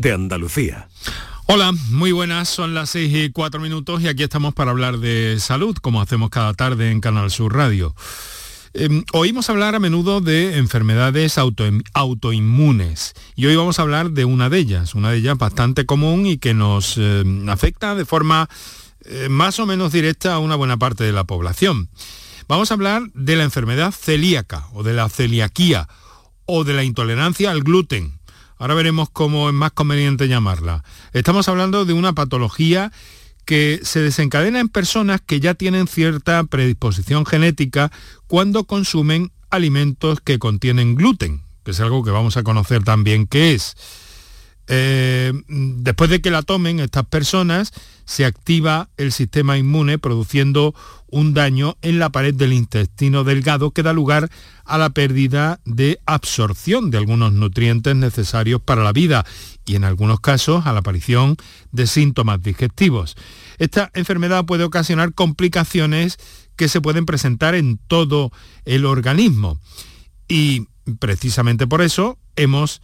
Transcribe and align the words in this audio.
de 0.00 0.12
Andalucía. 0.12 0.88
Hola, 1.46 1.72
muy 1.90 2.12
buenas, 2.12 2.48
son 2.48 2.74
las 2.74 2.90
6 2.90 3.14
y 3.14 3.30
4 3.30 3.60
minutos 3.60 4.02
y 4.02 4.08
aquí 4.08 4.22
estamos 4.22 4.54
para 4.54 4.70
hablar 4.70 4.98
de 4.98 5.40
salud, 5.40 5.76
como 5.76 6.00
hacemos 6.00 6.30
cada 6.30 6.54
tarde 6.54 6.90
en 6.90 7.00
Canal 7.00 7.30
Sur 7.30 7.54
Radio. 7.54 7.94
Em, 8.74 9.02
oímos 9.12 9.48
hablar 9.48 9.74
a 9.74 9.80
menudo 9.80 10.20
de 10.20 10.58
enfermedades 10.58 11.38
autoinmunes 11.38 13.14
y 13.34 13.46
hoy 13.46 13.56
vamos 13.56 13.78
a 13.78 13.82
hablar 13.82 14.10
de 14.10 14.24
una 14.24 14.50
de 14.50 14.58
ellas, 14.58 14.94
una 14.94 15.10
de 15.10 15.18
ellas 15.18 15.38
bastante 15.38 15.86
común 15.86 16.26
y 16.26 16.38
que 16.38 16.54
nos 16.54 16.98
em, 16.98 17.48
afecta 17.48 17.94
de 17.94 18.04
forma 18.04 18.48
eh, 19.04 19.28
más 19.30 19.58
o 19.58 19.66
menos 19.66 19.92
directa 19.92 20.34
a 20.34 20.38
una 20.38 20.54
buena 20.54 20.76
parte 20.76 21.02
de 21.02 21.12
la 21.12 21.24
población. 21.24 21.88
Vamos 22.46 22.70
a 22.70 22.74
hablar 22.74 23.02
de 23.14 23.36
la 23.36 23.44
enfermedad 23.44 23.92
celíaca 23.92 24.68
o 24.74 24.82
de 24.82 24.92
la 24.92 25.08
celiaquía 25.08 25.88
o 26.44 26.64
de 26.64 26.74
la 26.74 26.84
intolerancia 26.84 27.50
al 27.50 27.62
gluten. 27.62 28.17
Ahora 28.58 28.74
veremos 28.74 29.08
cómo 29.10 29.48
es 29.48 29.54
más 29.54 29.72
conveniente 29.72 30.28
llamarla. 30.28 30.84
Estamos 31.12 31.48
hablando 31.48 31.84
de 31.84 31.92
una 31.92 32.12
patología 32.12 32.92
que 33.44 33.80
se 33.82 34.00
desencadena 34.00 34.60
en 34.60 34.68
personas 34.68 35.20
que 35.24 35.40
ya 35.40 35.54
tienen 35.54 35.86
cierta 35.86 36.44
predisposición 36.44 37.24
genética 37.24 37.90
cuando 38.26 38.64
consumen 38.64 39.32
alimentos 39.48 40.20
que 40.20 40.38
contienen 40.38 40.94
gluten, 40.94 41.42
que 41.64 41.70
es 41.70 41.80
algo 41.80 42.04
que 42.04 42.10
vamos 42.10 42.36
a 42.36 42.42
conocer 42.42 42.84
también 42.84 43.26
qué 43.26 43.54
es. 43.54 43.76
Eh, 44.68 45.32
después 45.48 46.10
de 46.10 46.20
que 46.20 46.30
la 46.30 46.42
tomen 46.42 46.78
estas 46.80 47.06
personas, 47.06 47.72
se 48.04 48.24
activa 48.24 48.88
el 48.96 49.12
sistema 49.12 49.58
inmune 49.58 49.98
produciendo 49.98 50.74
un 51.10 51.34
daño 51.34 51.76
en 51.82 51.98
la 51.98 52.10
pared 52.10 52.34
del 52.34 52.52
intestino 52.52 53.24
delgado 53.24 53.70
que 53.70 53.82
da 53.82 53.92
lugar 53.92 54.30
a 54.64 54.78
la 54.78 54.90
pérdida 54.90 55.60
de 55.64 55.98
absorción 56.06 56.90
de 56.90 56.98
algunos 56.98 57.32
nutrientes 57.32 57.96
necesarios 57.96 58.60
para 58.60 58.82
la 58.82 58.92
vida 58.92 59.24
y 59.64 59.76
en 59.76 59.84
algunos 59.84 60.20
casos 60.20 60.66
a 60.66 60.72
la 60.72 60.80
aparición 60.80 61.36
de 61.72 61.86
síntomas 61.86 62.42
digestivos. 62.42 63.16
Esta 63.58 63.90
enfermedad 63.94 64.44
puede 64.44 64.64
ocasionar 64.64 65.14
complicaciones 65.14 66.18
que 66.56 66.68
se 66.68 66.80
pueden 66.80 67.06
presentar 67.06 67.54
en 67.54 67.78
todo 67.88 68.32
el 68.64 68.84
organismo 68.84 69.58
y 70.28 70.66
precisamente 70.98 71.66
por 71.66 71.80
eso 71.80 72.18
hemos 72.36 72.82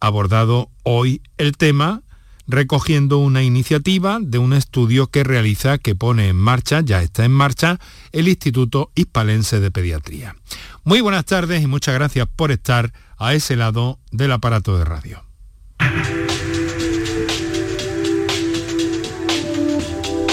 abordado 0.00 0.70
hoy 0.82 1.22
el 1.38 1.56
tema 1.56 2.02
recogiendo 2.46 3.18
una 3.18 3.42
iniciativa 3.42 4.18
de 4.20 4.38
un 4.38 4.52
estudio 4.52 5.08
que 5.08 5.24
realiza, 5.24 5.78
que 5.78 5.94
pone 5.94 6.28
en 6.28 6.36
marcha, 6.36 6.80
ya 6.80 7.02
está 7.02 7.24
en 7.24 7.32
marcha, 7.32 7.78
el 8.12 8.28
Instituto 8.28 8.90
Hispalense 8.94 9.60
de 9.60 9.70
Pediatría. 9.70 10.36
Muy 10.84 11.00
buenas 11.00 11.24
tardes 11.24 11.62
y 11.62 11.66
muchas 11.66 11.94
gracias 11.94 12.28
por 12.34 12.52
estar 12.52 12.92
a 13.18 13.34
ese 13.34 13.56
lado 13.56 13.98
del 14.12 14.32
aparato 14.32 14.78
de 14.78 14.84
radio. 14.84 15.24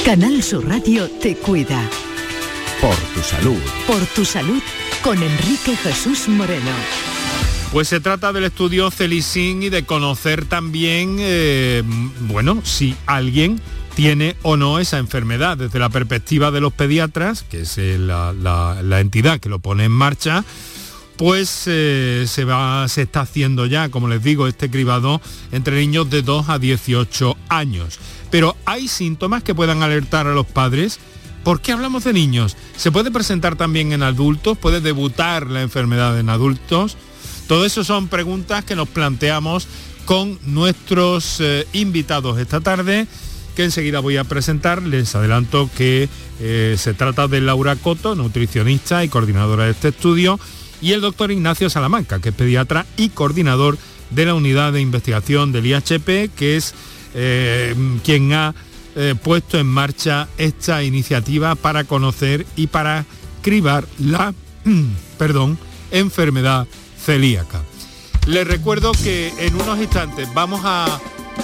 Canal 0.06 0.44
Sur 0.44 0.68
Radio 0.68 1.10
te 1.22 1.36
cuida. 1.38 1.90
Por 2.82 2.96
tu 3.16 3.22
salud. 3.22 3.62
Por 3.88 4.06
tu 4.08 4.26
salud 4.26 4.62
con 5.02 5.22
Enrique 5.24 5.78
Jesús 5.78 6.28
Moreno. 6.28 7.13
Pues 7.74 7.88
se 7.88 8.00
trata 8.00 8.32
del 8.32 8.44
estudio 8.44 8.92
Celicin 8.92 9.64
y 9.64 9.70
de 9.70 9.84
conocer 9.84 10.46
también, 10.46 11.18
eh, 11.20 11.82
bueno, 12.20 12.62
si 12.64 12.96
alguien 13.08 13.60
tiene 13.96 14.36
o 14.44 14.58
no 14.58 14.78
esa 14.78 15.00
enfermedad 15.00 15.58
desde 15.58 15.80
la 15.80 15.90
perspectiva 15.90 16.52
de 16.52 16.62
los 16.62 16.72
pediatras, 16.72 17.42
que 17.42 17.62
es 17.62 17.80
eh, 17.80 17.98
la, 17.98 19.00
entidad 19.00 19.40
que 19.40 19.50
lo 19.50 19.58
pone 19.58 19.86
en 19.86 19.92
marcha, 19.92 20.46
pues 21.18 21.64
eh, 21.66 22.26
se, 22.28 22.46
va, 22.46 22.88
se 22.88 23.02
está 23.02 23.22
haciendo 23.22 23.66
ya, 23.66 23.90
como 23.90 24.08
les 24.08 24.22
digo, 24.22 24.46
este 24.46 24.70
cribado 24.70 25.20
entre 25.52 25.78
niños 25.78 26.12
de 26.12 26.22
2 26.22 26.50
a 26.50 26.60
18 26.60 27.36
años. 27.50 27.98
Pero 28.30 28.56
hay 28.66 28.88
síntomas 28.88 29.42
que 29.42 29.56
puedan 29.56 29.82
alertar 29.82 30.28
a 30.28 30.36
los 30.36 30.46
padres. 30.46 31.00
¿Por 31.44 31.60
qué 31.60 31.72
hablamos 31.72 32.04
de 32.04 32.14
niños? 32.14 32.56
¿Se 32.78 32.92
puede 32.92 33.10
presentar 33.10 33.56
también 33.56 33.94
en 33.94 34.04
adultos? 34.04 34.60
¿Puede 34.60 34.80
debutar 34.80 35.48
la 35.48 35.64
enfermedad 35.64 36.20
en 36.20 36.30
adultos? 36.30 36.98
Todo 37.48 37.66
eso 37.66 37.84
son 37.84 38.08
preguntas 38.08 38.64
que 38.64 38.76
nos 38.76 38.88
planteamos 38.88 39.68
con 40.06 40.40
nuestros 40.46 41.40
eh, 41.40 41.68
invitados 41.74 42.40
esta 42.40 42.62
tarde, 42.62 43.08
que 43.56 43.66
enseguida 43.66 44.00
voy 44.00 44.18
a 44.18 44.24
presentar. 44.24 44.82
Les 44.84 45.14
adelanto 45.16 45.70
que 45.76 46.10
eh, 46.40 46.76
se 46.78 46.94
trata 46.94 47.28
de 47.28 47.42
Laura 47.42 47.76
Coto, 47.76 48.16
nutricionista 48.16 49.04
y 49.04 49.10
coordinadora 49.10 49.66
de 49.66 49.72
este 49.72 49.90
estudio, 49.90 50.40
y 50.82 50.92
el 50.92 51.02
doctor 51.02 51.32
Ignacio 51.32 51.70
Salamanca, 51.70 52.20
que 52.20 52.30
es 52.30 52.36
pediatra 52.36 52.86
y 52.98 53.10
coordinador 53.10 53.78
de 54.10 54.26
la 54.26 54.36
unidad 54.36 54.74
de 54.74 54.82
investigación 54.82 55.52
del 55.52 55.66
IHP, 55.66 56.30
que 56.36 56.58
es 56.58 56.74
eh, 57.14 57.76
quien 58.04 58.34
ha 58.34 58.54
puesto 59.24 59.58
en 59.58 59.66
marcha 59.66 60.28
esta 60.38 60.84
iniciativa 60.84 61.56
para 61.56 61.84
conocer 61.84 62.46
y 62.56 62.68
para 62.68 63.06
cribar 63.42 63.88
la 63.98 64.36
perdón, 65.18 65.58
enfermedad 65.90 66.68
celíaca. 67.04 67.62
Les 68.26 68.48
recuerdo 68.48 68.94
que 68.94 69.34
en 69.38 69.56
unos 69.56 69.80
instantes 69.80 70.34
vamos 70.34 70.62
a 70.64 70.86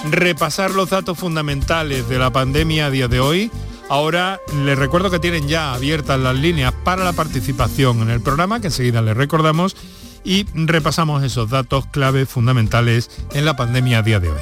repasar 0.09 0.71
los 0.71 0.89
datos 0.89 1.17
fundamentales 1.17 2.07
de 2.07 2.17
la 2.17 2.31
pandemia 2.31 2.85
a 2.85 2.89
día 2.89 3.07
de 3.07 3.19
hoy. 3.19 3.51
Ahora 3.89 4.39
les 4.63 4.77
recuerdo 4.77 5.09
que 5.09 5.19
tienen 5.19 5.47
ya 5.47 5.73
abiertas 5.73 6.19
las 6.19 6.35
líneas 6.35 6.73
para 6.83 7.03
la 7.03 7.13
participación 7.13 8.01
en 8.01 8.09
el 8.09 8.21
programa, 8.21 8.61
que 8.61 8.67
enseguida 8.67 9.01
les 9.01 9.17
recordamos, 9.17 9.75
y 10.23 10.45
repasamos 10.53 11.23
esos 11.23 11.49
datos 11.49 11.85
claves 11.87 12.29
fundamentales 12.29 13.09
en 13.33 13.45
la 13.45 13.55
pandemia 13.55 13.99
a 13.99 14.01
día 14.03 14.19
de 14.19 14.29
hoy. 14.29 14.41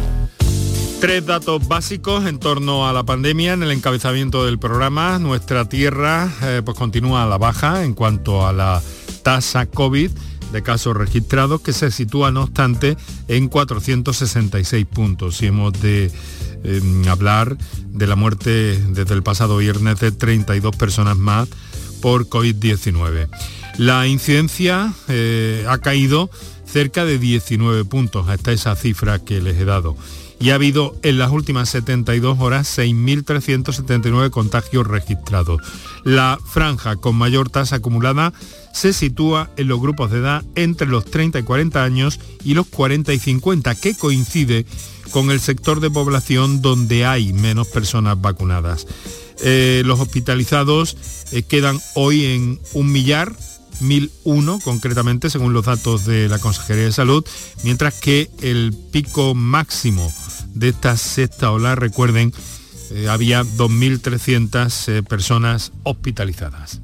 Tres 1.01 1.25
datos 1.25 1.67
básicos 1.67 2.27
en 2.27 2.37
torno 2.37 2.87
a 2.87 2.93
la 2.93 3.03
pandemia 3.03 3.53
en 3.53 3.63
el 3.63 3.71
encabezamiento 3.71 4.45
del 4.45 4.59
programa. 4.59 5.17
Nuestra 5.17 5.67
tierra 5.67 6.31
eh, 6.43 6.61
pues 6.63 6.77
continúa 6.77 7.23
a 7.23 7.25
la 7.25 7.39
baja 7.39 7.83
en 7.83 7.95
cuanto 7.95 8.45
a 8.45 8.53
la 8.53 8.83
tasa 9.23 9.65
COVID 9.65 10.11
de 10.51 10.61
casos 10.61 10.95
registrados 10.95 11.61
que 11.61 11.73
se 11.73 11.89
sitúa 11.89 12.29
no 12.29 12.43
obstante 12.43 12.97
en 13.27 13.49
466 13.49 14.85
puntos. 14.85 15.37
Si 15.37 15.47
hemos 15.47 15.73
de 15.81 16.11
em, 16.63 17.07
hablar 17.07 17.57
de 17.87 18.05
la 18.05 18.15
muerte 18.15 18.77
desde 18.89 19.15
el 19.15 19.23
pasado 19.23 19.57
viernes 19.57 19.99
de 19.99 20.11
32 20.11 20.75
personas 20.75 21.17
más 21.17 21.49
por 21.99 22.29
COVID-19. 22.29 23.27
La 23.79 24.05
incidencia 24.05 24.93
eh, 25.07 25.65
ha 25.67 25.79
caído 25.79 26.29
cerca 26.63 27.05
de 27.05 27.17
19 27.17 27.85
puntos 27.85 28.29
hasta 28.29 28.51
esa 28.51 28.75
cifra 28.75 29.17
que 29.17 29.41
les 29.41 29.57
he 29.57 29.65
dado 29.65 29.97
y 30.41 30.49
ha 30.49 30.55
habido 30.55 30.95
en 31.03 31.19
las 31.19 31.31
últimas 31.31 31.69
72 31.69 32.39
horas 32.39 32.77
6.379 32.77 34.31
contagios 34.31 34.87
registrados. 34.87 35.61
La 36.03 36.39
franja 36.43 36.95
con 36.95 37.15
mayor 37.15 37.49
tasa 37.49 37.77
acumulada 37.77 38.33
se 38.73 38.91
sitúa 38.91 39.51
en 39.55 39.67
los 39.67 39.79
grupos 39.79 40.11
de 40.11 40.19
edad 40.19 40.43
entre 40.55 40.87
los 40.87 41.05
30 41.05 41.39
y 41.39 41.43
40 41.43 41.83
años 41.83 42.19
y 42.43 42.55
los 42.55 42.67
40 42.67 43.13
y 43.13 43.19
50, 43.19 43.75
que 43.75 43.95
coincide 43.95 44.65
con 45.11 45.29
el 45.29 45.39
sector 45.39 45.79
de 45.79 45.91
población 45.91 46.61
donde 46.61 47.05
hay 47.05 47.33
menos 47.33 47.67
personas 47.67 48.19
vacunadas. 48.19 48.87
Eh, 49.43 49.83
los 49.85 49.99
hospitalizados 49.99 50.97
eh, 51.31 51.43
quedan 51.43 51.79
hoy 51.95 52.25
en 52.25 52.59
un 52.73 52.91
millar 52.91 53.33
1001 53.81 54.59
concretamente 54.63 55.29
según 55.29 55.53
los 55.53 55.65
datos 55.65 56.05
de 56.05 56.29
la 56.29 56.39
Consejería 56.39 56.85
de 56.85 56.91
Salud, 56.91 57.25
mientras 57.63 57.95
que 57.95 58.29
el 58.41 58.73
pico 58.91 59.35
máximo 59.35 60.11
de 60.53 60.69
esta 60.69 60.97
sexta 60.97 61.51
ola, 61.51 61.75
recuerden, 61.75 62.33
eh, 62.91 63.07
había 63.09 63.43
2.300 63.43 64.87
eh, 64.87 65.03
personas 65.03 65.71
hospitalizadas. 65.83 66.81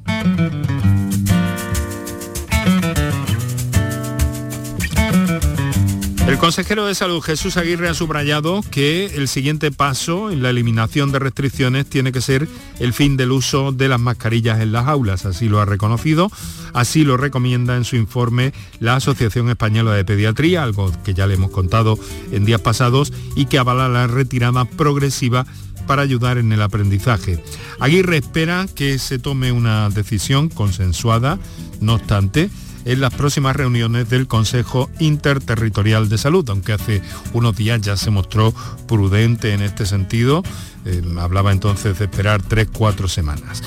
El 6.28 6.36
consejero 6.36 6.84
de 6.84 6.94
salud 6.94 7.22
Jesús 7.22 7.56
Aguirre 7.56 7.88
ha 7.88 7.94
subrayado 7.94 8.60
que 8.70 9.06
el 9.06 9.28
siguiente 9.28 9.72
paso 9.72 10.30
en 10.30 10.42
la 10.42 10.50
eliminación 10.50 11.10
de 11.10 11.18
restricciones 11.18 11.88
tiene 11.88 12.12
que 12.12 12.20
ser 12.20 12.46
el 12.80 12.92
fin 12.92 13.16
del 13.16 13.32
uso 13.32 13.72
de 13.72 13.88
las 13.88 13.98
mascarillas 13.98 14.60
en 14.60 14.70
las 14.72 14.88
aulas. 14.88 15.24
Así 15.24 15.48
lo 15.48 15.58
ha 15.58 15.64
reconocido, 15.64 16.30
así 16.74 17.02
lo 17.02 17.16
recomienda 17.16 17.78
en 17.78 17.84
su 17.84 17.96
informe 17.96 18.52
la 18.78 18.96
Asociación 18.96 19.48
Española 19.48 19.94
de 19.94 20.04
Pediatría, 20.04 20.64
algo 20.64 20.92
que 21.02 21.14
ya 21.14 21.26
le 21.26 21.32
hemos 21.34 21.50
contado 21.50 21.98
en 22.30 22.44
días 22.44 22.60
pasados 22.60 23.10
y 23.34 23.46
que 23.46 23.58
avala 23.58 23.88
la 23.88 24.06
retirada 24.06 24.66
progresiva 24.66 25.46
para 25.86 26.02
ayudar 26.02 26.36
en 26.36 26.52
el 26.52 26.60
aprendizaje. 26.60 27.42
Aguirre 27.80 28.18
espera 28.18 28.66
que 28.74 28.98
se 28.98 29.18
tome 29.18 29.50
una 29.50 29.88
decisión 29.88 30.50
consensuada, 30.50 31.38
no 31.80 31.94
obstante, 31.94 32.50
en 32.88 33.02
las 33.02 33.12
próximas 33.12 33.54
reuniones 33.54 34.08
del 34.08 34.26
Consejo 34.26 34.88
Interterritorial 34.98 36.08
de 36.08 36.16
Salud, 36.16 36.48
aunque 36.48 36.72
hace 36.72 37.02
unos 37.34 37.54
días 37.54 37.82
ya 37.82 37.98
se 37.98 38.10
mostró 38.10 38.54
prudente 38.86 39.52
en 39.52 39.60
este 39.60 39.84
sentido, 39.84 40.42
eh, 40.86 41.02
hablaba 41.18 41.52
entonces 41.52 41.98
de 41.98 42.06
esperar 42.06 42.42
tres, 42.42 42.66
cuatro 42.72 43.06
semanas. 43.06 43.62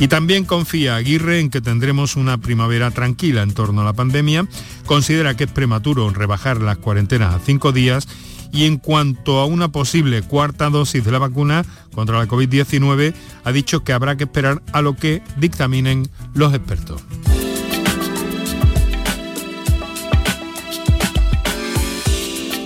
Y 0.00 0.08
también 0.08 0.44
confía 0.44 0.96
Aguirre 0.96 1.38
en 1.38 1.50
que 1.50 1.60
tendremos 1.60 2.16
una 2.16 2.38
primavera 2.38 2.90
tranquila 2.90 3.44
en 3.44 3.54
torno 3.54 3.82
a 3.82 3.84
la 3.84 3.92
pandemia, 3.92 4.48
considera 4.86 5.36
que 5.36 5.44
es 5.44 5.50
prematuro 5.52 6.10
rebajar 6.10 6.60
las 6.60 6.78
cuarentenas 6.78 7.32
a 7.32 7.38
cinco 7.38 7.70
días 7.70 8.08
y 8.52 8.64
en 8.64 8.78
cuanto 8.78 9.38
a 9.38 9.46
una 9.46 9.68
posible 9.68 10.22
cuarta 10.22 10.68
dosis 10.68 11.04
de 11.04 11.12
la 11.12 11.20
vacuna 11.20 11.64
contra 11.94 12.18
la 12.18 12.26
COVID-19, 12.26 13.14
ha 13.44 13.52
dicho 13.52 13.84
que 13.84 13.92
habrá 13.92 14.16
que 14.16 14.24
esperar 14.24 14.62
a 14.72 14.82
lo 14.82 14.96
que 14.96 15.22
dictaminen 15.36 16.08
los 16.34 16.52
expertos. 16.52 17.04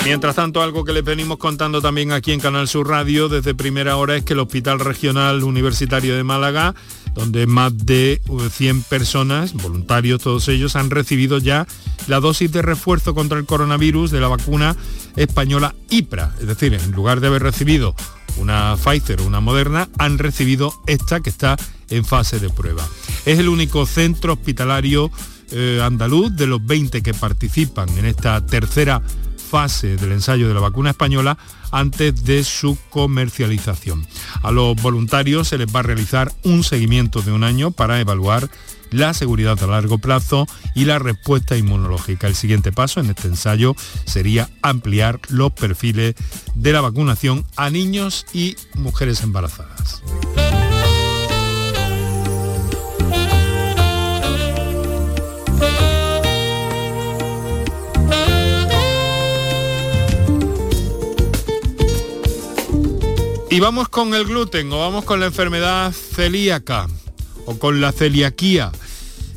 Mientras 0.09 0.37
tanto, 0.37 0.63
algo 0.63 0.87
que 0.87 0.95
les 0.95 1.05
venimos 1.05 1.37
contando 1.37 1.83
también 1.83 2.13
aquí 2.13 2.33
en 2.33 2.41
Canal 2.41 2.67
Sur 2.67 2.89
Radio 2.89 3.29
desde 3.29 3.55
primera 3.55 3.97
hora 3.97 4.17
es 4.17 4.25
que 4.25 4.33
el 4.33 4.39
Hospital 4.39 4.81
Regional 4.81 5.45
Universitario 5.45 6.17
de 6.17 6.25
Málaga, 6.25 6.75
donde 7.15 7.47
más 7.47 7.77
de 7.85 8.19
100 8.51 8.79
uh, 8.79 8.83
personas, 8.85 9.53
voluntarios 9.53 10.23
todos 10.23 10.49
ellos, 10.49 10.77
han 10.77 10.89
recibido 10.89 11.37
ya 11.37 11.67
la 12.07 12.21
dosis 12.21 12.51
de 12.51 12.63
refuerzo 12.63 13.15
contra 13.15 13.39
el 13.39 13.45
coronavirus 13.45 14.11
de 14.11 14.21
la 14.21 14.29
vacuna 14.29 14.75
española 15.15 15.75
IPRA. 15.91 16.35
Es 16.41 16.47
decir, 16.47 16.73
en 16.73 16.91
lugar 16.93 17.21
de 17.21 17.27
haber 17.27 17.43
recibido 17.43 17.95
una 18.39 18.77
Pfizer 18.83 19.21
o 19.21 19.27
una 19.27 19.41
Moderna, 19.41 19.91
han 19.99 20.17
recibido 20.17 20.73
esta 20.87 21.21
que 21.21 21.29
está 21.29 21.59
en 21.91 22.07
fase 22.07 22.41
de 22.41 22.49
prueba. 22.49 22.89
Es 23.27 23.39
el 23.39 23.51
único 23.51 23.85
centro 23.85 24.33
hospitalario 24.33 25.11
eh, 25.51 25.83
andaluz 25.83 26.35
de 26.35 26.47
los 26.47 26.65
20 26.65 27.03
que 27.03 27.13
participan 27.13 27.91
en 27.99 28.07
esta 28.07 28.45
tercera 28.47 29.03
fase 29.49 29.97
del 29.97 30.13
ensayo 30.13 30.49
de 30.49 30.55
la 30.55 30.61
vacuna 30.61 30.91
española 30.91 31.39
antes 31.71 32.25
de 32.25 32.45
su 32.45 32.79
comercialización. 32.91 34.07
A 34.43 34.51
los 34.51 34.81
voluntarios 34.81 35.49
se 35.49 35.59
les 35.59 35.75
va 35.75 35.81
a 35.81 35.85
realizar 35.85 36.33
un 36.45 36.63
seguimiento 36.63 37.23
de 37.23 37.33
un 37.33 37.45
año 37.45 37.71
para 37.71 38.01
evaluar 38.01 38.49
la 38.91 39.13
seguridad 39.15 39.63
a 39.63 39.67
largo 39.67 39.99
plazo 39.99 40.47
y 40.75 40.85
la 40.85 40.99
respuesta 40.99 41.57
inmunológica. 41.57 42.27
El 42.27 42.35
siguiente 42.35 42.73
paso 42.73 43.01
en 43.01 43.11
este 43.11 43.29
ensayo 43.29 43.75
sería 44.07 44.49
ampliar 44.63 45.21
los 45.29 45.53
perfiles 45.53 46.15
de 46.55 46.73
la 46.73 46.81
vacunación 46.81 47.45
a 47.57 47.71
niños 47.71 48.27
y 48.33 48.57
mujeres 48.75 49.23
embarazadas. 49.23 50.03
Y 63.51 63.61
vamos 63.61 63.89
con 63.89 64.15
el 64.15 64.25
gluten 64.25 64.71
o 64.73 64.79
vamos 64.79 65.05
con 65.05 65.21
la 65.21 65.27
enfermedad 65.27 65.93
celíaca 65.93 66.87
o 67.47 67.59
con 67.59 67.81
la 67.81 67.93
celiaquía. 67.93 68.73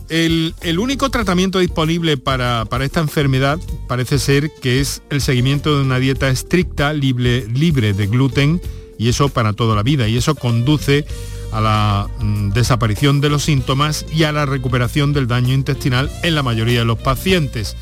El, 0.09 0.53
único 0.79 1.09
tratamiento 1.09 1.59
disponible 1.59 2.17
para, 2.17 2.67
esta 2.81 2.99
enfermedad 2.99 3.57
parece 3.87 4.19
ser 4.19 4.51
que 4.61 4.81
es 4.81 5.01
el 5.09 5.21
seguimiento 5.21 5.77
de 5.77 5.83
una 5.83 5.99
dieta 5.99 6.27
estricta, 6.27 6.91
libre, 6.91 7.47
libre 7.47 7.93
de 7.93 8.07
gluten, 8.07 8.61
y 8.97 9.07
eso 9.07 9.29
para 9.29 9.53
toda 9.53 9.77
la 9.77 9.83
vida. 9.83 10.09
Y 10.09 10.17
eso 10.17 10.35
conduce 10.35 11.05
a 11.53 11.61
la 11.61 12.09
mm, 12.19 12.49
desaparición 12.49 13.21
de 13.21 13.29
los 13.29 13.43
síntomas 13.43 14.05
y 14.13 14.23
a 14.23 14.33
la 14.33 14.45
recuperación 14.45 15.13
del 15.13 15.27
daño 15.27 15.53
intestinal 15.53 16.11
en 16.23 16.35
la 16.35 16.43
mayoría 16.43 16.79
de 16.79 16.85
los 16.85 16.99
pacientes. 16.99 17.77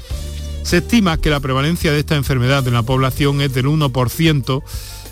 Se 0.61 0.77
estima 0.77 1.17
que 1.17 1.31
la 1.31 1.39
prevalencia 1.39 1.91
de 1.91 1.99
esta 1.99 2.15
enfermedad 2.15 2.67
en 2.67 2.75
la 2.75 2.83
población 2.83 3.41
es 3.41 3.51
del 3.55 3.65
1%, 3.65 4.63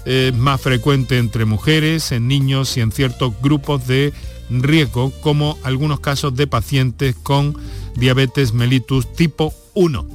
es 0.08 0.34
más 0.34 0.62
frecuente 0.62 1.18
entre 1.18 1.44
mujeres, 1.44 2.14
en 2.14 2.30
niños 2.30 2.78
y 2.78 2.82
en 2.82 2.94
ciertos 2.94 3.34
grupos 3.42 3.86
de 3.88 4.14
riesgo, 4.50 5.12
como 5.20 5.58
algunos 5.64 6.00
casos 6.00 6.34
de 6.34 6.48
pacientes 6.48 7.14
con 7.22 7.58
diabetes 7.96 8.54
mellitus 8.54 9.12
tipo 9.14 9.54
1. 9.78 10.08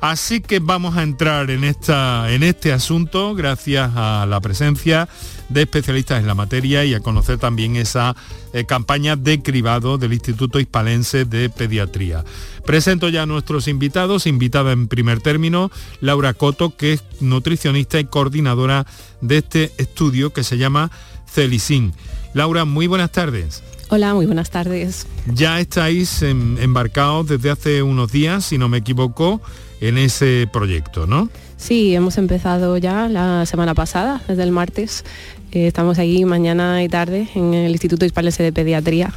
Así 0.00 0.40
que 0.40 0.58
vamos 0.58 0.96
a 0.96 1.02
entrar 1.02 1.50
en, 1.50 1.64
esta, 1.64 2.30
en 2.30 2.42
este 2.42 2.72
asunto 2.72 3.34
gracias 3.34 3.90
a 3.96 4.26
la 4.28 4.40
presencia 4.40 5.08
de 5.48 5.62
especialistas 5.62 6.20
en 6.20 6.26
la 6.26 6.34
materia 6.34 6.84
y 6.84 6.94
a 6.94 7.00
conocer 7.00 7.38
también 7.38 7.76
esa 7.76 8.14
eh, 8.52 8.64
campaña 8.66 9.16
de 9.16 9.42
cribado 9.42 9.96
del 9.96 10.12
Instituto 10.12 10.60
Hispalense 10.60 11.24
de 11.24 11.48
Pediatría. 11.48 12.24
Presento 12.66 13.08
ya 13.08 13.22
a 13.22 13.26
nuestros 13.26 13.68
invitados, 13.68 14.26
invitada 14.26 14.72
en 14.72 14.88
primer 14.88 15.20
término, 15.20 15.70
Laura 16.00 16.34
Coto, 16.34 16.76
que 16.76 16.94
es 16.94 17.04
nutricionista 17.20 17.98
y 17.98 18.04
coordinadora 18.04 18.86
de 19.22 19.38
este 19.38 19.72
estudio 19.78 20.32
que 20.32 20.44
se 20.44 20.58
llama 20.58 20.90
Celicin. 21.26 21.94
Laura, 22.34 22.64
muy 22.64 22.86
buenas 22.86 23.12
tardes. 23.12 23.62
Hola, 23.88 24.14
muy 24.14 24.26
buenas 24.26 24.50
tardes. 24.50 25.06
Ya 25.32 25.60
estáis 25.60 26.22
embarcados 26.22 27.28
desde 27.28 27.50
hace 27.50 27.82
unos 27.82 28.10
días, 28.10 28.44
si 28.44 28.58
no 28.58 28.68
me 28.68 28.78
equivoco, 28.78 29.40
en 29.80 29.96
ese 29.96 30.48
proyecto, 30.52 31.06
¿no? 31.06 31.28
Sí, 31.56 31.94
hemos 31.94 32.18
empezado 32.18 32.76
ya 32.78 33.08
la 33.08 33.46
semana 33.46 33.74
pasada, 33.74 34.20
desde 34.26 34.42
el 34.42 34.50
martes. 34.50 35.04
Eh, 35.52 35.68
estamos 35.68 36.00
ahí 36.00 36.24
mañana 36.24 36.82
y 36.82 36.88
tarde 36.88 37.28
en 37.36 37.54
el 37.54 37.70
Instituto 37.70 38.04
Hispalense 38.04 38.42
de 38.42 38.52
Pediatría. 38.52 39.12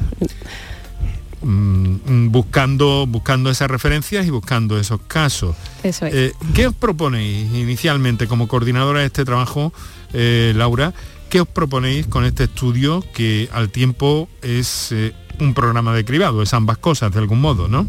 Mm, 1.42 1.96
mm, 2.06 2.32
buscando, 2.32 3.08
buscando 3.08 3.50
esas 3.50 3.72
referencias 3.72 4.28
y 4.28 4.30
buscando 4.30 4.80
esos 4.80 5.02
casos. 5.08 5.56
Eso 5.82 6.06
es. 6.06 6.14
Eh, 6.14 6.34
¿Qué 6.54 6.68
os 6.68 6.76
proponéis 6.76 7.52
inicialmente 7.54 8.28
como 8.28 8.48
coordinadora 8.48 9.00
de 9.00 9.08
este 9.08 9.26
trabajo, 9.26 9.74
eh, 10.14 10.54
Laura? 10.56 10.94
¿Qué 11.30 11.42
os 11.42 11.48
proponéis 11.48 12.08
con 12.08 12.26
este 12.26 12.46
estudio 12.46 13.04
que 13.14 13.50
al 13.54 13.70
tiempo 13.70 14.28
es 14.42 14.94
un 15.40 15.54
programa 15.54 15.94
de 15.94 16.04
cribado? 16.04 16.42
Es 16.42 16.56
ambas 16.56 16.80
cosas 16.80 17.12
de 17.14 17.20
algún 17.20 17.40
modo, 17.40 17.68
¿no? 17.68 17.86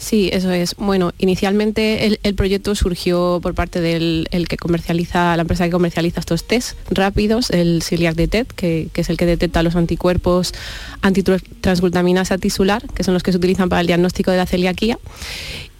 Sí, 0.00 0.30
eso 0.32 0.50
es. 0.50 0.74
Bueno, 0.76 1.12
inicialmente 1.18 2.18
el, 2.22 2.34
proyecto 2.34 2.74
surgió 2.74 3.38
por 3.42 3.54
parte 3.54 3.80
del 3.80 4.28
que 4.48 4.56
comercializa, 4.56 5.36
la 5.36 5.42
empresa 5.42 5.64
que 5.64 5.70
comercializa 5.70 6.20
estos 6.20 6.44
test 6.44 6.76
rápidos, 6.90 7.50
el 7.50 7.82
Celiac 7.82 8.14
Detect, 8.14 8.52
que, 8.52 8.88
que 8.94 9.02
es 9.02 9.10
el 9.10 9.18
que 9.18 9.26
detecta 9.26 9.62
los 9.62 9.76
anticuerpos 9.76 10.54
antitransglutaminasa 11.02 12.38
tisular, 12.38 12.82
que 12.94 13.04
son 13.04 13.12
los 13.12 13.22
que 13.22 13.32
se 13.32 13.38
utilizan 13.38 13.68
para 13.68 13.82
el 13.82 13.86
diagnóstico 13.86 14.30
de 14.30 14.38
la 14.38 14.46
celiaquía 14.46 14.98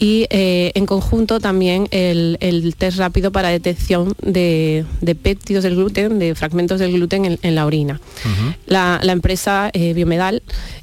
y 0.00 0.26
eh, 0.30 0.72
en 0.74 0.86
conjunto 0.86 1.40
también 1.40 1.86
el, 1.90 2.74
test 2.76 2.96
rápido 2.96 3.30
para 3.30 3.50
detección 3.50 4.14
de, 4.22 4.86
péptidos 5.22 5.62
del 5.62 5.76
gluten, 5.76 6.18
de 6.18 6.34
fragmentos 6.34 6.80
del 6.80 6.92
gluten 6.92 7.38
en, 7.40 7.54
la 7.54 7.66
orina. 7.66 8.00
la, 8.66 8.98
empresa 9.02 9.68
eh, 9.74 9.92
Biomedal 9.92 10.42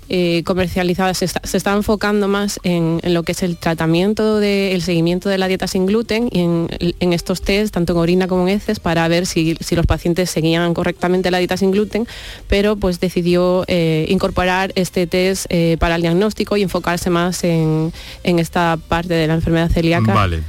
eh, 0.10 0.44
comercializada 0.46 1.14
se 1.16 1.26
está, 1.26 1.74
enfocando 1.74 2.28
más 2.28 2.60
en, 2.64 3.02
lo 3.04 3.24
que 3.24 3.32
es 3.32 3.42
el 3.42 3.58
tratamiento, 3.58 4.40
del 4.40 4.82
seguimiento 4.84 5.30
de 5.30 5.40
la 5.40 5.48
dieta 5.48 5.68
sin 5.68 5.88
gluten 5.88 6.30
y 6.32 6.42
en, 6.42 7.14
estos 7.14 7.42
test, 7.42 7.74
tanto 7.74 7.94
en 7.94 8.00
orina 8.00 8.28
como 8.28 8.48
en 8.48 8.56
heces, 8.56 8.80
para 8.80 9.08
ver 9.08 9.26
si, 9.26 9.58
los 9.72 9.86
pacientes 9.88 10.30
seguían 10.30 10.76
correctamente 10.76 11.32
la 11.32 11.40
dieta 11.40 11.58
sin 11.58 11.72
gluten, 11.72 12.08
pero 12.48 12.76
pues 12.76 13.00
decidió 13.00 13.66
incorporar 14.08 14.72
este 14.76 15.08
test 15.08 15.48
para 15.80 15.96
el 15.96 16.04
diagnóstico 16.04 16.56
y 16.56 16.62
enfocarse 16.62 17.10
más 17.10 17.44
en 17.44 17.92
esta 18.24 18.78
parte 18.88 19.07
de 19.08 19.28
la 19.28 19.36
enfermedad 19.36 19.70
celíaca. 19.70 20.14
Vale. 20.14 20.44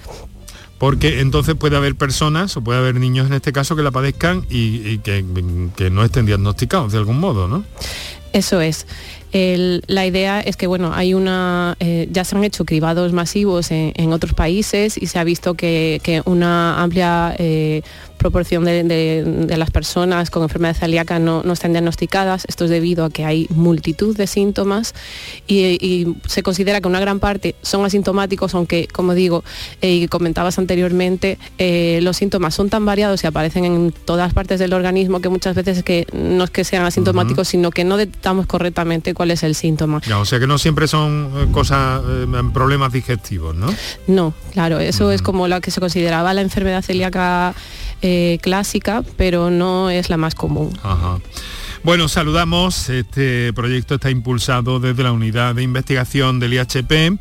Porque 0.79 1.21
entonces 1.21 1.57
puede 1.57 1.77
haber 1.77 1.97
personas, 1.97 2.57
o 2.57 2.63
puede 2.63 2.79
haber 2.79 2.95
niños 2.95 3.27
en 3.27 3.33
este 3.33 3.53
caso, 3.53 3.75
que 3.75 3.83
la 3.83 3.91
padezcan 3.91 4.47
y, 4.49 4.99
que, 4.99 5.23
no 5.91 6.05
estén 6.05 6.27
diagnosticados 6.27 6.93
de 6.93 6.99
algún 6.99 7.19
modo, 7.19 7.49
¿no? 7.49 7.65
Eso 8.33 8.61
es. 8.61 8.87
la 9.33 10.07
idea 10.07 10.41
es 10.41 10.57
que 10.57 10.69
bueno, 10.69 10.93
hay 10.95 11.15
una, 11.15 11.77
eh, 11.81 12.09
ya 12.13 12.25
se 12.25 12.37
han 12.37 12.45
hecho 12.45 12.65
cribados 12.65 13.13
masivos 13.13 13.71
en, 13.73 14.13
otros 14.13 14.35
países 14.35 14.97
y 14.97 15.07
se 15.07 15.19
ha 15.19 15.25
visto 15.25 15.55
que, 15.55 16.23
una 16.27 16.81
amplia 16.81 17.35
eh, 17.39 17.83
proporción 18.19 18.65
de, 18.65 19.55
las 19.57 19.71
personas 19.71 20.31
con 20.31 20.43
enfermedad 20.43 20.77
celíaca 20.77 21.19
no, 21.19 21.43
están 21.53 21.73
diagnosticadas. 21.73 22.45
Esto 22.49 22.65
es 22.65 22.71
debido 22.71 23.05
a 23.05 23.11
que 23.11 23.25
hay 23.25 23.47
multitud 23.51 24.17
de 24.17 24.27
síntomas 24.27 24.95
y, 25.47 26.07
se 26.27 26.43
considera 26.43 26.81
que 26.81 26.89
una 26.89 27.01
gran 27.01 27.21
parte 27.21 27.55
son 27.63 27.85
asintomáticos, 27.85 28.55
aunque, 28.55 28.89
como 28.89 29.15
digo, 29.15 29.45
eh, 29.81 29.95
y 29.95 30.09
comentabas 30.09 30.59
anteriormente, 30.59 31.39
eh, 31.59 32.01
los 32.03 32.17
síntomas 32.17 32.55
son 32.55 32.69
tan 32.69 32.85
variados 32.85 33.25
y 33.25 33.27
aparecen 33.27 33.65
en 33.65 33.93
todas 33.93 34.35
partes 34.35 34.59
del 34.59 34.73
organismo 34.73 35.21
que 35.21 35.29
muchas 35.29 35.55
veces 35.55 35.83
que 35.83 36.07
no 36.13 36.45
es 36.45 36.51
que 36.51 36.65
sean 36.65 36.85
asintomáticos, 36.85 37.49
sino 37.49 37.71
que 37.71 37.85
no 37.85 37.97
detectamos 37.97 38.47
correctamente 38.47 39.15
cuál 39.15 39.31
es 39.31 39.43
el 39.43 39.55
síntoma. 39.55 40.01
o 40.15 40.25
sea 40.25 40.39
que 40.39 40.47
no 40.47 40.59
siempre 40.59 40.89
son 40.89 41.31
eh, 41.37 41.47
cosas, 41.53 42.03
problemas 42.53 42.93
digestivos, 42.93 43.55
¿no? 43.55 43.73
No, 44.07 44.35
claro, 44.53 44.81
eso 44.81 45.13
es 45.13 45.23
como 45.23 45.49
lo 45.49 45.61
que 45.61 45.71
se 45.71 45.81
consideraba 45.81 46.35
la 46.35 46.41
enfermedad 46.41 46.83
celíaca 46.83 47.55
eh, 48.03 48.39
clásica, 48.43 49.03
pero 49.17 49.51
no 49.51 49.91
es 49.91 50.11
la 50.11 50.17
más 50.17 50.35
común. 50.35 50.79
Bueno, 51.83 52.09
saludamos. 52.09 52.89
Este 52.89 53.53
proyecto 53.53 53.97
está 53.97 54.11
impulsado 54.11 54.81
desde 54.81 55.03
la 55.03 55.13
unidad 55.13 55.55
de 55.55 55.63
investigación 55.63 56.41
del 56.41 56.55
IHP, 56.55 57.19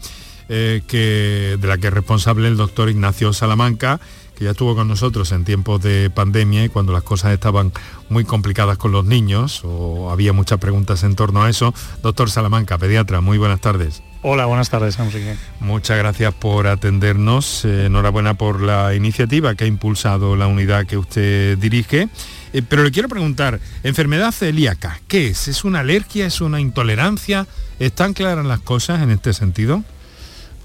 eh, 0.49 0.81
que, 0.87 1.57
de 1.59 1.67
la 1.67 1.77
que 1.77 1.87
es 1.87 1.93
responsable 1.93 2.47
el 2.47 2.57
doctor 2.57 2.89
Ignacio 2.89 3.33
Salamanca 3.33 3.99
que 4.37 4.45
ya 4.45 4.51
estuvo 4.51 4.75
con 4.75 4.87
nosotros 4.87 5.31
en 5.31 5.45
tiempos 5.45 5.81
de 5.81 6.11
pandemia 6.11 6.63
y 6.63 6.69
cuando 6.69 6.93
las 6.93 7.01
cosas 7.01 7.33
estaban 7.33 7.73
muy 8.07 8.23
complicadas 8.23 8.77
con 8.77 8.91
los 8.91 9.03
niños 9.03 9.61
o 9.65 10.11
había 10.11 10.31
muchas 10.31 10.59
preguntas 10.59 11.03
en 11.03 11.15
torno 11.15 11.41
a 11.41 11.49
eso. 11.49 11.73
Doctor 12.03 12.29
Salamanca, 12.29 12.77
pediatra, 12.77 13.19
muy 13.19 13.39
buenas 13.39 13.61
tardes. 13.61 14.03
Hola, 14.29 14.45
buenas 14.45 14.69
tardes, 14.69 14.99
Enrique. 14.99 15.37
Muchas 15.61 15.97
gracias 15.97 16.33
por 16.33 16.67
atendernos. 16.67 17.63
Eh, 17.63 17.85
enhorabuena 17.85 18.33
por 18.33 18.59
la 18.59 18.93
iniciativa 18.93 19.55
que 19.55 19.63
ha 19.63 19.67
impulsado 19.67 20.35
la 20.35 20.47
unidad 20.47 20.85
que 20.85 20.97
usted 20.97 21.57
dirige. 21.57 22.09
Eh, 22.51 22.61
pero 22.61 22.83
le 22.83 22.91
quiero 22.91 23.07
preguntar, 23.07 23.61
enfermedad 23.83 24.33
celíaca, 24.33 24.99
¿qué 25.07 25.27
es? 25.27 25.47
¿Es 25.47 25.63
una 25.63 25.79
alergia? 25.79 26.25
¿Es 26.25 26.41
una 26.41 26.59
intolerancia? 26.59 27.47
¿Están 27.79 28.11
claras 28.11 28.45
las 28.45 28.59
cosas 28.59 29.01
en 29.01 29.11
este 29.11 29.31
sentido? 29.31 29.85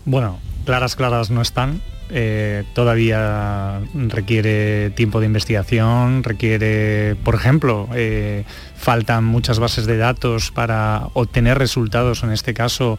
Bueno, 0.06 0.40
claras, 0.64 0.96
claras 0.96 1.30
no 1.30 1.40
están. 1.40 1.80
Eh, 2.10 2.64
todavía 2.74 3.80
requiere 3.94 4.90
tiempo 4.90 5.20
de 5.20 5.26
investigación, 5.26 6.22
requiere, 6.22 7.16
por 7.24 7.34
ejemplo, 7.34 7.88
eh, 7.94 8.44
faltan 8.76 9.24
muchas 9.24 9.58
bases 9.58 9.86
de 9.86 9.96
datos 9.96 10.50
para 10.50 11.08
obtener 11.14 11.58
resultados 11.58 12.22
en 12.22 12.32
este 12.32 12.52
caso 12.52 12.98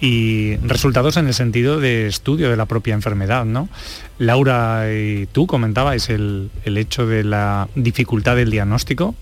y 0.00 0.56
resultados 0.56 1.16
en 1.16 1.28
el 1.28 1.34
sentido 1.34 1.78
de 1.78 2.06
estudio 2.08 2.50
de 2.50 2.56
la 2.56 2.66
propia 2.66 2.94
enfermedad. 2.94 3.44
¿no? 3.44 3.68
Laura 4.18 4.92
y 4.92 5.26
tú 5.26 5.46
comentabais 5.46 6.08
el 6.10 6.50
hecho 6.64 7.06
de 7.06 7.24
la 7.24 7.68
dificultad 7.74 8.36
del 8.36 8.50
diagnóstico 8.50 9.14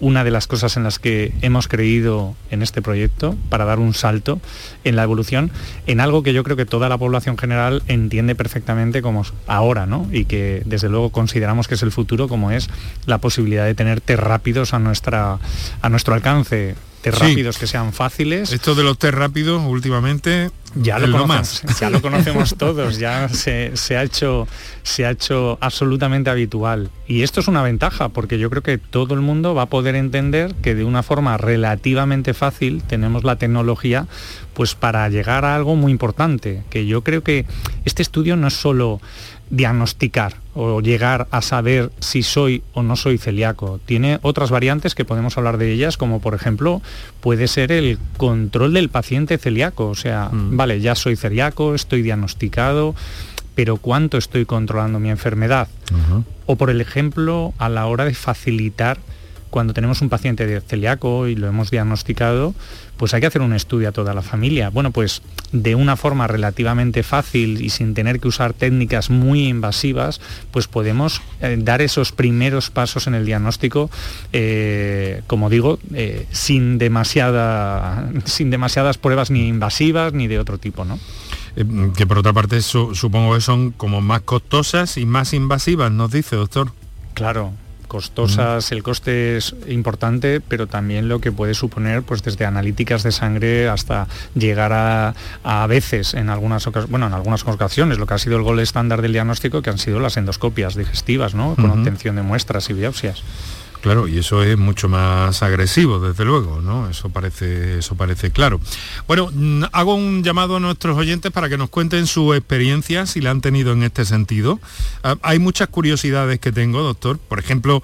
una 0.00 0.24
de 0.24 0.30
las 0.30 0.46
cosas 0.46 0.76
en 0.76 0.84
las 0.84 0.98
que 0.98 1.32
hemos 1.42 1.68
creído 1.68 2.34
en 2.50 2.62
este 2.62 2.82
proyecto 2.82 3.36
para 3.48 3.64
dar 3.64 3.78
un 3.78 3.94
salto 3.94 4.40
en 4.84 4.96
la 4.96 5.02
evolución, 5.02 5.50
en 5.86 6.00
algo 6.00 6.22
que 6.22 6.32
yo 6.32 6.44
creo 6.44 6.56
que 6.56 6.66
toda 6.66 6.88
la 6.88 6.98
población 6.98 7.36
general 7.36 7.82
entiende 7.88 8.34
perfectamente 8.34 9.02
como 9.02 9.24
ahora, 9.46 9.86
¿no? 9.86 10.06
Y 10.12 10.24
que 10.24 10.62
desde 10.64 10.88
luego 10.88 11.10
consideramos 11.10 11.68
que 11.68 11.74
es 11.74 11.82
el 11.82 11.92
futuro, 11.92 12.28
como 12.28 12.50
es 12.50 12.68
la 13.06 13.18
posibilidad 13.18 13.64
de 13.64 13.74
tener 13.74 14.00
test 14.00 14.20
rápidos 14.20 14.74
a, 14.74 14.78
nuestra, 14.78 15.38
a 15.82 15.88
nuestro 15.88 16.14
alcance 16.14 16.74
test 17.10 17.22
rápidos 17.22 17.58
que 17.58 17.66
sean 17.66 17.92
fáciles. 17.92 18.52
Esto 18.52 18.74
de 18.74 18.82
los 18.82 18.98
test 18.98 19.14
rápidos 19.14 19.62
últimamente 19.64 20.50
ya 20.74 20.98
lo, 20.98 21.10
conocemos, 21.10 21.62
ya 21.80 21.90
lo 21.90 22.02
conocemos 22.02 22.54
todos, 22.56 22.98
ya 22.98 23.28
se, 23.28 23.72
ha 23.96 24.02
hecho, 24.02 24.46
se 24.82 25.06
ha 25.06 25.10
hecho 25.10 25.58
absolutamente 25.60 26.30
habitual. 26.30 26.90
Y 27.06 27.22
esto 27.22 27.40
es 27.40 27.48
una 27.48 27.62
ventaja, 27.62 28.10
porque 28.10 28.38
yo 28.38 28.50
creo 28.50 28.62
que 28.62 28.78
todo 28.78 29.14
el 29.14 29.20
mundo 29.20 29.54
va 29.54 29.62
a 29.62 29.66
poder 29.66 29.94
entender 29.94 30.54
que 30.56 30.74
de 30.74 30.84
una 30.84 31.02
forma 31.02 31.36
relativamente 31.36 32.34
fácil 32.34 32.82
tenemos 32.82 33.24
la 33.24 33.36
tecnología 33.36 34.06
pues 34.54 34.74
para 34.74 35.08
llegar 35.08 35.44
a 35.44 35.54
algo 35.54 35.76
muy 35.76 35.92
importante, 35.92 36.64
que 36.68 36.86
yo 36.86 37.02
creo 37.02 37.22
que 37.22 37.46
este 37.84 38.02
estudio 38.02 38.36
no 38.36 38.48
es 38.48 38.54
solo 38.54 39.00
diagnosticar 39.50 40.36
o 40.54 40.80
llegar 40.80 41.28
a 41.30 41.40
saber 41.42 41.90
si 42.00 42.22
soy 42.22 42.62
o 42.72 42.82
no 42.82 42.96
soy 42.96 43.18
celíaco. 43.18 43.80
Tiene 43.84 44.18
otras 44.22 44.50
variantes 44.50 44.94
que 44.94 45.04
podemos 45.04 45.38
hablar 45.38 45.58
de 45.58 45.72
ellas, 45.72 45.96
como 45.96 46.20
por 46.20 46.34
ejemplo 46.34 46.82
puede 47.20 47.48
ser 47.48 47.72
el 47.72 47.98
control 48.16 48.74
del 48.74 48.88
paciente 48.88 49.38
celíaco. 49.38 49.88
O 49.88 49.94
sea, 49.94 50.30
mm. 50.30 50.56
vale, 50.56 50.80
ya 50.80 50.94
soy 50.94 51.16
celíaco, 51.16 51.74
estoy 51.74 52.02
diagnosticado, 52.02 52.94
pero 53.54 53.76
¿cuánto 53.76 54.18
estoy 54.18 54.44
controlando 54.44 55.00
mi 55.00 55.10
enfermedad? 55.10 55.68
O 56.46 56.56
por 56.56 56.70
el 56.70 56.80
ejemplo, 56.80 57.54
a 57.58 57.68
la 57.68 57.86
hora 57.86 58.04
de 58.04 58.14
facilitar 58.14 58.98
cuando 59.50 59.72
tenemos 59.72 60.02
un 60.02 60.08
paciente 60.08 60.46
de 60.46 60.60
celíaco 60.60 61.26
y 61.26 61.34
lo 61.34 61.46
hemos 61.48 61.70
diagnosticado, 61.70 62.54
pues 62.98 63.14
hay 63.14 63.20
que 63.20 63.28
hacer 63.28 63.40
un 63.40 63.54
estudio 63.54 63.88
a 63.88 63.92
toda 63.92 64.12
la 64.12 64.22
familia. 64.22 64.70
Bueno, 64.70 64.90
pues 64.90 65.22
de 65.52 65.74
una 65.74 65.96
forma 65.96 66.26
relativamente 66.26 67.02
fácil 67.02 67.62
y 67.62 67.70
sin 67.70 67.94
tener 67.94 68.20
que 68.20 68.28
usar 68.28 68.52
técnicas 68.52 69.08
muy 69.08 69.46
invasivas, 69.46 70.20
pues 70.50 70.66
podemos 70.66 71.22
eh, 71.40 71.56
dar 71.58 71.80
esos 71.80 72.12
primeros 72.12 72.70
pasos 72.70 73.06
en 73.06 73.14
el 73.14 73.24
diagnóstico, 73.24 73.90
eh, 74.32 75.22
como 75.26 75.48
digo, 75.48 75.78
eh, 75.94 76.26
sin, 76.32 76.78
demasiada, 76.78 78.10
sin 78.24 78.50
demasiadas 78.50 78.98
pruebas 78.98 79.30
ni 79.30 79.48
invasivas 79.48 80.12
ni 80.12 80.26
de 80.26 80.38
otro 80.38 80.58
tipo, 80.58 80.84
¿no? 80.84 80.98
que 81.96 82.06
por 82.06 82.18
otra 82.18 82.32
parte 82.32 82.62
supongo 82.62 83.34
que 83.34 83.40
son 83.40 83.72
como 83.72 84.00
más 84.00 84.20
costosas 84.20 84.96
y 84.96 85.06
más 85.06 85.32
invasivas, 85.32 85.90
nos 85.90 86.12
dice, 86.12 86.36
doctor. 86.36 86.70
Claro, 87.14 87.52
costosas, 87.88 88.70
el 88.70 88.82
coste 88.82 89.36
es 89.38 89.54
importante, 89.66 90.40
pero 90.40 90.66
también 90.66 91.08
lo 91.08 91.20
que 91.20 91.32
puede 91.32 91.54
suponer, 91.54 92.02
pues 92.02 92.22
desde 92.22 92.44
analíticas 92.44 93.02
de 93.02 93.10
sangre 93.10 93.68
hasta 93.68 94.06
llegar 94.34 94.72
a, 94.72 95.14
a 95.42 95.66
veces, 95.66 96.14
en 96.14 96.28
algunas 96.28 96.64
bueno, 96.88 97.06
en 97.06 97.14
algunas 97.14 97.44
ocasiones, 97.46 97.98
lo 97.98 98.06
que 98.06 98.14
ha 98.14 98.18
sido 98.18 98.36
el 98.36 98.42
gol 98.42 98.60
estándar 98.60 99.02
del 99.02 99.12
diagnóstico, 99.12 99.62
que 99.62 99.70
han 99.70 99.78
sido 99.78 99.98
las 99.98 100.16
endoscopias 100.16 100.76
digestivas, 100.76 101.34
¿no? 101.34 101.54
Con 101.56 101.70
obtención 101.70 102.16
de 102.16 102.22
muestras 102.22 102.70
y 102.70 102.74
biopsias. 102.74 103.22
Claro, 103.80 104.08
y 104.08 104.18
eso 104.18 104.42
es 104.42 104.58
mucho 104.58 104.88
más 104.88 105.42
agresivo, 105.42 106.00
desde 106.00 106.24
luego, 106.24 106.60
¿no? 106.60 106.88
Eso 106.90 107.10
parece, 107.10 107.78
eso 107.78 107.94
parece 107.94 108.32
claro. 108.32 108.60
Bueno, 109.06 109.30
mm, 109.32 109.64
hago 109.72 109.94
un 109.94 110.24
llamado 110.24 110.56
a 110.56 110.60
nuestros 110.60 110.96
oyentes 110.96 111.30
para 111.30 111.48
que 111.48 111.56
nos 111.56 111.70
cuenten 111.70 112.06
su 112.08 112.34
experiencia, 112.34 113.06
si 113.06 113.20
la 113.20 113.30
han 113.30 113.40
tenido 113.40 113.72
en 113.72 113.84
este 113.84 114.04
sentido. 114.04 114.58
Ah, 115.04 115.16
hay 115.22 115.38
muchas 115.38 115.68
curiosidades 115.68 116.40
que 116.40 116.50
tengo, 116.50 116.82
doctor. 116.82 117.18
Por 117.18 117.38
ejemplo, 117.38 117.82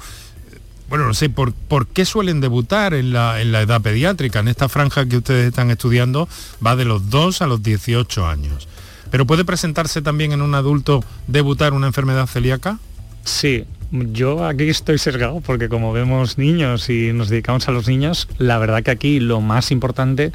bueno, 0.89 1.07
no 1.07 1.15
sé, 1.15 1.31
¿por, 1.31 1.53
¿por 1.53 1.87
qué 1.87 2.05
suelen 2.05 2.41
debutar 2.41 2.93
en 2.93 3.13
la, 3.13 3.41
en 3.41 3.53
la 3.53 3.63
edad 3.63 3.81
pediátrica? 3.81 4.41
En 4.41 4.49
esta 4.49 4.69
franja 4.69 5.07
que 5.07 5.19
ustedes 5.19 5.47
están 5.47 5.71
estudiando 5.71 6.29
va 6.65 6.75
de 6.75 6.85
los 6.85 7.09
2 7.09 7.41
a 7.41 7.47
los 7.47 7.63
18 7.63 8.27
años. 8.27 8.69
¿Pero 9.11 9.27
puede 9.27 9.45
presentarse 9.45 10.03
también 10.03 10.33
en 10.33 10.43
un 10.43 10.57
adulto 10.57 11.05
debutar 11.29 11.73
una 11.73 11.87
enfermedad 11.87 12.27
celíaca? 12.27 12.79
Sí, 13.25 13.65
yo 13.91 14.47
aquí 14.47 14.69
estoy 14.69 14.99
sesgado 14.99 15.41
porque 15.41 15.69
como 15.69 15.93
vemos 15.93 16.39
niños 16.39 16.89
y 16.91 17.13
nos 17.13 17.29
dedicamos 17.29 17.69
a 17.69 17.73
los 17.73 17.89
niños, 17.89 18.29
la 18.39 18.59
verdad 18.59 18.83
que 18.83 18.91
aquí 18.91 19.21
lo 19.21 19.41
más 19.41 19.71
importante 19.71 20.33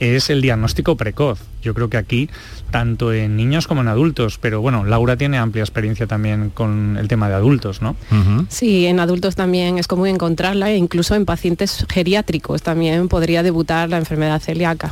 es 0.00 0.30
el 0.30 0.40
diagnóstico 0.40 0.96
precoz. 0.96 1.40
Yo 1.62 1.74
creo 1.74 1.88
que 1.88 1.96
aquí, 1.96 2.28
tanto 2.70 3.12
en 3.12 3.36
niños 3.36 3.66
como 3.66 3.82
en 3.82 3.88
adultos, 3.88 4.38
pero 4.40 4.60
bueno, 4.60 4.84
Laura 4.84 5.16
tiene 5.16 5.38
amplia 5.38 5.62
experiencia 5.62 6.06
también 6.06 6.50
con 6.50 6.96
el 6.98 7.06
tema 7.06 7.28
de 7.28 7.34
adultos, 7.34 7.82
¿no? 7.82 7.96
Sí, 8.48 8.86
en 8.86 8.98
adultos 8.98 9.36
también 9.36 9.78
es 9.78 9.86
común 9.86 10.08
encontrarla 10.08 10.70
e 10.70 10.76
incluso 10.76 11.14
en 11.14 11.24
pacientes 11.24 11.86
geriátricos 11.88 12.62
también 12.62 13.08
podría 13.08 13.42
debutar 13.42 13.88
la 13.88 13.98
enfermedad 13.98 14.40
celíaca. 14.40 14.90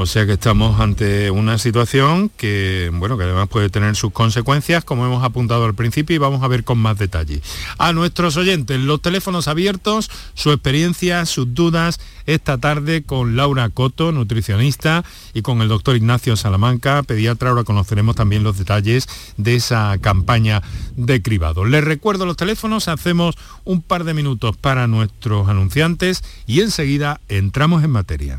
O 0.00 0.06
sea 0.06 0.26
que 0.26 0.34
estamos 0.34 0.78
ante 0.78 1.28
una 1.32 1.58
situación 1.58 2.30
que, 2.36 2.88
bueno, 2.94 3.18
que 3.18 3.24
además 3.24 3.48
puede 3.48 3.68
tener 3.68 3.96
sus 3.96 4.12
consecuencias, 4.12 4.84
como 4.84 5.04
hemos 5.04 5.24
apuntado 5.24 5.64
al 5.64 5.74
principio, 5.74 6.14
y 6.14 6.20
vamos 6.20 6.44
a 6.44 6.46
ver 6.46 6.62
con 6.62 6.78
más 6.78 6.98
detalle. 6.98 7.42
A 7.78 7.92
nuestros 7.92 8.36
oyentes, 8.36 8.78
los 8.78 9.02
teléfonos 9.02 9.48
abiertos, 9.48 10.08
su 10.34 10.52
experiencia, 10.52 11.26
sus 11.26 11.52
dudas, 11.52 11.98
esta 12.26 12.58
tarde 12.58 13.02
con 13.02 13.34
Laura 13.34 13.70
Coto, 13.70 14.12
nutricionista, 14.12 15.04
y 15.34 15.42
con 15.42 15.62
el 15.62 15.68
doctor 15.68 15.96
Ignacio 15.96 16.36
Salamanca, 16.36 17.02
pediatra. 17.02 17.50
Ahora 17.50 17.64
conoceremos 17.64 18.14
también 18.14 18.44
los 18.44 18.56
detalles 18.56 19.08
de 19.36 19.56
esa 19.56 19.98
campaña 20.00 20.62
de 20.94 21.20
cribado. 21.22 21.64
Les 21.64 21.82
recuerdo 21.82 22.24
los 22.24 22.36
teléfonos, 22.36 22.86
hacemos 22.86 23.34
un 23.64 23.82
par 23.82 24.04
de 24.04 24.14
minutos 24.14 24.56
para 24.56 24.86
nuestros 24.86 25.48
anunciantes 25.48 26.22
y 26.46 26.60
enseguida 26.60 27.20
entramos 27.28 27.82
en 27.82 27.90
materia. 27.90 28.38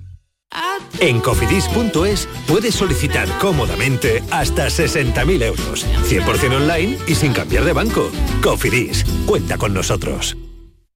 En 0.99 1.19
cofidis.es 1.19 2.27
puedes 2.47 2.75
solicitar 2.75 3.27
cómodamente 3.39 4.23
hasta 4.31 4.67
60.000 4.67 5.43
euros, 5.43 5.85
100% 6.07 6.55
online 6.55 6.97
y 7.07 7.15
sin 7.15 7.33
cambiar 7.33 7.63
de 7.63 7.73
banco. 7.73 8.11
Cofidis, 8.43 9.05
cuenta 9.25 9.57
con 9.57 9.73
nosotros. 9.73 10.37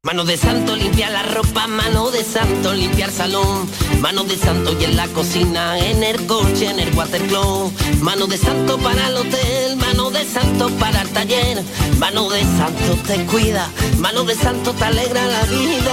Mano 0.05 0.23
de 0.23 0.37
santo 0.37 0.75
limpia 0.75 1.09
la 1.09 1.23
ropa, 1.23 1.65
mano 1.65 2.11
de 2.11 2.23
santo 2.23 2.75
limpiar 2.75 3.09
salón, 3.09 3.67
mano 4.01 4.23
de 4.23 4.37
santo 4.37 4.79
y 4.79 4.83
en 4.83 4.95
la 4.95 5.07
cocina, 5.07 5.79
en 5.79 6.03
el 6.03 6.27
coche, 6.27 6.69
en 6.69 6.79
el 6.79 6.93
watercloak, 6.93 7.73
mano 8.01 8.27
de 8.27 8.37
santo 8.37 8.77
para 8.77 9.07
el 9.07 9.17
hotel, 9.17 9.77
de 10.15 10.25
santo 10.25 10.69
para 10.79 11.01
el 11.01 11.09
taller, 11.09 11.61
mano 11.99 12.29
de 12.29 12.41
santo 12.41 12.97
te 13.05 13.25
cuida, 13.25 13.69
mano 13.99 14.23
de 14.23 14.33
santo 14.33 14.71
te 14.71 14.85
alegra 14.85 15.25
la 15.27 15.43
vida, 15.43 15.91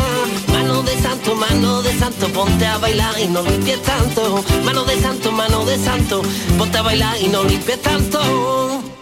mano 0.52 0.83
de 0.85 0.97
santo, 1.02 1.35
mano 1.35 1.83
de 1.83 1.99
santo, 1.99 2.29
ponte 2.29 2.64
a 2.64 2.79
bailar 2.79 3.19
y 3.19 3.26
no 3.26 3.43
limpies 3.43 3.83
tanto, 3.83 4.45
mano 4.64 4.85
de 4.85 5.00
santo, 5.00 5.33
mano 5.33 5.64
de 5.64 5.76
santo, 5.76 6.23
ponte 6.57 6.79
a 6.79 6.83
bailar 6.83 7.21
y 7.21 7.29
no 7.29 7.43
limpies 7.43 7.83
tanto. 7.83 9.01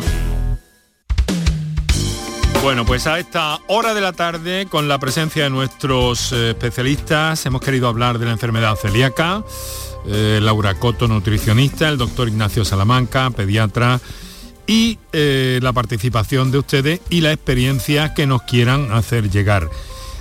Bueno, 2.62 2.86
pues 2.86 3.06
a 3.06 3.18
esta 3.18 3.58
hora 3.66 3.92
de 3.92 4.00
la 4.00 4.14
tarde, 4.14 4.64
con 4.70 4.88
la 4.88 4.98
presencia 4.98 5.44
de 5.44 5.50
nuestros 5.50 6.32
eh, 6.32 6.52
especialistas, 6.52 7.44
hemos 7.44 7.60
querido 7.60 7.88
hablar 7.88 8.18
de 8.18 8.24
la 8.24 8.32
enfermedad 8.32 8.76
celíaca. 8.76 9.44
Eh, 10.06 10.40
Laura 10.42 10.76
Coto, 10.76 11.08
nutricionista, 11.08 11.90
el 11.90 11.98
doctor 11.98 12.28
Ignacio 12.28 12.64
Salamanca, 12.64 13.28
pediatra, 13.30 14.00
y 14.68 14.98
eh, 15.12 15.58
la 15.62 15.72
participación 15.72 16.52
de 16.52 16.58
ustedes 16.58 17.00
y 17.10 17.22
la 17.22 17.32
experiencia 17.32 18.14
que 18.14 18.28
nos 18.28 18.42
quieran 18.42 18.92
hacer 18.92 19.30
llegar. 19.30 19.68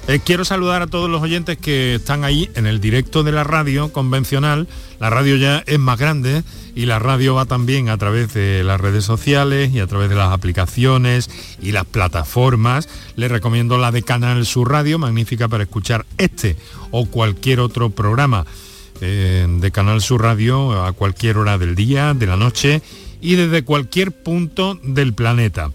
Eh, 0.07 0.21
quiero 0.23 0.45
saludar 0.45 0.81
a 0.81 0.87
todos 0.87 1.09
los 1.09 1.21
oyentes 1.21 1.57
que 1.57 1.95
están 1.95 2.23
ahí 2.23 2.49
en 2.55 2.65
el 2.65 2.79
directo 2.79 3.23
de 3.23 3.33
la 3.33 3.43
radio 3.43 3.91
convencional. 3.91 4.69
La 5.01 5.09
radio 5.09 5.35
ya 5.35 5.63
es 5.67 5.79
más 5.79 5.99
grande 5.99 6.43
y 6.75 6.85
la 6.85 6.97
radio 6.97 7.35
va 7.35 7.45
también 7.45 7.89
a 7.89 7.97
través 7.97 8.33
de 8.33 8.63
las 8.63 8.79
redes 8.79 9.03
sociales 9.03 9.73
y 9.73 9.81
a 9.81 9.87
través 9.87 10.09
de 10.09 10.15
las 10.15 10.31
aplicaciones 10.31 11.29
y 11.61 11.73
las 11.73 11.83
plataformas. 11.83 12.87
Les 13.17 13.29
recomiendo 13.29 13.77
la 13.77 13.91
de 13.91 14.01
Canal 14.01 14.45
Sur 14.45 14.71
Radio, 14.71 14.97
magnífica 14.97 15.49
para 15.49 15.63
escuchar 15.63 16.05
este 16.17 16.55
o 16.91 17.05
cualquier 17.05 17.59
otro 17.59 17.89
programa 17.89 18.45
eh, 19.01 19.45
de 19.59 19.71
Canal 19.71 20.01
Sur 20.01 20.21
Radio 20.21 20.85
a 20.85 20.93
cualquier 20.93 21.37
hora 21.37 21.57
del 21.57 21.75
día, 21.75 22.13
de 22.13 22.27
la 22.27 22.37
noche 22.37 22.81
y 23.21 23.35
desde 23.35 23.63
cualquier 23.63 24.11
punto 24.11 24.79
del 24.83 25.13
planeta. 25.13 25.71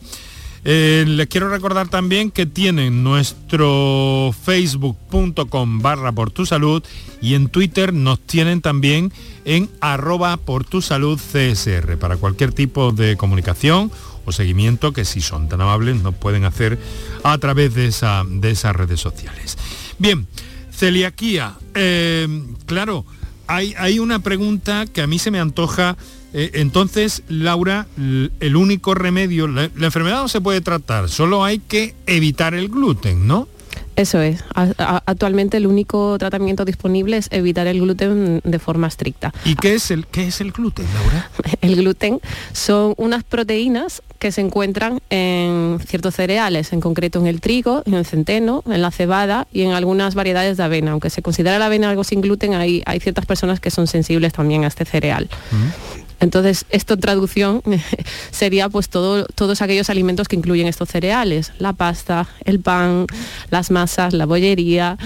Eh, 0.64 1.04
les 1.08 1.26
quiero 1.26 1.48
recordar 1.48 1.88
también 1.88 2.30
que 2.30 2.46
tienen 2.46 3.02
nuestro 3.02 4.32
facebook.com 4.44 5.80
barra 5.80 6.12
por 6.12 6.30
tu 6.30 6.46
salud 6.46 6.84
y 7.20 7.34
en 7.34 7.48
Twitter 7.48 7.92
nos 7.92 8.20
tienen 8.20 8.60
también 8.60 9.12
en 9.44 9.68
arroba 9.80 10.36
por 10.36 10.64
tu 10.64 10.80
salud 10.80 11.18
CSR 11.18 11.98
para 11.98 12.16
cualquier 12.16 12.52
tipo 12.52 12.92
de 12.92 13.16
comunicación 13.16 13.90
o 14.24 14.30
seguimiento 14.30 14.92
que 14.92 15.04
si 15.04 15.20
son 15.20 15.48
tan 15.48 15.60
amables 15.60 16.00
nos 16.00 16.14
pueden 16.14 16.44
hacer 16.44 16.78
a 17.24 17.36
través 17.38 17.74
de, 17.74 17.86
esa, 17.86 18.22
de 18.28 18.52
esas 18.52 18.76
redes 18.76 19.00
sociales. 19.00 19.58
Bien, 19.98 20.28
celiaquía. 20.70 21.54
Eh, 21.74 22.28
claro, 22.66 23.04
hay, 23.48 23.74
hay 23.76 23.98
una 23.98 24.20
pregunta 24.20 24.86
que 24.86 25.02
a 25.02 25.08
mí 25.08 25.18
se 25.18 25.32
me 25.32 25.40
antoja 25.40 25.96
entonces, 26.32 27.22
Laura, 27.28 27.86
el 27.96 28.56
único 28.56 28.94
remedio, 28.94 29.48
la, 29.48 29.64
enfermedad 29.64 30.22
no 30.22 30.28
se 30.28 30.40
puede 30.40 30.60
tratar, 30.60 31.08
solo 31.08 31.44
hay 31.44 31.58
que 31.58 31.94
evitar 32.06 32.54
el 32.54 32.68
gluten, 32.68 33.26
¿no? 33.26 33.48
Eso 33.94 34.22
es. 34.22 34.42
actualmente 34.54 35.58
el 35.58 35.66
único 35.66 36.16
tratamiento 36.18 36.64
disponible 36.64 37.18
es 37.18 37.28
evitar 37.30 37.66
el 37.66 37.78
gluten 37.78 38.40
de 38.42 38.58
forma 38.58 38.86
estricta. 38.86 39.34
¿Y 39.44 39.54
qué 39.54 39.74
es 39.74 39.90
el, 39.90 40.06
qué 40.06 40.28
es 40.28 40.40
el 40.40 40.52
gluten, 40.52 40.86
Laura? 40.94 41.30
El 41.60 41.76
gluten 41.76 42.18
son 42.52 42.94
unas 42.96 43.22
proteínas 43.22 44.02
que 44.18 44.32
se 44.32 44.40
encuentran 44.40 45.00
en 45.10 45.78
ciertos 45.86 46.14
cereales, 46.14 46.72
en 46.72 46.80
concreto 46.80 47.20
en 47.20 47.26
el 47.26 47.40
trigo, 47.40 47.82
en 47.86 47.94
el 47.94 48.06
centeno, 48.06 48.64
en 48.66 48.80
la 48.80 48.90
cebada 48.90 49.46
y 49.52 49.62
en 49.62 49.72
algunas 49.72 50.14
variedades 50.14 50.56
de 50.56 50.62
avena. 50.62 50.92
Aunque 50.92 51.10
se 51.10 51.22
considera 51.22 51.58
la 51.58 51.66
avena 51.66 51.90
algo 51.90 52.02
sin 52.02 52.20
gluten, 52.20 52.54
hay, 52.54 52.82
hay 52.86 52.98
ciertas 53.00 53.26
personas 53.26 53.60
que 53.60 53.70
son 53.70 53.86
sensibles 53.86 54.32
también 54.32 54.64
a 54.64 54.68
este 54.68 54.84
cereal. 54.84 55.28
Mm. 55.50 56.01
Entonces, 56.22 56.66
esto 56.70 56.94
en 56.94 57.00
traducción 57.00 57.62
sería 58.30 58.68
pues 58.68 58.88
todo, 58.88 59.26
todos 59.26 59.60
aquellos 59.60 59.90
alimentos 59.90 60.28
que 60.28 60.36
incluyen 60.36 60.68
estos 60.68 60.88
cereales, 60.88 61.52
la 61.58 61.72
pasta, 61.72 62.28
el 62.44 62.60
pan, 62.60 63.06
las 63.50 63.72
masas, 63.72 64.14
la 64.14 64.24
bollería, 64.24 64.96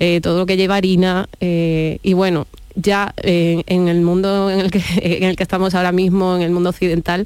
eh, 0.00 0.20
todo 0.20 0.40
lo 0.40 0.46
que 0.46 0.56
lleva 0.56 0.74
harina 0.74 1.28
eh, 1.40 1.98
y 2.02 2.12
bueno, 2.14 2.48
ya 2.76 3.14
eh, 3.18 3.62
en 3.66 3.88
el 3.88 4.00
mundo 4.02 4.50
en 4.50 4.60
el, 4.60 4.70
que, 4.70 4.82
en 4.96 5.24
el 5.24 5.36
que 5.36 5.42
estamos 5.42 5.74
ahora 5.74 5.92
mismo, 5.92 6.36
en 6.36 6.42
el 6.42 6.50
mundo 6.50 6.70
occidental, 6.70 7.24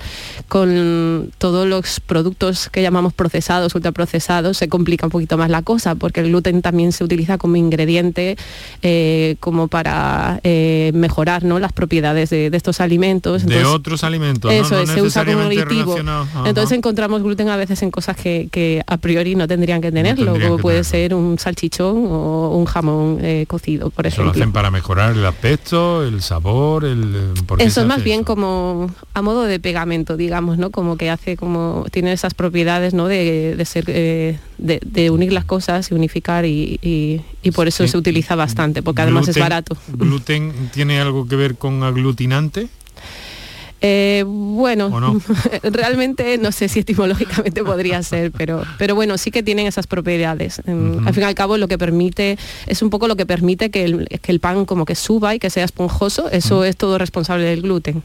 con 0.48 1.30
todos 1.38 1.66
los 1.66 2.00
productos 2.00 2.68
que 2.68 2.82
llamamos 2.82 3.12
procesados, 3.12 3.74
ultraprocesados, 3.74 4.56
se 4.56 4.68
complica 4.68 5.06
un 5.06 5.11
poquito 5.11 5.38
más 5.38 5.50
la 5.50 5.62
cosa, 5.62 5.94
porque 5.94 6.20
el 6.20 6.28
gluten 6.28 6.62
también 6.62 6.92
se 6.92 7.04
utiliza 7.04 7.38
como 7.38 7.56
ingrediente 7.56 8.37
eh, 8.82 9.37
como 9.40 9.68
para 9.68 10.40
eh, 10.44 10.90
mejorar 10.94 11.44
¿no? 11.44 11.58
las 11.58 11.72
propiedades 11.72 12.30
de, 12.30 12.50
estos 12.52 12.80
alimentos. 12.80 13.46
de 13.46 13.64
otros 13.64 14.04
alimentos. 14.04 14.52
Eso 14.52 14.87
se 14.87 15.02
usa 15.02 15.24
como 15.24 15.40
aditivo. 15.40 15.96
Entonces 16.44 16.76
encontramos 16.76 17.22
gluten 17.22 17.48
a 17.48 17.56
veces 17.56 17.82
en 17.82 17.90
cosas 17.90 18.16
que, 18.16 18.82
a 18.87 18.96
priori 18.98 19.34
no 19.34 19.48
tendrían 19.48 19.80
que 19.80 19.92
tenerlo, 19.92 20.34
como 20.38 20.58
puede 20.58 20.84
ser 20.84 21.14
un 21.14 21.38
salchichón 21.38 22.06
o 22.08 22.56
un 22.56 22.64
jamón 22.66 23.20
cocido, 23.46 23.90
por 23.90 24.06
ejemplo. 24.06 24.30
Eso 24.30 24.38
lo 24.38 24.42
hacen 24.42 24.52
para 24.52 24.70
mejorar 24.70 25.16
la 25.16 25.32
aspecto, 25.38 26.05
el 26.05 26.20
sabor, 26.20 26.85
el... 26.85 27.33
Eso 27.59 27.83
es 27.83 27.87
más 27.87 28.03
bien 28.03 28.24
como 28.24 28.90
a 29.14 29.22
modo 29.22 29.44
de 29.44 29.61
pegamento, 29.61 30.16
digamos, 30.16 30.59
¿no? 30.59 30.70
Como 30.70 30.96
que 30.96 31.11
hace 31.11 31.37
como... 31.37 31.87
tiene 31.92 32.12
esas 32.12 32.35
propiedades, 32.35 32.92
¿no? 32.92 33.07
De, 33.07 33.57
ser... 33.64 33.85
Eh, 33.87 34.38
de, 34.59 35.11
unir 35.11 35.33
las 35.33 35.44
cosas 35.44 35.92
y 35.92 35.94
unificar 35.94 36.44
y, 36.44 37.22
por 37.55 37.68
eso 37.68 37.87
se 37.87 37.96
utiliza 37.96 38.35
bastante, 38.35 38.83
porque 38.83 39.03
además 39.03 39.29
es 39.29 39.38
barato. 39.38 39.77
¿Gluten 39.88 40.70
tiene 40.72 41.01
algo 41.01 41.29
que 41.29 41.37
ver 41.37 41.55
con 41.55 41.85
aglutinante? 41.85 42.68
Eh, 43.81 44.25
bueno, 44.27 44.91
realmente 45.62 46.37
no 46.38 46.53
sé 46.53 46.69
si 46.69 46.81
etimológicamente 46.81 47.62
podría 47.62 48.03
ser, 48.03 48.33
pero, 48.33 48.62
pero 48.77 48.95
bueno, 48.95 49.19
sí 49.19 49.31
que 49.31 49.43
tienen 49.43 49.67
esas 49.67 49.87
propiedades. 49.87 50.61
Al 50.61 51.14
fin 51.14 51.23
y 51.23 51.27
al 51.27 51.35
cabo 51.35 51.57
lo 51.57 51.69
que 51.69 51.79
permite, 51.79 52.38
es 52.67 52.83
un 52.83 52.91
poco 52.91 53.09
lo 53.09 53.17
que 53.17 53.27
permite 53.27 53.71
que 53.71 53.85
el, 53.85 54.09
que 54.21 54.33
el 54.33 54.41
pan 54.41 54.64
como 54.64 54.85
que 54.85 54.95
suba 54.95 55.35
y 55.35 55.38
que 55.38 55.51
sea 55.51 55.64
esponjoso, 55.64 56.29
eso 56.31 56.64
es 56.64 56.77
todo 56.77 56.99
responsable 56.99 57.45
del 57.45 57.62
gluten. 57.62 58.03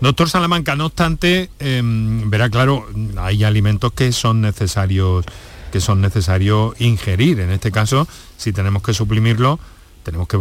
Doctor 0.00 0.30
Salamanca, 0.30 0.76
no 0.76 0.86
obstante, 0.86 1.50
em, 1.58 2.30
verá 2.30 2.48
claro, 2.48 2.86
hay 3.18 3.44
alimentos 3.44 3.92
que 3.92 4.12
son 4.12 4.40
necesarios 4.40 5.24
que 5.70 5.80
son 5.80 6.00
necesarios 6.00 6.74
ingerir. 6.80 7.40
En 7.40 7.50
este 7.50 7.70
caso, 7.70 8.08
si 8.36 8.52
tenemos 8.52 8.82
que 8.82 8.92
suprimirlo, 8.92 9.60
tenemos 10.02 10.28
que, 10.28 10.36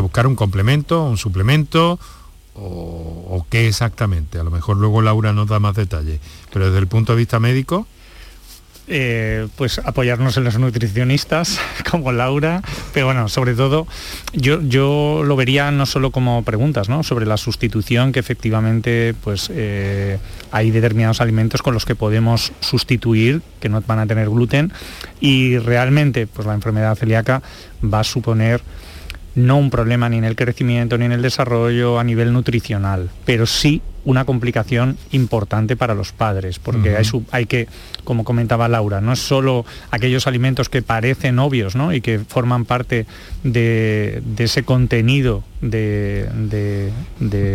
buscar 0.00 0.26
un 0.26 0.36
complemento, 0.36 1.04
un 1.04 1.18
suplemento, 1.18 1.98
o, 2.54 3.46
qué 3.50 3.68
exactamente. 3.68 4.38
A 4.38 4.44
lo 4.44 4.50
mejor 4.50 4.76
luego 4.76 5.02
Laura 5.02 5.32
nos 5.32 5.48
da 5.48 5.58
más 5.58 5.74
detalles. 5.74 6.20
Pero 6.52 6.66
desde 6.66 6.78
el 6.78 6.86
punto 6.86 7.12
de 7.12 7.18
vista 7.18 7.40
médico, 7.40 7.86
eh, 8.86 9.48
pues 9.56 9.78
apoyarnos 9.78 10.36
en 10.36 10.44
los 10.44 10.58
nutricionistas 10.58 11.58
como 11.90 12.12
Laura, 12.12 12.60
pero 12.92 13.06
bueno, 13.06 13.30
sobre 13.30 13.54
todo 13.54 13.86
yo, 14.34 14.60
yo 14.60 15.22
lo 15.24 15.36
vería 15.36 15.70
no 15.70 15.86
solo 15.86 16.10
como 16.10 16.42
preguntas, 16.44 16.90
¿no? 16.90 17.02
Sobre 17.02 17.24
la 17.24 17.38
sustitución 17.38 18.12
que 18.12 18.20
efectivamente 18.20 19.14
pues 19.24 19.50
eh, 19.50 20.18
hay 20.50 20.70
determinados 20.70 21.22
alimentos 21.22 21.62
con 21.62 21.72
los 21.72 21.86
que 21.86 21.94
podemos 21.94 22.52
sustituir 22.60 23.40
que 23.58 23.70
no 23.70 23.80
van 23.80 24.00
a 24.00 24.06
tener 24.06 24.28
gluten 24.28 24.70
y 25.18 25.56
realmente 25.56 26.26
pues 26.26 26.46
la 26.46 26.52
enfermedad 26.52 26.94
celíaca 26.94 27.42
va 27.82 28.00
a 28.00 28.04
suponer 28.04 28.60
no 29.34 29.56
un 29.56 29.70
problema 29.70 30.08
ni 30.08 30.18
en 30.18 30.24
el 30.24 30.36
crecimiento 30.36 30.98
ni 30.98 31.06
en 31.06 31.12
el 31.12 31.22
desarrollo 31.22 31.98
a 31.98 32.04
nivel 32.04 32.32
nutricional, 32.32 33.10
pero 33.24 33.46
sí 33.46 33.82
una 34.04 34.24
complicación 34.24 34.98
importante 35.12 35.76
para 35.76 35.94
los 35.94 36.12
padres, 36.12 36.58
porque 36.58 36.96
hay, 37.30 37.46
que, 37.46 37.68
como 38.04 38.24
comentaba 38.24 38.68
Laura, 38.68 39.00
no 39.00 39.12
es 39.12 39.18
solo 39.18 39.64
aquellos 39.90 40.26
alimentos 40.26 40.68
que 40.68 40.82
parecen 40.82 41.38
obvios 41.38 41.74
y 41.92 42.00
que 42.00 42.18
forman 42.18 42.64
parte 42.64 43.06
de, 43.42 44.22
ese 44.38 44.62
contenido 44.62 45.42
de, 45.70 46.92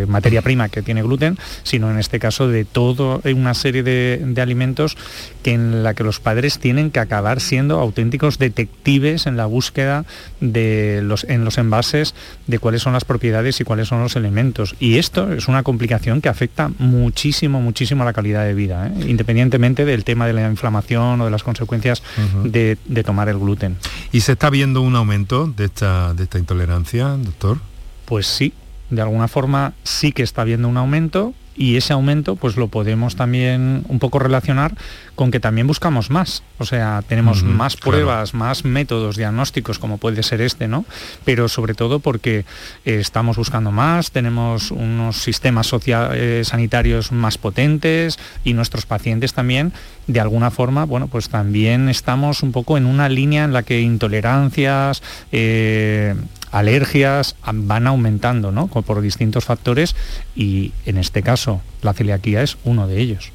materia 0.07 0.41
prima 0.41 0.69
que 0.69 0.81
tiene 0.81 1.03
gluten, 1.03 1.37
sino 1.63 1.91
en 1.91 1.99
este 1.99 2.19
caso 2.19 2.47
de 2.47 2.65
toda 2.65 3.19
una 3.25 3.53
serie 3.53 3.83
de, 3.83 4.39
alimentos 4.39 4.97
que 5.43 5.53
en 5.53 5.83
la 5.83 5.93
que 5.93 6.03
los 6.03 6.21
padres 6.21 6.59
tienen 6.59 6.91
que 6.91 6.99
acabar 7.01 7.41
siendo 7.41 7.79
auténticos 7.79 8.37
detectives 8.39 9.27
en 9.27 9.35
la 9.35 9.45
búsqueda 9.45 10.05
de 10.39 11.01
los, 11.03 11.25
en 11.25 11.43
los 11.43 11.57
envases 11.57 12.15
de 12.47 12.57
cuáles 12.57 12.81
son 12.81 12.93
las 12.93 13.03
propiedades 13.03 13.59
y 13.59 13.65
cuáles 13.65 13.89
son 13.89 14.01
los 14.01 14.15
elementos. 14.15 14.75
Y 14.79 14.97
esto 14.97 15.33
es 15.33 15.49
una 15.49 15.63
complicación 15.63 16.21
que 16.21 16.29
afecta 16.29 16.71
muchísimo, 16.79 17.59
muchísimo 17.61 18.03
a 18.03 18.05
la 18.05 18.13
calidad 18.13 18.45
de 18.45 18.53
vida, 18.53 18.87
¿eh? 18.87 19.05
independientemente 19.07 19.83
del 19.83 20.05
tema 20.05 20.25
de 20.25 20.33
la 20.33 20.49
inflamación 20.49 21.19
o 21.19 21.25
de 21.25 21.31
las 21.31 21.43
consecuencias 21.43 22.01
de, 22.43 22.77
tomar 23.05 23.29
el 23.29 23.39
gluten. 23.39 23.77
¿Y 24.11 24.21
se 24.21 24.33
está 24.33 24.49
viendo 24.49 24.81
un 24.81 24.95
aumento 24.95 25.47
de 25.47 25.65
esta, 25.65 26.13
de 26.13 26.23
esta 26.23 26.37
intolerancia, 26.37 27.09
doctor? 27.17 27.57
Pues 28.09 28.25
sí, 28.25 28.53
de 28.89 29.03
alguna 29.03 29.27
forma 29.27 29.73
sí 29.83 30.11
que 30.13 30.23
está 30.23 30.41
habiendo 30.41 30.67
un 30.67 30.77
aumento 30.77 31.35
y 31.55 31.75
ese 31.75 31.93
aumento 31.93 32.37
pues 32.37 32.55
lo 32.57 32.69
podemos 32.69 33.15
también 33.15 33.83
un 33.87 33.99
poco 33.99 34.17
relacionar 34.17 34.73
con 35.13 35.29
que 35.29 35.39
también 35.39 35.67
buscamos 35.67 36.09
más, 36.09 36.41
o 36.57 36.65
sea, 36.65 37.03
tenemos 37.07 37.43
más 37.43 37.75
pruebas, 37.75 38.33
más 38.33 38.65
métodos 38.65 39.15
diagnósticos 39.15 39.77
como 39.77 39.99
puede 39.99 40.23
ser 40.23 40.41
este, 40.41 40.67
¿no? 40.67 40.85
Pero 41.23 41.49
sobre 41.49 41.75
todo 41.75 41.99
porque 41.99 42.45
eh, 42.85 42.95
estamos 42.99 43.37
buscando 43.37 43.71
más, 43.71 44.09
tenemos 44.09 44.71
unos 44.71 45.17
sistemas 45.17 45.69
eh, 45.85 46.41
sanitarios 46.45 47.11
más 47.11 47.37
potentes 47.37 48.17
y 48.43 48.53
nuestros 48.53 48.87
pacientes 48.87 49.33
también, 49.33 49.71
de 50.07 50.19
alguna 50.19 50.49
forma, 50.49 50.85
bueno, 50.85 51.09
pues 51.09 51.29
también 51.29 51.89
estamos 51.89 52.41
un 52.41 52.53
poco 52.53 52.75
en 52.77 52.87
una 52.87 53.07
línea 53.07 53.43
en 53.43 53.53
la 53.53 53.61
que 53.61 53.81
intolerancias, 53.81 55.03
eh, 55.31 56.15
alergias 56.51 57.35
van 57.53 57.87
aumentando 57.87 58.51
¿no? 58.51 58.67
por 58.67 59.01
distintos 59.01 59.45
factores 59.45 59.95
y 60.35 60.71
en 60.85 60.97
este 60.97 61.23
caso 61.23 61.61
la 61.81 61.93
celiaquía 61.93 62.41
es 62.43 62.57
uno 62.63 62.87
de 62.87 62.99
ellos. 62.99 63.31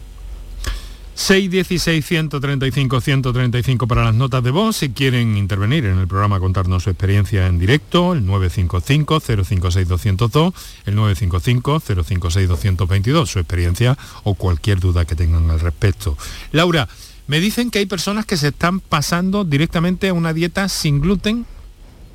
616 1.16 2.05
135 2.05 3.00
135 3.00 3.87
para 3.87 4.05
las 4.05 4.14
notas 4.14 4.42
de 4.42 4.50
voz. 4.50 4.77
Si 4.77 4.90
quieren 4.90 5.37
intervenir 5.37 5.85
en 5.87 5.98
el 5.98 6.09
programa, 6.09 6.40
contarnos 6.40 6.83
su 6.83 6.90
experiencia 6.90 7.46
en 7.46 7.61
directo, 7.61 8.14
el 8.14 8.27
955 8.27 9.20
056 9.20 9.88
202, 9.88 10.55
el 10.87 10.94
955 10.96 11.81
056 11.81 12.48
222, 12.48 13.31
su 13.31 13.38
experiencia 13.38 13.96
o 14.24 14.35
cualquier 14.35 14.81
duda 14.81 15.05
que 15.05 15.14
tengan 15.14 15.50
al 15.50 15.61
respecto. 15.61 16.18
Laura, 16.50 16.88
me 17.29 17.38
dicen 17.38 17.70
que 17.70 17.79
hay 17.79 17.87
personas 17.87 18.27
que 18.27 18.37
se 18.37 18.48
están 18.48 18.81
pasando 18.81 19.44
directamente 19.44 20.09
a 20.09 20.14
una 20.14 20.33
dieta 20.33 20.68
sin 20.68 21.00
gluten 21.00 21.46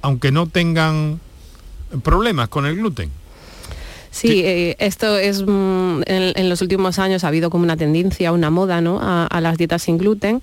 aunque 0.02 0.32
no 0.32 0.48
tengan 0.48 1.20
problemas 2.04 2.50
con 2.50 2.66
el 2.66 2.76
gluten. 2.76 3.12
Sí, 4.12 4.42
eh, 4.44 4.76
esto 4.80 5.18
es 5.18 5.44
mm, 5.46 6.02
en, 6.06 6.50
los 6.50 6.62
últimos 6.62 6.98
años 6.98 7.24
ha 7.24 7.28
habido 7.28 7.50
como 7.50 7.64
una 7.64 7.78
tendencia, 7.78 8.32
una 8.32 8.50
moda 8.50 8.82
¿no? 8.82 9.00
a, 9.02 9.40
las 9.42 9.58
dietas 9.58 9.84
sin 9.84 9.98
gluten. 9.98 10.42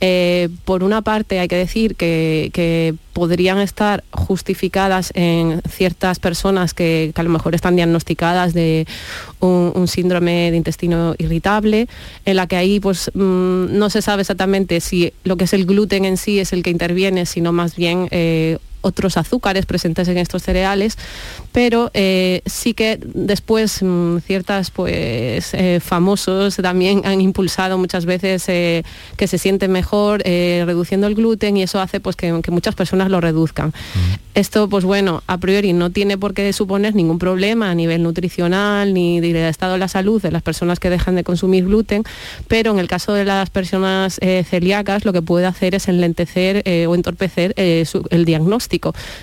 Eh, 0.00 0.48
por 0.64 0.82
una 0.82 1.02
parte 1.02 1.38
hay 1.38 1.48
que 1.48 1.56
decir 1.56 1.94
que, 1.96 2.94
podrían 3.14 3.60
estar 3.60 4.02
justificadas 4.10 5.12
en 5.14 5.62
ciertas 5.70 6.18
personas 6.18 6.74
que, 6.74 7.12
a 7.14 7.22
lo 7.22 7.30
mejor 7.30 7.54
están 7.54 7.76
diagnosticadas 7.76 8.52
de 8.54 8.88
un, 9.38 9.86
síndrome 9.86 10.50
de 10.50 10.56
intestino 10.56 11.14
irritable, 11.18 11.86
en 12.24 12.34
la 12.34 12.48
que 12.48 12.56
ahí 12.56 12.80
pues 12.80 13.12
mm, 13.14 13.78
no 13.78 13.88
se 13.88 14.02
sabe 14.02 14.22
exactamente 14.22 14.80
si 14.80 15.12
lo 15.22 15.36
que 15.36 15.44
es 15.44 15.52
el 15.52 15.64
gluten 15.64 16.04
en 16.04 16.16
sí 16.16 16.40
es 16.40 16.52
el 16.52 16.64
que 16.64 16.70
interviene, 16.70 17.24
sino 17.24 17.52
más 17.52 17.76
bien 17.76 18.08
eh, 18.10 18.58
otros 18.84 19.16
azúcares 19.16 19.64
presentes 19.66 20.06
en 20.08 20.18
estos 20.18 20.42
cereales, 20.42 20.98
pero 21.52 21.90
eh, 21.94 22.42
sí 22.44 22.74
que 22.74 23.00
después 23.02 23.82
mm, 23.82 24.18
ciertas 24.18 24.70
pues 24.70 25.54
eh, 25.54 25.80
famosos 25.82 26.56
también 26.56 27.02
han 27.04 27.20
impulsado 27.20 27.78
muchas 27.78 28.04
veces 28.04 28.44
eh, 28.48 28.84
que 29.16 29.26
se 29.26 29.38
sienten 29.38 29.72
mejor 29.72 30.22
reduciendo 30.24 31.06
el 31.06 31.14
gluten 31.14 31.56
y 31.56 31.62
eso 31.62 31.80
hace 31.80 32.00
pues 32.00 32.16
que, 32.16 32.32
muchas 32.50 32.74
personas 32.74 33.10
lo 33.10 33.20
reduzcan. 33.20 33.68
Mm. 33.68 34.14
Esto 34.34 34.68
pues 34.68 34.84
bueno, 34.84 35.22
a 35.26 35.38
priori 35.38 35.72
no 35.72 35.90
tiene 35.90 36.18
por 36.18 36.34
qué 36.34 36.52
suponer 36.52 36.94
ningún 36.94 37.18
problema 37.18 37.70
a 37.70 37.74
nivel 37.74 38.02
nutricional 38.02 38.92
ni 38.92 39.20
de 39.20 39.48
estado 39.48 39.74
de 39.74 39.78
la 39.78 39.88
salud 39.88 40.20
de 40.20 40.30
las 40.30 40.42
personas 40.42 40.78
que 40.78 40.90
dejan 40.90 41.14
de 41.14 41.24
consumir 41.24 41.64
gluten, 41.64 42.02
pero 42.48 42.72
en 42.72 42.78
el 42.78 42.88
caso 42.88 43.12
de 43.14 43.24
las 43.24 43.50
personas 43.50 44.20
celíacas 44.50 45.04
lo 45.04 45.12
que 45.12 45.22
puede 45.22 45.46
hacer 45.46 45.74
es 45.74 45.88
enlentecer 45.88 46.64
o 46.88 46.94
entorpecer 46.94 47.54
el 47.56 48.24
diagnóstico 48.24 48.73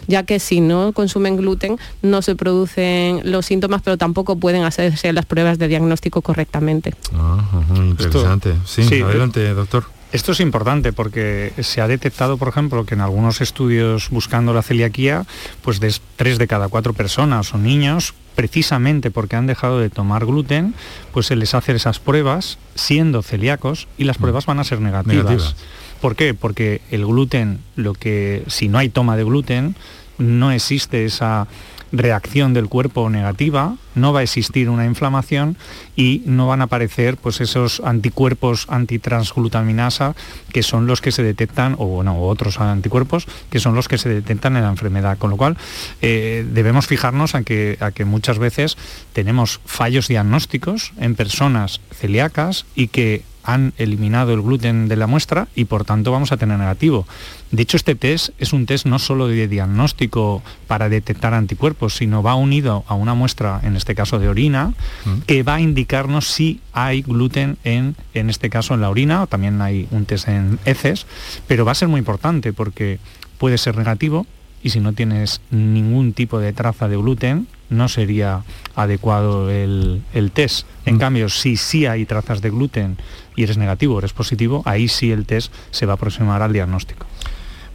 ya 0.08 0.24
que 0.24 0.40
si 0.40 0.62
no 0.62 0.94
consumen 0.94 1.38
gluten 1.38 1.78
no 2.02 2.22
se 2.22 2.36
producen 2.36 3.22
los 3.24 3.46
síntomas, 3.46 3.82
pero 3.84 3.98
tampoco 3.98 4.36
pueden 4.38 4.64
hacerse 4.64 5.14
las 5.14 5.26
pruebas 5.26 5.58
de 5.60 5.68
diagnóstico 5.68 6.22
correctamente. 6.22 6.94
Ah, 7.14 7.44
interesante. 7.76 8.54
sí, 8.66 9.02
adelante, 9.02 9.54
doctor. 9.54 9.86
Esto 10.12 10.34
es 10.34 10.42
importante 10.42 10.92
porque 10.92 11.54
se 11.62 11.80
ha 11.80 11.88
detectado, 11.88 12.38
por 12.38 12.50
ejemplo, 12.50 12.86
que 12.86 12.96
en 12.96 13.02
algunos 13.02 13.40
estudios 13.40 14.10
buscando 14.10 14.54
la 14.54 14.62
celiaquía, 14.62 15.26
pues 15.62 15.80
de 15.80 15.94
tres 16.18 16.38
de 16.38 16.48
cada 16.48 16.68
cuatro 16.68 16.92
personas 16.94 17.54
o 17.54 17.58
niños, 17.58 18.14
precisamente 18.36 19.10
porque 19.10 19.38
han 19.38 19.48
dejado 19.48 19.80
de 19.80 19.90
tomar 19.90 20.26
gluten, 20.26 20.74
pues 21.14 21.28
se 21.28 21.38
les 21.38 21.54
hace 21.54 21.74
esas 21.74 22.00
pruebas 22.00 22.58
siendo 22.76 23.22
celíacos 23.22 23.88
y 23.98 24.04
las 24.04 24.20
mm. 24.20 24.22
pruebas 24.22 24.46
van 24.46 24.60
a 24.60 24.66
ser 24.66 24.82
negativas. 24.82 25.56
¿Por 26.02 26.16
qué? 26.16 26.34
Porque 26.34 26.82
el 26.90 27.06
gluten, 27.06 27.60
lo 27.76 27.94
que 27.94 28.44
si 28.48 28.68
no 28.68 28.80
hay 28.80 28.90
toma 28.90 29.16
de 29.16 29.24
gluten, 29.24 29.76
no 30.18 30.52
existe 30.52 31.06
esa 31.06 31.48
reacción 31.92 32.54
del 32.54 32.70
cuerpo 32.70 33.10
negativa, 33.10 33.76
no 33.96 34.14
va 34.14 34.22
a 34.22 34.24
existir 34.24 34.70
una 34.70 34.86
inflamación 34.86 35.58
y 35.96 36.24
no 36.26 36.48
van 36.48 36.62
a 36.62 36.66
aparecer 36.66 37.18
pues, 37.18 37.42
esos 37.42 37.82
anticuerpos 37.82 38.66
antitransglutaminasa 38.70 40.16
que 40.54 40.64
son 40.64 40.88
los 40.88 41.02
que 41.02 41.12
se 41.12 41.22
detectan, 41.22 41.76
o 41.78 41.86
bueno, 41.86 42.20
otros 42.22 42.60
anticuerpos 42.60 43.28
que 43.50 43.60
son 43.60 43.76
los 43.76 43.88
que 43.88 43.98
se 43.98 44.10
detectan 44.10 44.56
en 44.56 44.64
la 44.64 44.70
enfermedad. 44.70 45.18
Con 45.18 45.32
lo 45.32 45.38
cual 45.38 45.58
eh, 46.02 46.46
debemos 46.50 46.88
fijarnos 46.88 47.36
a 47.36 47.44
que, 47.44 47.78
a 47.82 47.92
que 47.92 48.06
muchas 48.06 48.40
veces 48.40 48.78
tenemos 49.14 49.60
fallos 49.66 50.08
diagnósticos 50.08 50.94
en 50.98 51.16
personas 51.16 51.82
celíacas 51.92 52.66
y 52.76 52.88
que 52.88 53.24
han 53.44 53.74
eliminado 53.78 54.34
el 54.34 54.42
gluten 54.42 54.88
de 54.88 54.96
la 54.96 55.08
muestra 55.08 55.48
y 55.56 55.66
por 55.66 55.86
tanto 55.86 56.12
vamos 56.12 56.32
a 56.32 56.38
tener 56.38 56.58
negativo. 56.58 57.08
De 57.52 57.64
hecho, 57.64 57.78
este 57.78 57.96
test 57.96 58.30
es 58.40 58.54
un 58.54 58.66
test 58.66 58.86
no 58.86 59.00
solo 59.00 59.28
de 59.28 59.48
diagnóstico 59.48 60.42
para 60.68 60.90
detectar 60.90 61.34
anticuerpos, 61.34 61.96
sino 61.96 62.24
va 62.24 62.36
unido 62.36 62.84
a 62.88 62.94
una 62.94 63.14
muestra, 63.14 63.60
en 63.64 63.76
este 63.76 63.96
caso 63.96 64.20
de 64.20 64.30
orina, 64.30 64.74
mm. 65.06 65.22
que 65.28 65.44
va 65.44 65.56
a 65.56 65.62
indicarnos 65.62 66.28
si 66.28 66.62
hay 66.74 67.02
gluten 67.02 67.58
en, 67.64 67.96
en 68.14 68.30
este 68.30 68.50
caso 68.50 68.74
en 68.74 68.82
la 68.82 68.90
orina, 68.90 69.24
o 69.24 69.28
también 69.28 69.62
hay 69.62 69.88
un 69.92 70.06
test 70.06 70.28
en 70.28 70.60
heces, 70.66 71.06
pero 71.48 71.66
va 71.66 71.74
a 71.74 71.76
ser 71.76 71.88
muy 71.88 72.00
importante 72.00 72.54
porque 72.54 73.00
puede 73.38 73.58
ser 73.58 73.78
negativo 73.78 74.26
y 74.64 74.70
si 74.70 74.80
no 74.80 74.94
tienes 74.94 75.42
ningún 75.50 76.14
tipo 76.14 76.40
de 76.40 76.54
traza 76.54 76.88
de 76.88 76.98
gluten, 76.98 77.48
no 77.70 77.88
sería 77.88 78.44
adecuado 78.76 79.50
el, 79.50 80.02
test. 80.34 80.68
En 80.86 80.96
mm. 80.96 81.00
cambio, 81.00 81.30
si 81.30 81.58
sí 81.58 81.86
hay 81.86 82.06
trazas 82.06 82.42
de 82.42 82.50
gluten 82.50 82.98
y 83.36 83.44
eres 83.44 83.58
negativo 83.58 83.96
o 83.96 84.00
eres 84.00 84.14
positivo, 84.14 84.62
ahí 84.66 84.88
sí 84.88 85.12
el 85.12 85.26
test 85.26 85.54
se 85.72 85.86
va 85.86 85.94
a 85.94 85.96
aproximar 85.96 86.42
al 86.42 86.54
diagnóstico. 86.54 87.06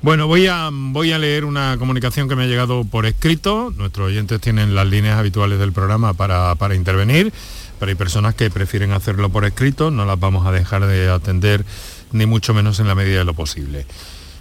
Bueno, 0.03 0.27
voy 0.27 0.46
a, 0.46 0.68
voy 0.70 1.12
a 1.12 1.18
leer 1.18 1.44
una 1.44 1.77
comunicación 1.79 2.29
que 2.29 2.37
me 2.37 2.44
ha 2.44 2.46
llegado 2.46 2.85
por 2.85 3.07
escrito. 3.07 3.72
Nuestros 3.77 4.09
oyentes 4.09 4.40
tienen 4.40 4.75
las 4.75 4.87
líneas 4.87 5.18
habituales 5.18 5.59
del 5.59 5.72
programa 5.72 6.12
para, 6.12 6.75
intervenir, 6.75 7.33
pero 7.81 7.90
hay 7.90 7.96
personas 7.96 8.35
que 8.35 8.51
prefieren 8.51 8.92
hacerlo 8.92 9.31
por 9.31 9.44
escrito, 9.44 9.90
no 9.90 10.05
las 10.05 10.20
vamos 10.20 10.46
a 10.46 10.53
dejar 10.53 10.87
de 10.87 11.09
atender, 11.09 11.64
ni 12.12 12.27
mucho 12.27 12.55
menos 12.55 12.79
en 12.79 12.87
la 12.87 12.94
medida 12.94 13.18
de 13.18 13.25
lo 13.25 13.35
posible. 13.35 13.87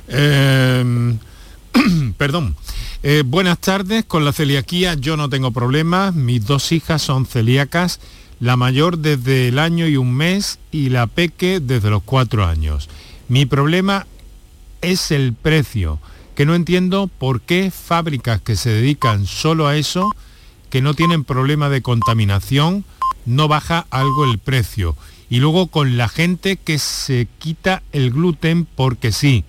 Em, 0.08 1.18
perdón. 2.18 2.56
Eh, 3.04 3.24
buenas 3.26 3.60
tardes, 3.60 4.06
con 4.06 4.26
la 4.26 4.34
celiaquía 4.34 4.96
yo 4.96 5.18
no 5.18 5.30
tengo 5.30 5.52
problemas, 5.52 6.16
mis 6.16 6.46
dos 6.46 6.72
hijas 6.72 7.02
son 7.02 7.26
celíacas, 7.26 8.00
la 8.40 8.58
mayor 8.58 8.98
desde 8.98 9.48
el 9.50 9.60
año 9.60 9.88
y 9.88 9.98
un 9.98 10.14
mes 10.14 10.60
y 10.72 10.90
la 10.90 11.08
peque 11.08 11.60
desde 11.60 11.90
los 11.90 12.04
cuatro 12.04 12.46
años. 12.46 12.90
Mi 13.28 13.46
problema 13.46 14.08
es 14.82 15.12
el 15.12 15.34
precio, 15.34 16.00
que 16.36 16.46
no 16.46 16.56
entiendo 16.56 17.08
por 17.08 17.42
qué 17.42 17.72
fábricas 17.72 18.42
que 18.42 18.56
se 18.56 18.72
dedican 18.72 19.26
solo 19.26 19.68
a 19.68 19.78
eso, 19.78 20.10
que 20.70 20.82
no 20.82 20.94
tienen 20.94 21.24
problema 21.24 21.70
de 21.70 21.82
contaminación, 21.82 22.86
no 23.26 23.48
baja 23.48 23.86
algo 23.90 24.26
el 24.26 24.40
precio. 24.40 24.98
Y 25.30 25.40
luego 25.40 25.68
con 25.68 25.98
la 25.98 26.08
gente 26.08 26.58
que 26.58 26.78
se 26.78 27.28
quita 27.40 27.82
el 27.94 28.12
gluten 28.12 28.66
porque 28.66 29.12
sí 29.12 29.44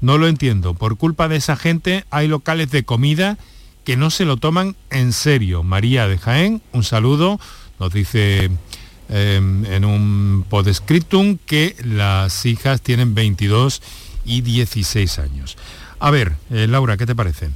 no 0.00 0.18
lo 0.18 0.28
entiendo. 0.28 0.74
Por 0.74 0.96
culpa 0.96 1.28
de 1.28 1.36
esa 1.36 1.56
gente 1.56 2.04
hay 2.10 2.28
locales 2.28 2.70
de 2.70 2.84
comida 2.84 3.38
que 3.84 3.96
no 3.96 4.10
se 4.10 4.24
lo 4.24 4.36
toman 4.36 4.76
en 4.90 5.12
serio. 5.12 5.62
María 5.62 6.06
de 6.08 6.18
Jaén, 6.18 6.62
un 6.72 6.84
saludo, 6.84 7.40
nos 7.80 7.92
dice 7.92 8.50
em, 9.08 9.64
en 9.64 9.84
un 9.84 10.44
podescriptum 10.48 11.38
que 11.46 11.74
las 11.82 12.44
hijas 12.44 12.82
tienen 12.82 13.14
22 13.14 13.82
y 14.24 14.42
16 14.42 15.18
años. 15.18 15.56
A 16.00 16.10
ver, 16.10 16.34
eh, 16.50 16.66
Laura, 16.68 16.96
¿qué 16.96 17.06
te 17.06 17.16
parece? 17.16 17.48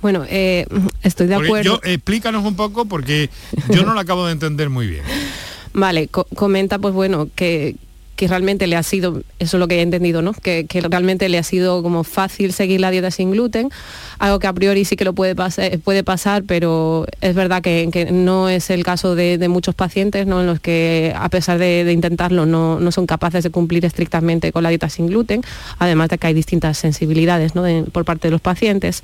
Bueno, 0.00 0.24
eh, 0.28 0.66
estoy 1.02 1.28
de 1.28 1.36
acuerdo. 1.36 1.80
explícanos 1.84 2.44
un 2.44 2.56
poco 2.56 2.86
porque 2.86 3.30
yo 3.68 3.84
no 3.84 3.94
lo 3.94 4.00
acabo 4.00 4.26
de 4.26 4.32
entender 4.32 4.68
muy 4.68 4.86
bien. 4.86 5.04
Vale, 5.74 6.08
comenta 6.08 6.78
pues 6.78 6.92
bueno 6.92 7.28
que, 7.34 7.76
que 8.16 8.28
realmente 8.28 8.66
le 8.66 8.76
ha 8.76 8.82
sido, 8.82 9.22
eso 9.38 9.56
es 9.56 9.60
lo 9.60 9.68
que 9.68 9.78
he 9.78 9.82
entendido, 9.82 10.22
¿no? 10.22 10.32
Que, 10.32 10.66
realmente 10.88 11.28
le 11.28 11.38
ha 11.38 11.42
sido 11.42 11.82
como 11.82 12.04
fácil 12.04 12.52
seguir 12.52 12.80
la 12.80 12.90
dieta 12.90 13.10
sin 13.10 13.30
gluten, 13.30 13.70
algo 14.18 14.38
que 14.38 14.46
a 14.46 14.52
priori 14.52 14.84
sí 14.84 14.96
que 14.96 15.04
lo 15.04 15.12
puede, 15.12 15.34
pasar, 15.34 15.78
puede 15.78 16.04
pasar, 16.04 16.44
pero 16.44 17.06
es 17.20 17.34
verdad 17.34 17.62
que, 17.62 18.08
no 18.12 18.48
es 18.48 18.70
el 18.70 18.84
caso 18.84 19.14
de, 19.14 19.48
muchos 19.48 19.74
pacientes, 19.74 20.26
¿no? 20.26 20.40
En 20.40 20.46
los 20.46 20.60
que 20.60 21.12
a 21.16 21.28
pesar 21.28 21.58
de, 21.58 21.90
intentarlo 21.92 22.46
no, 22.46 22.92
son 22.92 23.06
capaces 23.06 23.42
de 23.42 23.50
cumplir 23.50 23.84
estrictamente 23.84 24.52
con 24.52 24.62
la 24.62 24.68
dieta 24.68 24.88
sin 24.88 25.06
gluten, 25.06 25.42
además 25.78 26.08
de 26.08 26.18
que 26.18 26.26
hay 26.26 26.34
distintas 26.34 26.78
sensibilidades 26.78 27.54
¿no? 27.54 27.64
por 27.92 28.04
parte 28.04 28.28
de 28.28 28.32
los 28.32 28.40
pacientes. 28.40 29.02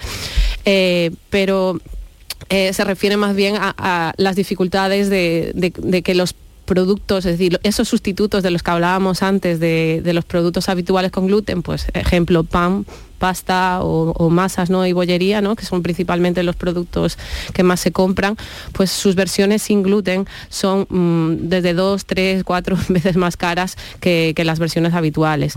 Eh, 0.64 1.11
pero 1.31 1.81
eh, 2.51 2.73
se 2.73 2.85
refiere 2.85 3.16
más 3.16 3.37
bien 3.37 3.57
a, 3.59 4.14
las 4.16 4.37
dificultades 4.37 5.11
de, 5.11 6.03
que 6.05 6.14
los 6.14 6.35
productos, 6.68 7.24
es 7.24 7.33
decir, 7.38 7.59
esos 7.64 7.88
sustitutos 7.88 8.42
de 8.42 8.50
los 8.50 8.62
que 8.62 8.70
hablábamos 8.70 9.22
antes 9.22 9.59
de, 9.59 10.02
los 10.14 10.24
productos 10.24 10.68
habituales 10.68 11.11
con 11.11 11.26
gluten, 11.26 11.62
pues 11.62 11.87
ejemplo 11.94 12.44
pan, 12.44 12.87
pasta 13.18 13.81
o, 13.83 14.31
masas 14.31 14.70
¿no? 14.70 14.87
y 14.87 14.92
bollería, 14.92 15.40
¿no? 15.40 15.57
que 15.57 15.66
son 15.66 15.83
principalmente 15.83 16.42
los 16.42 16.57
productos 16.57 17.18
que 17.52 17.62
más 17.62 17.81
se 17.81 17.92
compran, 17.92 18.37
pues 18.72 18.90
sus 18.90 19.14
versiones 19.14 19.62
sin 19.62 19.83
gluten 19.83 20.26
son 20.48 20.87
mm, 20.88 21.48
desde 21.48 21.74
dos, 21.74 22.07
tres, 22.07 22.44
cuatro 22.44 22.76
veces 22.88 23.16
más 23.16 23.37
caras 23.37 23.76
que, 24.00 24.35
las 24.38 24.61
versiones 24.61 24.94
habituales. 24.94 25.54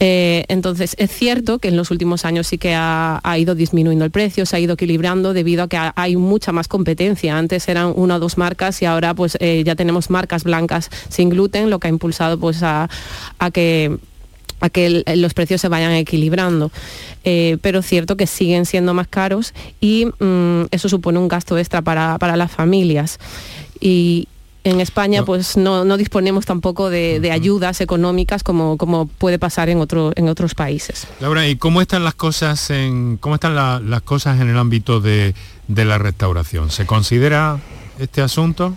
Eh, 0.00 0.44
entonces, 0.48 0.96
es 0.98 1.10
cierto 1.10 1.60
que 1.60 1.68
en 1.68 1.76
los 1.76 1.90
últimos 1.90 2.24
años 2.24 2.48
sí 2.48 2.58
que 2.58 2.74
ha, 2.74 3.20
ido 3.38 3.54
disminuyendo 3.54 4.04
el 4.04 4.10
precio, 4.10 4.44
se 4.44 4.56
ha 4.56 4.60
ido 4.60 4.74
equilibrando 4.74 5.32
debido 5.32 5.62
a 5.62 5.68
que 5.68 5.78
hay 5.94 6.16
mucha 6.16 6.52
más 6.52 6.68
competencia. 6.68 7.38
Antes 7.38 7.68
eran 7.68 7.92
una 7.94 8.16
o 8.16 8.18
dos 8.18 8.36
marcas 8.36 8.82
y 8.82 8.86
ahora 8.86 9.14
pues 9.14 9.38
eh, 9.40 9.62
ya 9.64 9.76
tenemos 9.76 10.10
marcas 10.10 10.42
blancas 10.44 10.90
sin 11.08 11.30
gluten, 11.30 11.70
lo 11.70 11.78
que 11.78 11.86
ha 11.86 11.90
impulsado 11.90 12.38
pues 12.38 12.62
a 12.62 12.88
que 13.52 13.98
a 14.60 14.70
que 14.70 15.02
los 15.16 15.34
precios 15.34 15.60
se 15.60 15.68
vayan 15.68 15.92
equilibrando. 15.92 16.70
Eh, 17.24 17.58
pero 17.62 17.82
cierto 17.82 18.16
que 18.16 18.26
siguen 18.26 18.66
siendo 18.66 18.94
más 18.94 19.08
caros 19.08 19.52
y 19.80 20.06
mm, 20.18 20.66
eso 20.70 20.88
supone 20.88 21.18
un 21.18 21.28
gasto 21.28 21.58
extra 21.58 21.82
para, 21.82 22.36
las 22.36 22.50
familias. 22.50 23.18
Y, 23.80 24.28
en 24.64 24.80
España 24.80 25.24
pues 25.24 25.56
no, 25.56 25.96
disponemos 25.96 26.44
tampoco 26.44 26.90
de, 26.90 27.30
ayudas 27.32 27.80
económicas 27.80 28.42
como, 28.42 28.76
como 28.76 29.06
puede 29.06 29.38
pasar 29.38 29.70
en, 29.70 29.78
otro, 29.78 30.12
en 30.14 30.28
otros 30.28 30.54
países. 30.54 31.06
Laura, 31.20 31.48
¿y 31.48 31.56
cómo 31.56 31.80
están 31.80 32.04
las 32.04 32.14
cosas 32.14 32.68
en, 32.68 33.16
cómo 33.16 33.36
están 33.36 33.54
las 33.54 34.02
cosas 34.02 34.40
en 34.40 34.50
el 34.50 34.58
ámbito 34.58 35.00
de, 35.00 35.34
de 35.68 35.84
la 35.86 35.96
restauración? 35.96 36.70
¿Se 36.70 36.84
considera 36.84 37.60
este 37.98 38.20
asunto? 38.20 38.74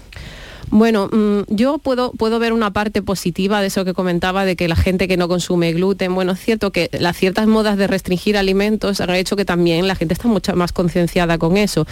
Bueno, 0.71 1.09
mm, 1.11 1.41
yo 1.53 1.77
puedo, 1.79 2.13
puedo 2.13 2.39
ver 2.39 2.53
una 2.53 2.71
parte 2.71 3.01
positiva 3.01 3.61
de 3.61 3.67
eso 3.67 3.83
que 3.83 3.93
comentaba, 3.93 4.45
de 4.45 4.55
que 4.55 4.69
la 4.69 4.77
gente 4.77 5.09
que 5.09 5.17
no 5.17 5.27
consume 5.27 5.73
gluten, 5.73 6.15
bueno, 6.15 6.31
es 6.31 6.39
cierto 6.39 6.71
que 6.71 6.89
las 6.93 7.17
ciertas 7.17 7.45
modas 7.45 7.77
de 7.77 7.87
restringir 7.87 8.37
alimentos 8.37 9.01
han 9.01 9.09
hecho 9.11 9.35
que 9.35 9.43
también 9.43 9.87
la 9.87 9.95
gente 9.95 10.13
está 10.13 10.29
mucho 10.29 10.55
más 10.55 10.71
concienciada 10.71 11.37
con 11.37 11.57
eso, 11.57 11.85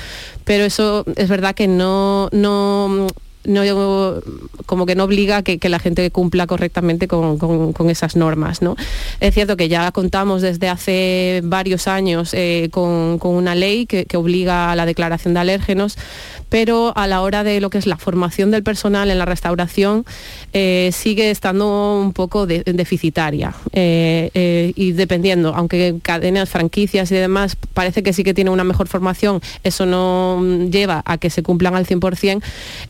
pero 0.45 0.63
eso 0.63 1.03
es 1.17 1.27
verdad 1.27 1.55
que 1.55 1.67
no, 1.67 2.29
no 2.31 3.07
no, 3.45 4.21
como 4.65 4.85
que 4.85 4.95
no 4.95 5.05
obliga 5.05 5.37
a 5.37 5.43
que, 5.43 5.69
la 5.69 5.79
gente 5.79 6.09
cumpla 6.11 6.47
correctamente 6.47 7.07
con, 7.07 7.89
esas 7.89 8.15
normas. 8.15 8.61
¿no? 8.61 8.75
Es 9.19 9.33
cierto 9.33 9.57
que 9.57 9.69
ya 9.69 9.91
contamos 9.91 10.41
desde 10.41 10.69
hace 10.69 11.41
varios 11.43 11.87
años 11.87 12.33
eh, 12.33 12.69
con, 12.71 13.19
una 13.21 13.55
ley 13.55 13.85
que, 13.85 14.05
obliga 14.17 14.71
a 14.71 14.75
la 14.75 14.85
declaración 14.85 15.33
de 15.33 15.39
alérgenos, 15.39 15.97
pero 16.49 16.93
a 16.95 17.07
la 17.07 17.21
hora 17.21 17.43
de 17.43 17.61
lo 17.61 17.69
que 17.69 17.77
es 17.77 17.85
la 17.85 17.97
formación 17.97 18.51
del 18.51 18.63
personal 18.63 19.09
en 19.09 19.17
la 19.17 19.25
restauración 19.25 20.05
eh, 20.53 20.89
sigue 20.93 21.31
estando 21.31 21.99
un 21.99 22.13
poco 22.13 22.45
deficitaria. 22.47 23.53
Eh, 23.73 24.73
y 24.75 24.91
dependiendo, 24.93 25.53
aunque 25.55 25.95
cadenas, 26.01 26.49
franquicias 26.49 27.11
y 27.11 27.15
demás, 27.15 27.55
parece 27.73 28.03
que 28.03 28.13
sí 28.13 28.23
que 28.23 28.33
tiene 28.33 28.49
una 28.49 28.63
mejor 28.63 28.87
formación, 28.87 29.41
eso 29.63 29.85
no 29.85 30.43
lleva 30.69 31.01
a 31.05 31.17
que 31.17 31.29
se 31.29 31.43
cumplan 31.43 31.75
al 31.75 31.85
100%. 31.85 32.41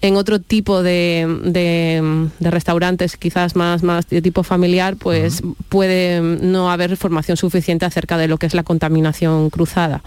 En 0.02 0.16
otro 0.16 0.40
tipo 0.40 0.82
de, 0.84 2.30
restaurantes, 2.40 3.18
quizás 3.18 3.56
más, 3.56 3.84
más 3.84 4.08
de 4.10 4.22
tipo 4.22 4.44
familiar, 4.44 4.96
pues 4.96 5.42
puede 5.70 6.22
no 6.22 6.72
haber 6.72 6.98
formación 6.98 7.38
suficiente 7.38 7.86
acerca 7.86 8.18
de 8.18 8.28
lo 8.28 8.38
que 8.38 8.46
es 8.46 8.54
la 8.54 8.64
contaminación 8.64 9.50
cruzada. 9.50 10.02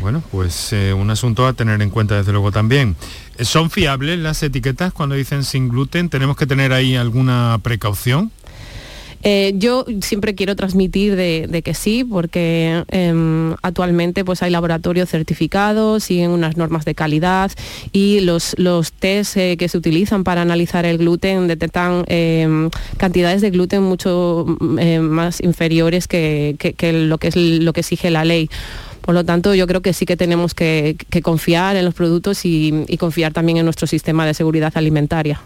Bueno, 0.00 0.22
pues 0.30 0.72
eh, 0.72 0.94
un 0.94 1.10
asunto 1.10 1.46
a 1.46 1.52
tener 1.52 1.82
en 1.82 1.90
cuenta 1.90 2.16
desde 2.16 2.32
luego 2.32 2.50
también. 2.50 2.96
¿Son 3.40 3.70
fiables 3.70 4.18
las 4.18 4.42
etiquetas 4.42 4.92
cuando 4.92 5.14
dicen 5.14 5.44
sin 5.44 5.68
gluten? 5.68 6.08
¿Tenemos 6.08 6.36
que 6.36 6.46
tener 6.46 6.72
ahí 6.72 6.96
alguna 6.96 7.58
precaución? 7.62 8.30
Eh, 9.22 9.52
yo 9.56 9.84
siempre 10.00 10.34
quiero 10.34 10.56
transmitir 10.56 11.14
de, 11.14 11.62
que 11.62 11.74
sí, 11.74 12.04
porque 12.04 12.84
em, 12.88 13.54
actualmente 13.62 14.24
pues 14.24 14.42
hay 14.42 14.50
laboratorios 14.50 15.10
certificados, 15.10 16.04
siguen 16.04 16.30
unas 16.30 16.56
normas 16.56 16.86
de 16.86 16.94
calidad 16.94 17.50
y 17.92 18.20
los, 18.20 18.54
los 18.58 18.92
test 18.92 19.36
eh, 19.36 19.56
que 19.58 19.68
se 19.68 19.76
utilizan 19.76 20.24
para 20.24 20.40
analizar 20.40 20.86
el 20.86 20.96
gluten 20.96 21.48
detectan 21.48 22.04
em, 22.06 22.70
cantidades 22.96 23.42
de 23.42 23.50
gluten 23.50 23.82
mucho 23.82 24.46
em, 24.78 25.02
más 25.02 25.42
inferiores 25.42 26.08
que, 26.08 26.56
lo 26.82 27.18
que 27.18 27.28
es 27.28 27.36
lo 27.36 27.72
que 27.74 27.80
exige 27.80 28.10
la 28.10 28.24
ley. 28.24 28.48
Por 29.10 29.16
lo 29.16 29.24
tanto, 29.24 29.56
yo 29.56 29.66
creo 29.66 29.82
que 29.82 29.92
sí 29.92 30.06
que 30.06 30.16
tenemos 30.16 30.54
que, 30.54 30.96
confiar 31.24 31.74
en 31.74 31.84
los 31.84 31.94
productos 31.94 32.44
y 32.44 32.96
confiar 32.96 33.32
también 33.32 33.58
en 33.58 33.64
nuestro 33.64 33.88
sistema 33.88 34.24
de 34.24 34.34
seguridad 34.34 34.70
alimentaria. 34.76 35.40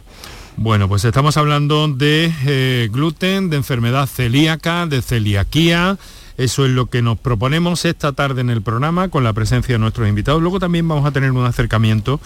Bueno, 0.58 0.86
pues 0.86 1.02
estamos 1.06 1.38
hablando 1.38 1.88
de 1.88 2.30
eh, 2.44 2.90
gluten, 2.92 3.48
de 3.48 3.56
enfermedad 3.56 4.04
celíaca, 4.04 4.84
de 4.84 5.00
celiaquía. 5.00 5.96
Eso 6.36 6.66
es 6.66 6.72
lo 6.72 6.90
que 6.90 7.00
nos 7.00 7.18
proponemos 7.18 7.86
esta 7.86 8.12
tarde 8.12 8.42
en 8.42 8.50
el 8.50 8.60
programa 8.60 9.08
con 9.08 9.24
la 9.24 9.32
presencia 9.32 9.76
de 9.76 9.78
nuestros 9.78 10.10
invitados. 10.10 10.42
Luego 10.42 10.60
también 10.60 10.86
vamos 10.86 11.06
a 11.06 11.12
tener 11.12 11.32
un 11.32 11.46
acercamiento 11.46 12.20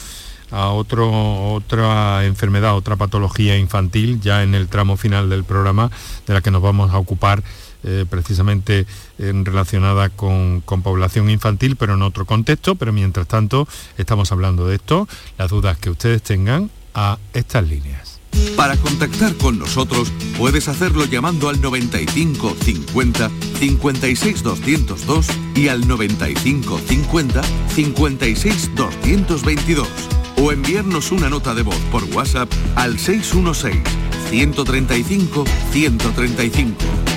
a 0.50 0.70
otro, 0.70 1.52
otra 1.52 2.24
enfermedad, 2.24 2.74
otra 2.74 2.96
patología 2.96 3.56
infantil, 3.56 4.20
ya 4.20 4.42
en 4.42 4.56
el 4.56 4.66
tramo 4.66 4.96
final 4.96 5.30
del 5.30 5.44
programa, 5.44 5.92
de 6.26 6.34
la 6.34 6.40
que 6.40 6.50
nos 6.50 6.62
vamos 6.62 6.90
a 6.90 6.98
ocupar 6.98 7.44
eh, 7.84 8.04
precisamente 8.08 8.86
relacionada 9.18 10.08
con, 10.08 10.60
con, 10.60 10.82
población 10.82 11.30
infantil, 11.30 11.76
pero 11.76 11.94
en 11.94 12.02
otro 12.02 12.24
contexto. 12.24 12.74
Pero 12.74 12.92
mientras 12.92 13.26
tanto, 13.26 13.68
estamos 13.96 14.32
hablando 14.32 14.66
de 14.66 14.76
esto, 14.76 15.08
las 15.36 15.50
dudas 15.50 15.78
que 15.78 15.90
ustedes 15.90 16.22
tengan 16.22 16.70
a 16.94 17.18
estas 17.32 17.68
líneas. 17.68 18.18
Para 18.56 18.76
contactar 18.76 19.34
con 19.36 19.58
nosotros 19.58 20.12
puedes 20.36 20.68
hacerlo 20.68 21.04
llamando 21.04 21.48
al 21.48 21.60
95 21.60 22.56
50 22.60 23.30
56 23.58 24.42
202 24.42 25.26
y 25.54 25.68
al 25.68 25.86
95 25.86 26.80
50 26.86 27.42
56 27.68 28.74
222 28.74 29.88
o 30.36 30.52
enviarnos 30.52 31.12
una 31.12 31.28
nota 31.28 31.54
de 31.54 31.62
voz 31.62 31.78
por 31.90 32.04
WhatsApp 32.04 32.50
al 32.76 32.98
616 32.98 33.82
135 34.30 35.44
135. 35.72 37.07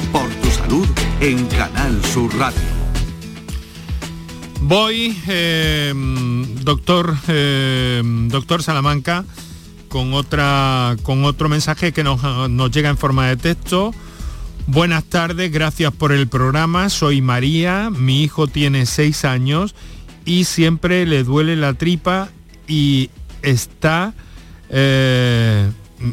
En 1.19 1.47
Canal 1.47 2.01
Sur 2.05 2.33
Radio. 2.37 2.61
Voy, 4.61 5.13
eh, 5.27 5.91
doctor, 6.63 7.13
eh, 7.27 8.01
doctor 8.29 8.63
Salamanca, 8.63 9.25
con 9.89 10.13
otra, 10.13 10.95
con 11.03 11.25
otro 11.25 11.49
mensaje 11.49 11.91
que 11.91 12.05
nos, 12.05 12.23
nos 12.49 12.71
llega 12.71 12.89
en 12.89 12.97
forma 12.97 13.27
de 13.27 13.35
texto. 13.35 13.93
Buenas 14.65 15.03
tardes, 15.03 15.51
gracias 15.51 15.91
por 15.91 16.13
el 16.13 16.29
programa. 16.29 16.87
Soy 16.87 17.21
María, 17.21 17.89
mi 17.89 18.23
hijo 18.23 18.47
tiene 18.47 18.85
seis 18.85 19.25
años 19.25 19.75
y 20.23 20.45
siempre 20.45 21.05
le 21.05 21.25
duele 21.25 21.57
la 21.57 21.73
tripa 21.73 22.29
y 22.65 23.09
está 23.41 24.13
eh, 24.69 25.69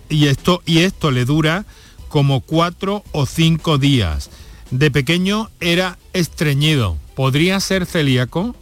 y 0.08 0.26
esto 0.26 0.62
y 0.66 0.78
esto 0.78 1.12
le 1.12 1.24
dura 1.24 1.64
como 2.08 2.40
cuatro 2.40 3.04
o 3.12 3.24
cinco 3.24 3.78
días. 3.78 4.30
De 4.70 4.90
pequeño 4.90 5.50
era 5.60 5.98
estreñido. 6.12 6.96
¿Podría 7.14 7.58
ser 7.60 7.86
celíaco? 7.86 8.54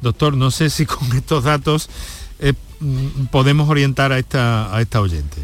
Doctor, 0.00 0.36
no 0.36 0.50
sé 0.50 0.70
si 0.70 0.86
con 0.86 1.12
estos 1.16 1.44
datos 1.44 1.88
eh, 2.38 2.52
mm, 2.80 3.26
podemos 3.26 3.68
orientar 3.68 4.12
a 4.12 4.18
esta, 4.18 4.74
a 4.74 4.80
esta 4.80 5.00
oyente. 5.00 5.38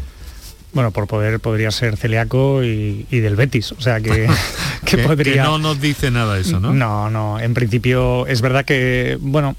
Bueno, 0.75 0.91
por 0.91 1.07
poder 1.07 1.39
podría 1.39 1.71
ser 1.71 1.97
celíaco 1.97 2.63
y, 2.63 3.07
y 3.09 3.19
del 3.21 3.35
Betis, 3.35 3.71
o 3.71 3.81
sea 3.81 3.99
que, 4.01 4.27
que 4.85 4.97
Que- 4.97 5.03
podría... 5.03 5.33
que 5.43 5.49
no 5.49 5.57
nos 5.57 5.81
dice 5.81 6.11
nada 6.11 6.37
eso, 6.37 6.59
¿no? 6.59 6.71
No, 6.73 7.09
no, 7.09 7.39
en 7.39 7.53
principio 7.55 8.27
es 8.27 8.41
verdad 8.41 8.63
que, 8.65 9.17
bueno, 9.19 9.55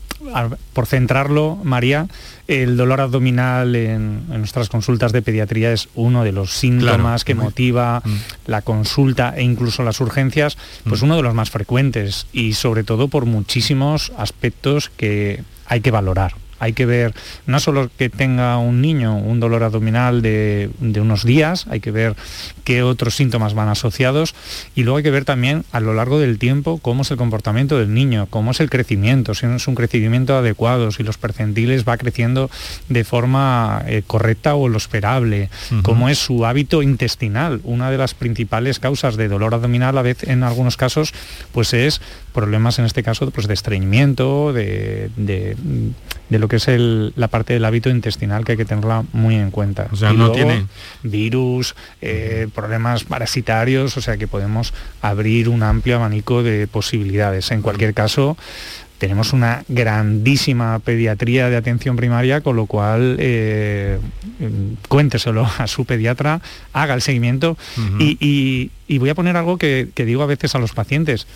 por 0.73 0.87
centrarlo, 0.87 1.59
María, 1.65 2.07
el 2.49 2.77
dolor 2.77 3.01
abdominal 3.01 3.75
en, 3.77 4.23
en 4.31 4.39
nuestras 4.39 4.69
consultas 4.69 5.13
de 5.13 5.23
pediatría 5.23 5.73
es 5.73 5.89
uno 5.95 6.23
de 6.23 6.33
los 6.33 6.53
síntomas 6.53 7.25
que 7.25 7.35
Mm. 7.35 7.39
motiva 7.39 8.03
la 8.47 8.63
consulta 8.63 9.35
e 9.37 9.43
incluso 9.43 9.83
las 9.83 10.01
urgencias, 10.01 10.57
pues 10.89 11.01
uno 11.03 11.17
de 11.17 11.23
los 11.23 11.35
más 11.35 11.51
frecuentes 11.51 12.27
y 12.33 12.53
sobre 12.55 12.85
todo 12.85 13.09
por 13.09 13.25
muchísimos 13.25 14.13
aspectos 14.19 14.91
que 14.97 15.43
hay 15.67 15.81
que 15.81 15.91
valorar. 15.91 16.35
Hay 16.59 16.73
que 16.73 16.87
ver 16.87 17.15
no 17.47 17.61
solo 17.61 17.91
que 17.99 18.09
tenga 18.09 18.59
un 18.59 18.81
niño 18.81 19.17
un 19.17 19.41
dolor 19.41 19.63
abdominal 19.63 20.23
de, 20.23 20.71
de 20.81 21.01
unos 21.01 21.25
días, 21.25 21.67
hay 21.69 21.81
que 21.81 21.91
ver 21.91 22.15
qué 22.65 22.83
otros 22.83 23.15
síntomas 23.15 23.55
van 23.55 23.69
asociados 23.69 24.35
y 24.75 24.83
luego 24.83 24.97
hay 24.99 25.03
que 25.03 25.11
ver 25.11 25.25
también 25.25 25.65
a 25.73 25.81
lo 25.81 25.95
largo 25.95 26.19
del 26.19 26.39
tiempo 26.39 26.79
cómo 26.79 27.03
es 27.03 27.11
el 27.11 27.17
comportamiento 27.17 27.79
del 27.79 27.93
niño, 27.95 28.27
cómo 28.31 28.51
es 28.51 28.61
el 28.61 28.71
crecimiento, 28.71 29.35
si 29.35 29.47
no 29.47 29.57
es 29.57 29.69
un 29.69 29.75
crecimiento 29.75 30.37
adecuado, 30.37 30.91
si 30.91 31.03
los 31.03 31.19
percentiles 31.19 31.85
va 31.87 31.97
creciendo 31.97 32.51
de 32.89 33.05
forma 33.05 33.83
eh, 33.87 34.03
correcta 34.07 34.55
o 34.55 34.69
lo 34.69 34.79
esperable, 34.79 35.49
cómo 35.83 36.09
es 36.09 36.19
su 36.19 36.45
hábito 36.47 36.83
intestinal. 36.83 37.61
Una 37.65 37.91
de 37.91 37.99
las 37.99 38.15
principales 38.15 38.79
causas 38.81 39.17
de 39.17 39.29
dolor 39.29 39.55
abdominal 39.55 39.97
a 39.99 40.03
veces 40.03 40.29
en 40.29 40.43
algunos 40.43 40.77
casos 40.77 41.13
pues 41.53 41.73
es 41.75 42.01
problemas 42.33 42.79
en 42.79 42.85
este 42.85 43.03
caso 43.03 43.31
pues 43.31 43.47
de 43.47 43.55
estreñimiento, 43.55 44.53
de, 44.53 45.11
de- 45.17 45.57
de 46.29 46.39
lo 46.41 46.46
que 46.49 46.57
es 46.57 46.69
el- 46.69 47.13
la 47.17 47.29
parte 47.29 47.53
del 47.55 47.65
hábito 47.65 47.91
intestinal 47.91 48.45
que 48.45 48.53
hay 48.53 48.59
que 48.59 48.65
tenerla 48.65 49.05
muy 49.13 49.35
en 49.37 49.51
cuenta. 49.51 49.89
O 49.93 49.97
sea, 49.97 50.11
Y 50.13 50.17
no 50.17 50.27
luego, 50.29 50.35
tiene- 50.35 50.67
virus, 51.03 51.75
eh, 52.03 52.49
problemas 52.55 53.05
parasitarios, 53.05 53.97
o 53.97 54.01
sea 54.01 54.17
que 54.17 54.27
podemos 54.29 54.73
abrir 55.03 55.49
un 55.49 55.63
amplio 55.63 55.97
abanico 55.97 56.43
de 56.43 56.67
posibilidades. 56.67 57.51
En 57.51 57.63
cualquier 57.63 57.95
caso, 57.95 58.37
tenemos 58.99 59.35
una 59.35 59.63
grandísima 59.69 60.79
pediatría 60.79 61.51
de 61.51 61.57
atención 61.57 61.97
primaria, 61.97 62.41
con 62.41 62.57
lo 62.57 62.65
cual 62.67 63.17
eh, 63.19 63.99
cuénteselo 64.89 65.47
a 65.59 65.67
su 65.67 65.85
pediatra, 65.85 66.41
haga 66.73 66.95
el 66.95 67.03
seguimiento 67.03 67.57
y, 67.99 68.17
y- 68.21 68.71
y 68.89 68.99
voy 68.99 69.11
a 69.11 69.15
poner 69.15 69.37
algo 69.37 69.59
que, 69.59 69.89
que 69.95 70.05
digo 70.05 70.23
a 70.23 70.27
veces 70.27 70.55
a 70.55 70.59
los 70.59 70.73
pacientes. 70.73 71.27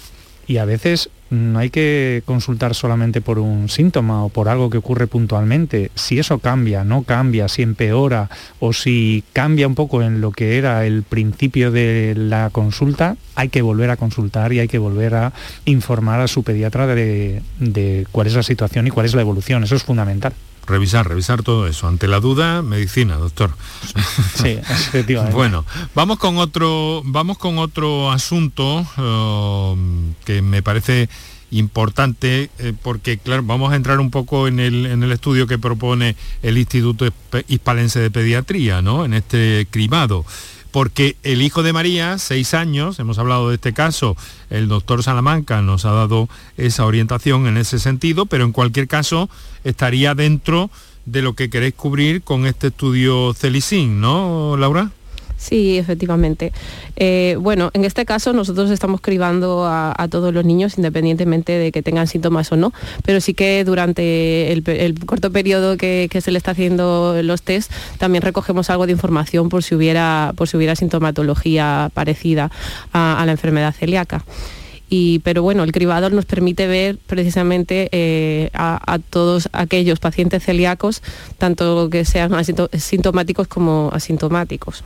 Y 0.46 0.56
a 0.58 0.64
veces 0.64 1.10
no 1.30 1.60
hay 1.60 1.70
que 1.70 2.22
consultar 2.24 2.74
solamente 2.74 3.20
por 3.20 3.38
un 3.38 3.68
síntoma 3.68 4.24
o 4.24 4.28
por 4.28 4.48
algo 4.48 4.68
que 4.68 4.78
ocurre 4.78 5.06
puntualmente. 5.06 5.90
Si 5.94 6.18
eso 6.18 6.38
cambia, 6.38 6.84
no 6.84 7.04
cambia, 7.04 7.48
si 7.48 7.62
empeora 7.62 8.28
o 8.58 8.72
si 8.72 9.22
cambia 9.32 9.68
un 9.68 9.76
poco 9.76 10.02
en 10.02 10.20
lo 10.20 10.32
que 10.32 10.58
era 10.58 10.84
el 10.86 11.04
principio 11.04 11.70
de 11.70 12.14
la 12.16 12.50
consulta, 12.50 13.16
hay 13.36 13.48
que 13.48 13.62
volver 13.62 13.90
a 13.90 13.96
consultar 13.96 14.52
y 14.52 14.58
hay 14.58 14.68
que 14.68 14.78
volver 14.78 15.14
a 15.14 15.32
informar 15.64 16.20
a 16.20 16.28
su 16.28 16.42
pediatra 16.42 16.86
de, 16.86 17.42
de 17.60 18.06
cuál 18.10 18.26
es 18.26 18.34
la 18.34 18.42
situación 18.42 18.86
y 18.86 18.90
cuál 18.90 19.06
es 19.06 19.14
la 19.14 19.22
evolución. 19.22 19.62
Eso 19.62 19.76
es 19.76 19.84
fundamental. 19.84 20.32
Revisar, 20.66 21.08
revisar 21.08 21.42
todo 21.42 21.66
eso. 21.66 21.88
Ante 21.88 22.06
la 22.06 22.20
duda, 22.20 22.62
medicina, 22.62 23.16
doctor. 23.16 23.50
Sí, 24.34 24.48
efectivamente. 24.70 25.34
Bueno, 25.34 25.64
vamos 25.94 26.18
con 26.18 26.38
otro, 26.38 27.02
vamos 27.04 27.38
con 27.38 27.58
otro 27.58 28.10
asunto 28.10 28.86
eh, 28.96 30.12
que 30.24 30.42
me 30.42 30.62
parece 30.62 31.08
importante 31.50 32.50
eh, 32.58 32.72
porque 32.80 33.18
claro 33.18 33.42
vamos 33.44 33.72
a 33.72 33.76
entrar 33.76 33.98
un 33.98 34.10
poco 34.10 34.46
en 34.46 34.60
el, 34.60 34.86
en 34.86 35.02
el 35.02 35.12
estudio 35.12 35.46
que 35.46 35.58
propone 35.58 36.14
el 36.42 36.58
Instituto 36.58 37.08
Hispalense 37.48 38.00
de 38.00 38.10
Pediatría, 38.10 38.82
¿no? 38.82 39.04
En 39.04 39.14
este 39.14 39.66
cribado. 39.70 40.24
Porque 40.70 41.16
el 41.22 41.42
hijo 41.42 41.62
de 41.62 41.72
María, 41.72 42.18
seis 42.18 42.54
años, 42.54 42.98
hemos 42.98 43.18
hablado 43.18 43.48
de 43.48 43.56
este 43.56 43.72
caso, 43.72 44.16
el 44.50 44.68
doctor 44.68 45.02
Salamanca 45.02 45.62
nos 45.62 45.84
ha 45.84 45.90
dado 45.90 46.28
esa 46.56 46.86
orientación 46.86 47.46
en 47.46 47.56
ese 47.56 47.78
sentido, 47.78 48.26
pero 48.26 48.44
en 48.44 48.52
cualquier 48.52 48.86
caso 48.86 49.28
estaría 49.64 50.14
dentro 50.14 50.70
de 51.06 51.22
lo 51.22 51.34
que 51.34 51.50
queréis 51.50 51.74
cubrir 51.74 52.22
con 52.22 52.46
este 52.46 52.68
estudio 52.68 53.34
Celicin, 53.34 54.00
¿no, 54.00 54.56
Laura? 54.56 54.90
Sí, 55.40 55.78
efectivamente. 55.78 56.52
Eh, 56.96 57.34
bueno, 57.40 57.70
en 57.72 57.86
este 57.86 58.04
caso 58.04 58.34
nosotros 58.34 58.70
estamos 58.70 59.00
cribando 59.00 59.64
a, 59.66 60.06
todos 60.10 60.34
los 60.34 60.44
niños 60.44 60.76
independientemente 60.76 61.52
de 61.52 61.72
que 61.72 61.82
tengan 61.82 62.06
síntomas 62.06 62.52
o 62.52 62.56
no, 62.56 62.74
pero 63.06 63.22
sí 63.22 63.32
que 63.32 63.64
durante 63.64 64.52
el, 64.52 64.62
corto 65.06 65.32
periodo 65.32 65.78
que, 65.78 66.10
se 66.20 66.30
le 66.30 66.36
está 66.36 66.50
haciendo 66.50 67.22
los 67.22 67.40
test 67.40 67.72
también 67.96 68.20
recogemos 68.20 68.68
algo 68.68 68.84
de 68.84 68.92
información 68.92 69.48
por 69.48 69.62
si 69.62 69.74
hubiera, 69.74 70.34
por 70.36 70.46
si 70.46 70.58
hubiera 70.58 70.76
sintomatología 70.76 71.90
parecida 71.94 72.50
a 72.92 73.22
la 73.24 73.32
enfermedad 73.32 73.72
celíaca. 73.72 74.22
Y, 74.92 75.20
pero 75.20 75.42
bueno, 75.44 75.62
el 75.62 75.70
cribado 75.70 76.10
nos 76.10 76.26
permite 76.26 76.66
ver 76.66 76.98
precisamente 77.06 77.88
eh, 77.92 78.50
a, 78.52 78.98
todos 79.08 79.48
aquellos 79.52 80.00
pacientes 80.00 80.42
celíacos, 80.44 81.00
tanto 81.38 81.88
que 81.88 82.04
sean 82.04 82.32
sintomáticos 82.76 83.46
como 83.46 83.90
asintomáticos. 83.94 84.82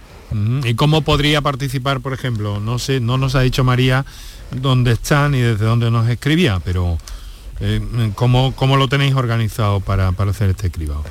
¿Y 0.64 0.74
cómo 0.74 1.00
podría 1.02 1.40
participar, 1.40 2.00
por 2.00 2.12
ejemplo? 2.12 2.60
No 2.60 2.78
sé, 2.78 3.00
no 3.00 3.16
nos 3.16 3.34
ha 3.34 3.40
dicho 3.40 3.64
María 3.64 4.04
dónde 4.50 4.92
están 4.92 5.34
y 5.34 5.40
desde 5.40 5.64
dónde 5.64 5.90
nos 5.90 6.08
escribía, 6.08 6.60
pero 6.62 6.98
eh, 7.60 7.80
¿cómo, 8.14 8.54
cómo 8.54 8.76
lo 8.76 8.88
tenéis 8.88 9.14
organizado 9.14 9.80
para, 9.80 10.12
para 10.12 10.32
hacer 10.32 10.50
este 10.50 10.70
cribado? 10.70 11.04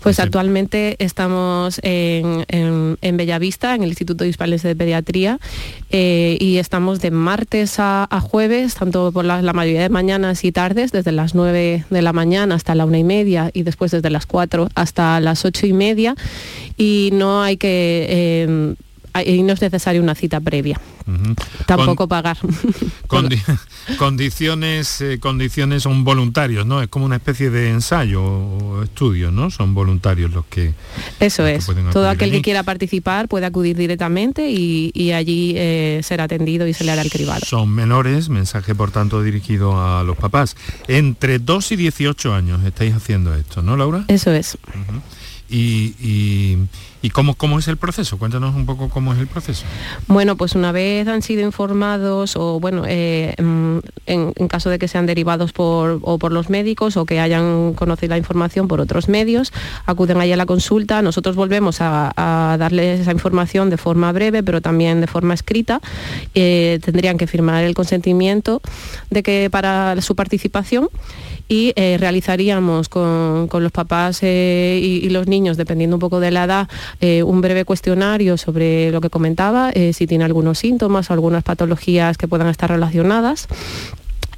Pues 0.00 0.20
actualmente 0.20 0.96
estamos 0.98 1.80
en, 1.82 2.44
en- 2.48 2.96
en 3.00 3.16
Bellavista, 3.16 3.74
en 3.74 3.82
el 3.82 3.88
Instituto 3.90 4.24
Hispalense 4.24 4.68
de 4.68 4.76
Pediatría, 4.76 5.38
eh, 5.90 6.36
y 6.40 6.58
estamos 6.58 7.00
de 7.00 7.10
martes 7.10 7.78
a, 7.78 8.06
a 8.10 8.20
jueves, 8.20 8.74
tanto 8.74 9.10
por 9.12 9.24
la, 9.24 9.42
la 9.42 9.52
mayoría 9.52 9.82
de 9.82 9.88
mañanas 9.88 10.44
y 10.44 10.52
tardes, 10.52 10.92
desde 10.92 11.12
las 11.12 11.34
9 11.34 11.84
de 11.90 12.02
la 12.02 12.12
mañana 12.12 12.54
hasta 12.54 12.74
la 12.74 12.84
una 12.84 12.98
y 12.98 13.04
media 13.04 13.50
y 13.52 13.62
después 13.62 13.90
desde 13.90 14.10
las 14.10 14.26
4 14.26 14.68
hasta 14.74 15.18
las 15.20 15.44
ocho 15.44 15.66
y 15.66 15.72
media, 15.72 16.14
y 16.76 17.10
no 17.12 17.42
hay 17.42 17.56
que... 17.56 18.06
eh, 18.08 18.74
y 19.22 19.42
no 19.42 19.52
es 19.52 19.60
necesaria 19.60 20.00
una 20.00 20.14
cita 20.14 20.40
previa, 20.40 20.80
tampoco 21.66 22.08
pagar. 22.08 22.38
Con- 23.06 23.26
condi- 23.30 23.42
condiciones, 23.98 25.00
eh, 25.00 25.18
condiciones 25.20 25.82
son 25.84 26.04
voluntarios, 26.04 26.66
¿no? 26.66 26.82
Es 26.82 26.88
como 26.88 27.04
una 27.06 27.16
especie 27.16 27.50
de 27.50 27.70
ensayo 27.70 28.22
o 28.24 28.82
estudio, 28.82 29.30
¿no? 29.30 29.50
Son 29.50 29.74
voluntarios 29.74 30.30
los 30.32 30.46
que... 30.46 30.74
Eso 31.20 31.46
es. 31.46 31.66
Todo 31.92 32.08
aquel 32.08 32.30
allí. 32.30 32.38
que 32.38 32.42
quiera 32.42 32.62
participar 32.62 33.28
puede 33.28 33.46
acudir 33.46 33.76
directamente 33.76 34.50
y, 34.50 34.90
y 34.94 35.12
allí 35.12 35.54
eh, 35.56 36.00
será 36.02 36.24
atendido 36.24 36.66
y 36.66 36.74
se 36.74 36.84
le 36.84 36.92
hará 36.92 37.02
el 37.02 37.10
cribado. 37.10 37.40
Son 37.46 37.68
menores, 37.70 38.28
mensaje 38.28 38.74
por 38.74 38.90
tanto 38.90 39.22
dirigido 39.22 39.80
a 39.80 40.02
los 40.02 40.16
papás. 40.16 40.56
Entre 40.88 41.38
2 41.38 41.72
y 41.72 41.76
18 41.76 42.34
años 42.34 42.64
estáis 42.64 42.94
haciendo 42.94 43.34
esto, 43.34 43.62
¿no, 43.62 43.76
Laura? 43.76 44.04
Eso 44.08 44.32
es. 44.32 44.58
Y, 45.48 45.94
y- 46.00 46.58
¿Y 47.02 47.10
cómo, 47.10 47.34
cómo 47.34 47.58
es 47.58 47.68
el 47.68 47.76
proceso? 47.76 48.18
Cuéntanos 48.18 48.54
un 48.54 48.66
poco 48.66 48.88
cómo 48.88 49.12
es 49.12 49.18
el 49.18 49.26
proceso. 49.26 49.64
Bueno, 50.06 50.36
pues 50.36 50.54
una 50.54 50.72
vez 50.72 51.06
han 51.08 51.22
sido 51.22 51.42
informados 51.42 52.36
o 52.36 52.58
bueno, 52.58 52.84
eh, 52.86 53.34
mm, 53.38 53.78
en, 54.06 54.32
caso 54.48 54.70
de 54.70 54.78
que 54.78 54.88
sean 54.88 55.06
derivados 55.06 55.52
por, 55.52 55.98
o 56.02 56.18
por 56.18 56.32
los 56.32 56.50
médicos 56.50 56.96
o 56.96 57.04
que 57.04 57.20
hayan 57.20 57.74
conocido 57.74 58.10
la 58.10 58.18
información 58.18 58.68
por 58.68 58.80
otros 58.80 59.08
medios, 59.08 59.52
acuden 59.84 60.20
ahí 60.20 60.32
a 60.32 60.36
la 60.36 60.46
consulta, 60.46 61.02
nosotros 61.02 61.36
volvemos 61.36 61.78
a, 61.80 62.56
darles 62.58 63.00
esa 63.00 63.12
información 63.12 63.70
de 63.70 63.76
forma 63.76 64.10
breve, 64.12 64.42
pero 64.42 64.60
también 64.60 65.00
de 65.00 65.06
forma 65.06 65.34
escrita. 65.34 65.80
Eh, 66.34 66.78
tendrían 66.82 67.18
que 67.18 67.26
firmar 67.26 67.64
el 67.64 67.74
consentimiento 67.74 68.62
de 69.10 69.22
que 69.22 69.48
para 69.50 70.00
su 70.00 70.14
participación 70.14 70.88
y 71.48 71.72
eh, 71.76 71.96
realizaríamos 71.98 72.88
con, 72.88 73.48
los 73.52 73.72
papás 73.72 74.22
y, 74.22 75.08
los 75.10 75.26
niños, 75.28 75.56
dependiendo 75.56 75.96
un 75.96 76.00
poco 76.00 76.20
de 76.20 76.30
la 76.30 76.44
edad, 76.44 76.68
eh, 77.00 77.22
un 77.22 77.40
breve 77.40 77.64
cuestionario 77.64 78.36
sobre 78.36 78.90
lo 78.90 79.00
que 79.00 79.10
comentaba, 79.10 79.72
si 79.92 80.06
tiene 80.06 80.24
algunos 80.24 80.58
síntomas 80.58 81.10
o 81.10 81.12
algunas 81.12 81.42
patologías 81.42 82.16
que 82.16 82.28
puedan 82.28 82.48
estar 82.48 82.70
relacionadas. 82.70 83.48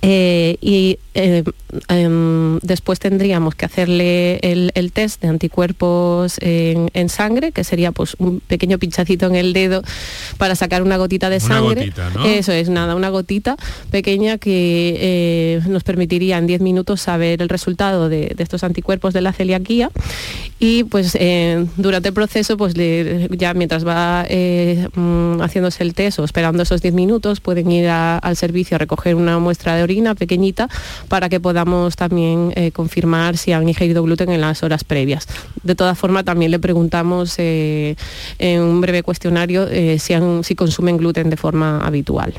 Y 0.01 0.99
eh, 1.21 1.43
em, 1.89 2.61
después 2.61 3.01
tendríamos 3.01 3.57
que 3.57 3.65
hacerle 3.67 4.37
el, 4.37 4.93
test 4.93 5.21
de 5.21 5.27
anticuerpos 5.27 6.37
en, 6.41 7.09
sangre, 7.09 7.51
que 7.51 7.65
sería 7.65 7.91
pues 7.91 8.15
un 8.19 8.39
pequeño 8.39 8.79
pinchacito 8.79 9.27
en 9.27 9.35
el 9.35 9.53
dedo 9.53 9.83
para 10.37 10.55
sacar 10.55 10.83
una 10.83 10.97
gotita 10.97 11.29
de 11.29 11.41
sangre. 11.41 11.93
Eso 12.25 12.53
es, 12.53 12.69
nada, 12.69 12.95
una 12.95 13.09
gotita 13.09 13.57
pequeña 13.91 14.39
que 14.39 14.97
eh, 15.01 15.61
nos 15.67 15.83
permitiría 15.83 16.39
en 16.39 16.47
10 16.47 16.61
minutos 16.61 17.01
saber 17.01 17.43
el 17.43 17.49
resultado 17.49 18.09
de, 18.09 18.33
estos 18.39 18.63
anticuerpos 18.63 19.13
de 19.13 19.21
la 19.21 19.33
celiaquía. 19.33 19.91
Y 20.61 20.85
pues 20.85 21.17
eh, 21.19 21.67
durante 21.77 22.09
el 22.09 22.15
proceso, 22.15 22.57
pues 22.57 22.75
ya 22.75 23.55
mientras 23.55 23.85
va 23.85 24.25
mm, 24.25 25.41
haciéndose 25.41 25.83
el 25.83 25.95
test 25.95 26.21
o 26.21 26.25
esperando 26.25 26.63
esos 26.63 26.81
10 26.81 26.95
minutos, 26.95 27.41
pueden 27.41 27.73
ir 27.73 27.89
al 27.89 28.37
servicio 28.37 28.77
a 28.77 28.79
recoger 28.79 29.17
una 29.17 29.41
muestra 29.41 29.75
de 29.75 29.88
orina 29.89 30.15
pequeñita 30.15 30.69
para 31.09 31.29
que 31.29 31.41
podamos 31.41 31.97
también 31.97 32.53
eh, 32.57 32.73
confirmar 32.73 33.39
si 33.39 33.53
han 33.53 33.67
ingerido 33.69 34.03
gluten 34.03 34.31
en 34.31 34.43
las 34.43 34.63
horas 34.63 34.85
previas. 34.85 35.27
De 35.63 35.75
todas 35.75 35.99
formas, 35.99 36.25
también 36.25 36.51
le 36.51 36.59
preguntamos 36.59 37.35
eh, 37.39 37.97
en 38.39 38.63
un 38.63 38.81
breve 38.81 39.03
cuestionario 39.03 39.67
eh, 39.69 39.99
si, 39.99 40.15
si 40.43 40.55
consumen 40.55 40.99
gluten 40.99 41.31
de 41.31 41.37
forma 41.37 41.81
habitual. 41.81 42.35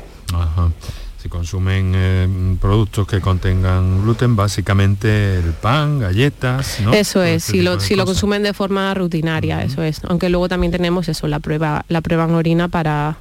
si 1.20 1.28
consumen 1.28 2.56
productos 2.60 3.06
que 3.06 3.20
contengan 3.20 4.02
gluten, 4.02 4.36
básicamente 4.36 5.36
el 5.36 5.52
pan, 5.52 5.98
galletas, 5.98 6.78
Eso 6.92 7.22
es, 7.22 7.44
si 7.44 7.62
lo, 7.62 7.80
si 7.80 7.96
lo 7.96 8.06
consumen 8.06 8.42
de 8.42 8.54
forma 8.54 8.94
rutinaria, 8.94 9.62
eso 9.62 9.82
es. 9.82 10.00
Aunque 10.08 10.28
luego 10.28 10.48
también 10.48 10.70
tenemos 10.70 11.08
eso, 11.08 11.26
la 11.26 11.40
prueba, 11.40 11.84
la 11.88 12.00
prueba 12.00 12.24
en 12.24 12.34
orina 12.34 12.68
para, 12.68 13.18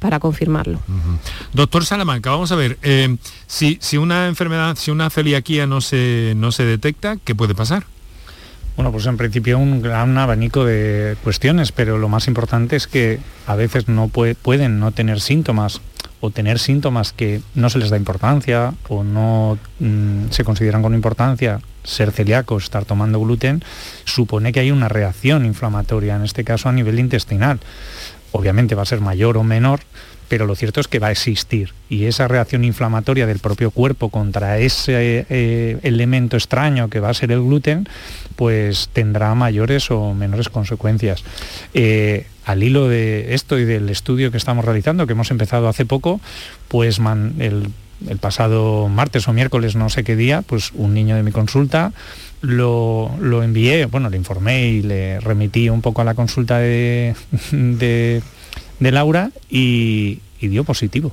para 0.00 0.18
confirmarlo. 0.18 0.80
Doctor 1.52 1.84
Salamanca, 1.84 2.30
vamos 2.30 2.50
a 2.50 2.56
ver, 2.56 2.78
eh, 2.82 3.16
si, 3.46 3.78
si, 3.80 3.98
una 3.98 4.26
enfermedad, 4.26 4.76
si 4.76 4.90
una 4.90 5.10
celiaquía 5.10 5.66
no 5.66 5.80
se, 5.80 6.32
no 6.36 6.50
se 6.50 6.64
detecta, 6.64 7.18
¿qué 7.22 7.34
puede 7.36 7.54
pasar? 7.54 7.84
Bueno, 8.76 8.92
pues 8.92 9.04
en 9.06 9.18
principio 9.18 9.58
un 9.58 9.82
gran 9.82 10.16
abanico 10.16 10.64
de 10.64 11.16
cuestiones, 11.22 11.70
pero 11.70 11.98
lo 11.98 12.08
más 12.08 12.28
importante 12.28 12.76
es 12.76 12.86
que 12.86 13.20
a 13.46 13.54
veces 13.54 13.88
no 13.88 14.08
pueden 14.08 14.80
no 14.80 14.90
tener 14.92 15.20
síntomas 15.20 15.82
o 16.20 16.30
tener 16.30 16.58
síntomas 16.58 17.12
que 17.12 17.42
no 17.54 17.68
se 17.68 17.78
les 17.78 17.90
da 17.90 17.96
importancia 17.96 18.74
o 18.88 19.04
no 19.04 19.58
mm, 19.80 20.30
se 20.30 20.44
consideran 20.44 20.82
con 20.82 20.94
importancia 20.94 21.60
ser 21.84 22.12
celíacos, 22.12 22.64
estar 22.64 22.84
tomando 22.84 23.20
gluten, 23.20 23.62
supone 24.04 24.52
que 24.52 24.60
hay 24.60 24.70
una 24.70 24.88
reacción 24.88 25.46
inflamatoria, 25.46 26.16
en 26.16 26.24
este 26.24 26.44
caso 26.44 26.68
a 26.68 26.72
nivel 26.72 26.98
intestinal 26.98 27.60
obviamente 28.32 28.74
va 28.74 28.82
a 28.82 28.86
ser 28.86 29.00
mayor 29.00 29.36
o 29.36 29.44
menor, 29.44 29.80
pero 30.28 30.46
lo 30.46 30.54
cierto 30.54 30.80
es 30.80 30.86
que 30.86 31.00
va 31.00 31.08
a 31.08 31.10
existir. 31.10 31.72
Y 31.88 32.04
esa 32.04 32.28
reacción 32.28 32.62
inflamatoria 32.64 33.26
del 33.26 33.40
propio 33.40 33.72
cuerpo 33.72 34.10
contra 34.10 34.58
ese 34.58 35.26
eh, 35.28 35.78
elemento 35.82 36.36
extraño 36.36 36.88
que 36.88 37.00
va 37.00 37.10
a 37.10 37.14
ser 37.14 37.32
el 37.32 37.42
gluten, 37.42 37.88
pues 38.36 38.90
tendrá 38.92 39.34
mayores 39.34 39.90
o 39.90 40.14
menores 40.14 40.48
consecuencias. 40.48 41.24
Eh, 41.74 42.26
al 42.44 42.62
hilo 42.62 42.88
de 42.88 43.34
esto 43.34 43.58
y 43.58 43.64
del 43.64 43.88
estudio 43.90 44.30
que 44.30 44.36
estamos 44.36 44.64
realizando, 44.64 45.06
que 45.06 45.14
hemos 45.14 45.32
empezado 45.32 45.68
hace 45.68 45.84
poco, 45.84 46.20
pues 46.68 47.00
el, 47.38 47.68
pasado 48.20 48.88
martes 48.88 49.28
o 49.28 49.32
miércoles, 49.32 49.76
no 49.76 49.90
sé 49.90 50.04
qué 50.04 50.16
día, 50.16 50.42
pues 50.42 50.72
un 50.74 50.94
niño 50.94 51.16
de 51.16 51.22
mi 51.22 51.32
consulta 51.32 51.92
lo, 52.40 53.42
envié, 53.42 53.86
bueno, 53.86 54.08
le 54.08 54.16
informé 54.16 54.68
y 54.68 54.82
le 54.82 55.20
remití 55.20 55.68
un 55.68 55.82
poco 55.82 56.00
a 56.00 56.04
la 56.04 56.14
consulta 56.14 56.58
de, 56.58 57.14
de, 57.50 58.22
Laura 58.80 59.30
y, 59.50 60.20
dio 60.40 60.64
positivo. 60.64 61.12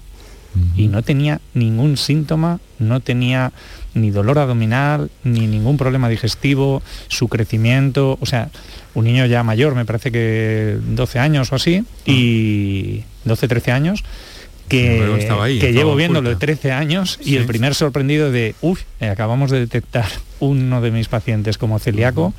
Y 0.76 0.88
no 0.88 1.04
tenía 1.04 1.40
ningún 1.54 1.98
síntoma, 1.98 2.60
no 2.80 3.00
tenía 3.00 3.52
ni 3.94 4.10
dolor 4.10 4.40
abdominal, 4.40 5.12
ni 5.24 5.46
ningún 5.46 5.78
problema 5.78 6.10
digestivo, 6.10 6.82
su 7.10 7.28
crecimiento, 7.28 8.18
o 8.22 8.26
sea, 8.26 8.50
un 8.96 9.06
niño 9.06 9.28
ya 9.28 9.44
mayor, 9.44 9.76
me 9.76 9.86
parece 9.86 10.12
que 10.12 10.80
12 10.82 11.20
años 11.20 11.52
o 11.52 11.56
así, 11.56 11.84
y 12.06 13.04
12, 13.26 13.48
13 13.48 13.72
años, 13.72 14.04
que, 14.68 15.58
que 15.60 15.74
llevo 15.74 15.96
viéndolo 15.96 16.30
de 16.30 16.36
13 16.36 16.72
años 16.72 17.20
y 17.24 17.36
el 17.36 17.46
primer 17.46 17.76
sorprendido 17.76 18.32
de, 18.32 18.56
uff, 18.62 18.82
acabamos 19.00 19.52
de 19.52 19.60
detectar 19.60 20.08
uno 20.40 20.82
de 20.82 20.92
mis 20.92 21.08
pacientes 21.08 21.58
como 21.58 21.80
celíaco 21.80 22.34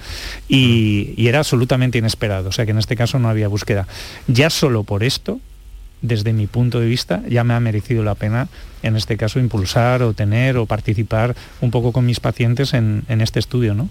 y, 0.49 1.27
era 1.29 1.39
absolutamente 1.41 1.99
inesperado, 1.99 2.49
o 2.49 2.53
sea 2.53 2.65
que 2.65 2.71
en 2.71 2.79
este 2.79 2.97
caso 2.97 3.19
no 3.19 3.29
había 3.29 3.49
búsqueda. 3.49 3.87
Ya 4.29 4.49
solo 4.51 4.85
por 4.85 5.05
esto, 5.05 5.41
desde 6.01 6.33
mi 6.33 6.47
punto 6.47 6.81
de 6.81 6.87
vista, 6.87 7.23
ya 7.29 7.45
me 7.45 7.55
ha 7.55 7.61
merecido 7.61 8.03
la 8.03 8.15
pena, 8.15 8.49
en 8.83 8.97
este 8.97 9.17
caso, 9.17 9.41
impulsar 9.41 10.03
o 10.03 10.15
tener 10.15 10.57
o 10.57 10.67
participar 10.67 11.37
un 11.61 11.71
poco 11.71 11.93
con 11.93 12.07
mis 12.07 12.21
pacientes 12.21 12.73
en, 12.73 13.03
en 13.09 13.21
este 13.21 13.41
estudio, 13.41 13.75
¿no? 13.75 13.89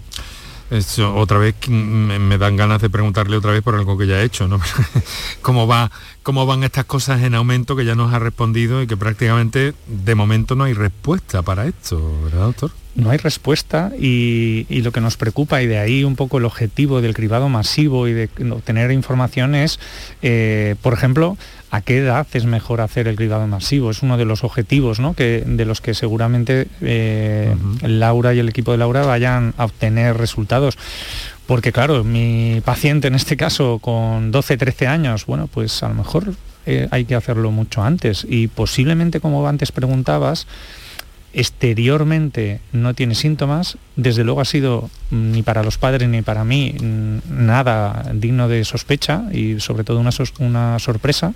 Otra 1.14 1.38
vez 1.38 1.54
me, 1.68 2.38
dan 2.38 2.56
ganas 2.56 2.82
de 2.82 2.90
preguntarle 2.90 3.36
otra 3.36 3.52
vez 3.52 3.62
por 3.62 3.74
algo 3.74 3.96
que 3.96 4.06
ya 4.06 4.20
he 4.20 4.24
hecho, 4.24 4.48
¿no? 4.48 4.60
¿Cómo, 5.42 5.66
va, 5.66 5.90
¿Cómo 6.22 6.46
van 6.46 6.62
estas 6.62 6.84
cosas 6.84 7.22
en 7.22 7.34
aumento 7.34 7.74
que 7.74 7.84
ya 7.84 7.94
nos 7.94 8.12
ha 8.12 8.18
respondido 8.18 8.82
y 8.82 8.86
que 8.86 8.96
prácticamente 8.96 9.74
de 9.86 10.14
momento 10.14 10.54
no 10.54 10.64
hay 10.64 10.74
respuesta 10.74 11.42
para 11.42 11.66
esto, 11.66 12.22
¿verdad, 12.24 12.46
doctor? 12.46 12.70
No 12.98 13.10
hay 13.10 13.18
respuesta 13.18 13.92
y, 13.96 14.66
lo 14.82 14.90
que 14.90 15.00
nos 15.00 15.16
preocupa 15.16 15.62
y 15.62 15.66
de 15.66 15.78
ahí 15.78 16.02
un 16.02 16.16
poco 16.16 16.38
el 16.38 16.44
objetivo 16.44 17.00
del 17.00 17.14
cribado 17.14 17.48
masivo 17.48 18.08
y 18.08 18.12
de 18.12 18.28
obtener 18.50 18.90
información 18.90 19.54
es, 19.54 19.78
eh, 20.20 20.74
por 20.82 20.94
ejemplo, 20.94 21.36
¿A 21.70 21.82
qué 21.82 21.98
edad 21.98 22.26
es 22.32 22.46
mejor 22.46 22.80
hacer 22.80 23.08
el 23.08 23.16
cribado 23.16 23.46
masivo? 23.46 23.90
Es 23.90 24.02
uno 24.02 24.16
de 24.16 24.24
los 24.24 24.42
objetivos 24.42 25.00
que, 25.14 25.44
de 25.46 25.64
los 25.66 25.82
que 25.82 25.92
seguramente 25.92 26.66
eh, 26.80 27.54
Laura 27.82 28.32
y 28.32 28.38
el 28.38 28.48
equipo 28.48 28.72
de 28.72 28.78
Laura 28.78 29.04
vayan 29.04 29.52
a 29.58 29.66
obtener 29.66 30.16
resultados. 30.16 30.78
Porque 31.46 31.70
claro, 31.70 32.04
mi 32.04 32.62
paciente 32.64 33.08
en 33.08 33.14
este 33.14 33.36
caso 33.36 33.80
con 33.80 34.30
12, 34.30 34.56
13 34.56 34.86
años, 34.86 35.26
bueno, 35.26 35.46
pues 35.46 35.82
a 35.82 35.88
lo 35.88 35.94
mejor 35.94 36.32
eh, 36.64 36.88
hay 36.90 37.04
que 37.04 37.14
hacerlo 37.14 37.50
mucho 37.50 37.82
antes. 37.82 38.26
Y 38.28 38.48
posiblemente, 38.48 39.20
como 39.20 39.46
antes 39.46 39.70
preguntabas, 39.70 40.46
exteriormente 41.38 42.60
no 42.72 42.94
tiene 42.94 43.14
síntomas, 43.14 43.78
desde 43.94 44.24
luego 44.24 44.40
ha 44.40 44.44
sido 44.44 44.90
mm, 45.10 45.30
ni 45.30 45.42
para 45.44 45.62
los 45.62 45.78
padres 45.78 46.08
ni 46.08 46.20
para 46.20 46.42
mí 46.42 46.74
mm, 46.74 47.18
nada 47.28 48.10
digno 48.12 48.48
de 48.48 48.64
sospecha 48.64 49.22
y 49.32 49.60
sobre 49.60 49.84
todo 49.84 50.00
una, 50.00 50.10
una 50.40 50.80
sorpresa, 50.80 51.34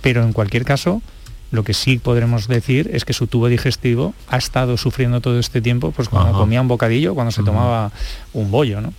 pero 0.00 0.22
en 0.22 0.32
cualquier 0.32 0.64
caso 0.64 1.02
lo 1.50 1.62
que 1.62 1.74
sí 1.74 1.98
podremos 1.98 2.48
decir 2.48 2.90
es 2.92 3.04
que 3.04 3.12
su 3.12 3.26
tubo 3.26 3.48
digestivo 3.48 4.14
ha 4.28 4.38
estado 4.38 4.78
sufriendo 4.78 5.20
todo 5.20 5.38
este 5.38 5.60
tiempo, 5.60 5.92
pues 5.92 6.08
cuando 6.08 6.36
comía 6.36 6.60
un 6.62 6.66
bocadillo, 6.66 7.14
cuando 7.14 7.30
se 7.30 7.44
tomaba 7.44 7.92
un 8.32 8.50
bollo, 8.50 8.80
¿no? 8.80 8.92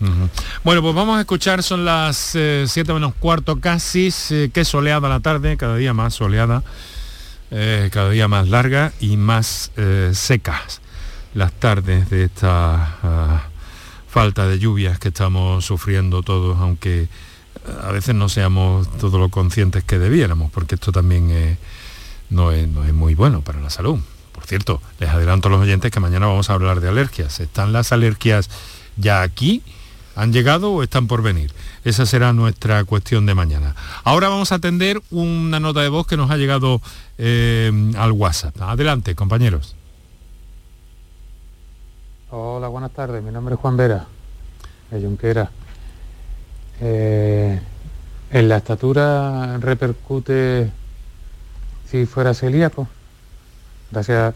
Bueno, 0.63 0.81
pues 0.81 0.95
vamos 0.95 1.17
a 1.17 1.21
escuchar, 1.21 1.63
son 1.63 1.83
las 1.83 2.15
7 2.15 2.79
eh, 2.79 2.93
menos 2.93 3.13
cuarto 3.15 3.59
casi, 3.59 4.13
eh, 4.29 4.51
qué 4.53 4.63
soleada 4.63 5.09
la 5.09 5.19
tarde, 5.19 5.57
cada 5.57 5.75
día 5.75 5.93
más 5.93 6.13
soleada. 6.13 6.63
Eh, 7.57 7.89
cada 7.89 8.09
día 8.09 8.27
más 8.27 8.49
largas 8.49 8.91
y 8.99 9.15
más 9.15 9.71
eh, 9.77 10.11
secas 10.13 10.81
las 11.33 11.53
tardes 11.53 12.09
de 12.09 12.25
esta 12.25 12.97
ah, 13.01 13.43
falta 14.09 14.45
de 14.45 14.59
lluvias 14.59 14.99
que 14.99 15.07
estamos 15.07 15.63
sufriendo 15.63 16.21
todos, 16.21 16.57
aunque 16.59 17.03
eh, 17.03 17.07
a 17.81 17.93
veces 17.93 18.13
no 18.13 18.27
seamos 18.27 18.89
todos 18.97 19.21
lo 19.21 19.29
conscientes 19.29 19.85
que 19.85 19.97
debiéramos, 19.99 20.51
porque 20.51 20.75
esto 20.75 20.91
también 20.91 21.57
no, 22.29 22.51
es, 22.51 22.67
no 22.67 22.83
es 22.83 22.93
muy 22.93 23.15
bueno 23.15 23.39
para 23.39 23.61
la 23.61 23.69
salud. 23.69 23.99
Por 24.33 24.45
cierto, 24.45 24.81
les 24.99 25.09
adelanto 25.09 25.47
a 25.47 25.51
los 25.51 25.61
oyentes 25.61 25.91
que 25.91 26.01
mañana 26.01 26.27
vamos 26.27 26.49
a 26.49 26.55
hablar 26.55 26.81
de 26.81 26.89
alergias. 26.89 27.39
¿Están 27.39 27.71
las 27.71 27.93
alergias 27.93 28.49
ya 28.97 29.21
aquí? 29.21 29.63
¿Han 30.15 30.31
llegado 30.31 30.71
o 30.71 30.81
están 30.81 31.07
por 31.07 31.21
venir? 31.21 31.53
Esa 31.83 32.05
será 32.05 32.31
nuestra 32.31 32.83
cuestión 32.85 33.25
de 33.25 33.35
mañana. 33.35 33.75
Ahora 34.03 34.29
vamos 34.29 34.51
a 34.51 34.55
atender 34.55 35.01
una 35.11 35.59
nota 35.59 35.81
de 35.81 35.89
voz 35.89 36.07
que 36.07 36.15
nos 36.15 36.31
ha 36.31 36.37
llegado 36.37 36.81
eh, 37.17 37.91
al 37.97 38.13
WhatsApp. 38.13 38.55
Adelante, 38.61 39.13
compañeros. 39.13 39.75
Hola, 42.31 42.69
buenas 42.69 42.91
tardes. 42.91 43.21
Mi 43.23 43.31
nombre 43.31 43.55
es 43.55 43.61
Juan 43.61 43.77
Vera, 43.77 44.07
de 44.89 45.01
Junquera. 45.01 45.51
Eh, 46.79 47.61
¿En 48.31 48.49
la 48.49 48.57
estatura 48.57 49.57
repercute 49.57 50.71
si 51.89 52.05
fuera 52.05 52.33
celíaco? 52.33 52.87
Gracias. 53.91 54.33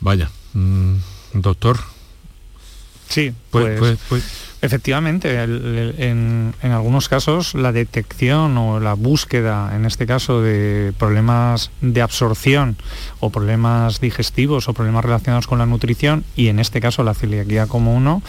Vaya, 0.00 0.30
mm, 0.54 0.96
doctor. 1.34 1.78
Sí, 3.10 3.32
Pues- 3.50 3.78
pues, 3.78 3.78
pues- 3.78 3.98
pues- 4.08 4.22
efectivamente, 4.62 5.42
el- 5.42 5.76
el- 5.76 5.94
en, 5.98 6.54
en 6.62 6.70
algunos 6.72 7.08
casos 7.08 7.54
la 7.54 7.72
detección 7.72 8.56
o 8.56 8.78
la 8.78 8.94
búsqueda, 8.94 9.74
en 9.74 9.84
este 9.84 10.06
caso, 10.06 10.40
de 10.42 10.92
problemas 10.96 11.70
de 11.80 12.02
absorción 12.02 12.76
o 13.18 13.30
problemas 13.30 14.00
digestivos 14.00 14.68
o 14.68 14.72
problemas 14.74 15.04
relacionados 15.04 15.46
con 15.48 15.58
la 15.58 15.66
nutrición, 15.66 16.24
y 16.36 16.48
en 16.48 16.60
este 16.60 16.80
caso 16.80 17.02
la 17.02 17.14
celiaquía 17.14 17.66
como 17.66 17.94
uno, 17.96 18.22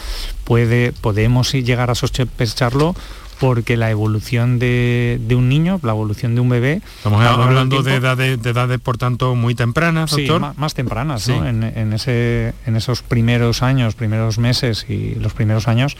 puede, 0.44 0.92
podemos 0.92 1.52
llegar 1.52 1.90
a 1.90 1.94
sospecharlo 1.94 2.96
porque 3.40 3.76
la 3.76 3.90
evolución 3.90 4.58
de, 4.58 5.18
de 5.26 5.34
un 5.34 5.48
niño, 5.48 5.80
la 5.82 5.92
evolución 5.92 6.34
de 6.34 6.40
un 6.40 6.48
bebé... 6.48 6.80
Estamos 6.96 7.20
hablando 7.24 7.82
de 7.82 7.96
edades, 7.96 8.40
de 8.42 8.50
edades, 8.50 8.78
por 8.80 8.98
tanto, 8.98 9.34
muy 9.34 9.54
tempranas, 9.54 10.10
Sí, 10.12 10.22
doctor. 10.26 10.40
ma- 10.40 10.54
más 10.56 10.74
tempranas, 10.74 11.22
Sí. 11.22 11.32
¿no? 11.32 11.46
En, 11.46 11.62
en 11.64 11.92
ese, 11.92 12.54
en 12.66 12.76
esos 12.76 13.02
primeros 13.02 13.62
años, 13.62 13.94
primeros 13.94 14.38
meses 14.38 14.86
y 14.88 15.16
los 15.16 15.32
primeros 15.32 15.66
años, 15.68 15.96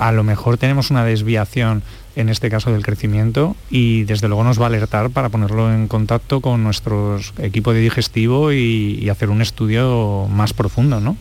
a 0.00 0.12
lo 0.12 0.24
mejor 0.24 0.58
tenemos 0.58 0.90
una 0.90 1.04
desviación 1.04 1.82
en 2.14 2.28
este 2.28 2.50
caso 2.50 2.70
del 2.72 2.82
crecimiento 2.84 3.56
y 3.70 4.02
desde 4.04 4.28
luego 4.28 4.44
nos 4.44 4.60
va 4.60 4.64
a 4.64 4.66
alertar 4.66 5.08
para 5.10 5.30
ponerlo 5.30 5.72
en 5.72 5.88
contacto 5.88 6.40
con 6.40 6.62
nuestro 6.62 7.18
equipo 7.38 7.72
de 7.72 7.80
digestivo 7.80 8.52
y, 8.52 8.98
y 9.00 9.08
hacer 9.08 9.30
un 9.30 9.40
estudio 9.40 10.26
más 10.28 10.52
profundo, 10.52 11.00
¿no? 11.00 11.16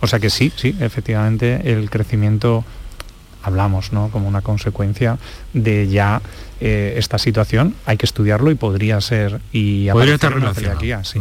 O 0.00 0.06
sea 0.08 0.18
que 0.18 0.30
sí, 0.30 0.50
sí, 0.56 0.74
efectivamente 0.80 1.72
el 1.72 1.88
crecimiento 1.88 2.64
hablamos, 3.46 3.92
¿no? 3.92 4.08
Como 4.10 4.28
una 4.28 4.40
consecuencia 4.40 5.18
de 5.52 5.88
ya 5.88 6.22
eh, 6.60 6.94
esta 6.96 7.18
situación, 7.18 7.74
hay 7.86 7.96
que 7.96 8.06
estudiarlo 8.06 8.50
y 8.50 8.54
podría 8.54 9.00
ser 9.00 9.40
y 9.52 9.90
Podría 9.90 10.14
estar 10.14 10.32
relacionado. 10.32 11.04
sí. 11.04 11.20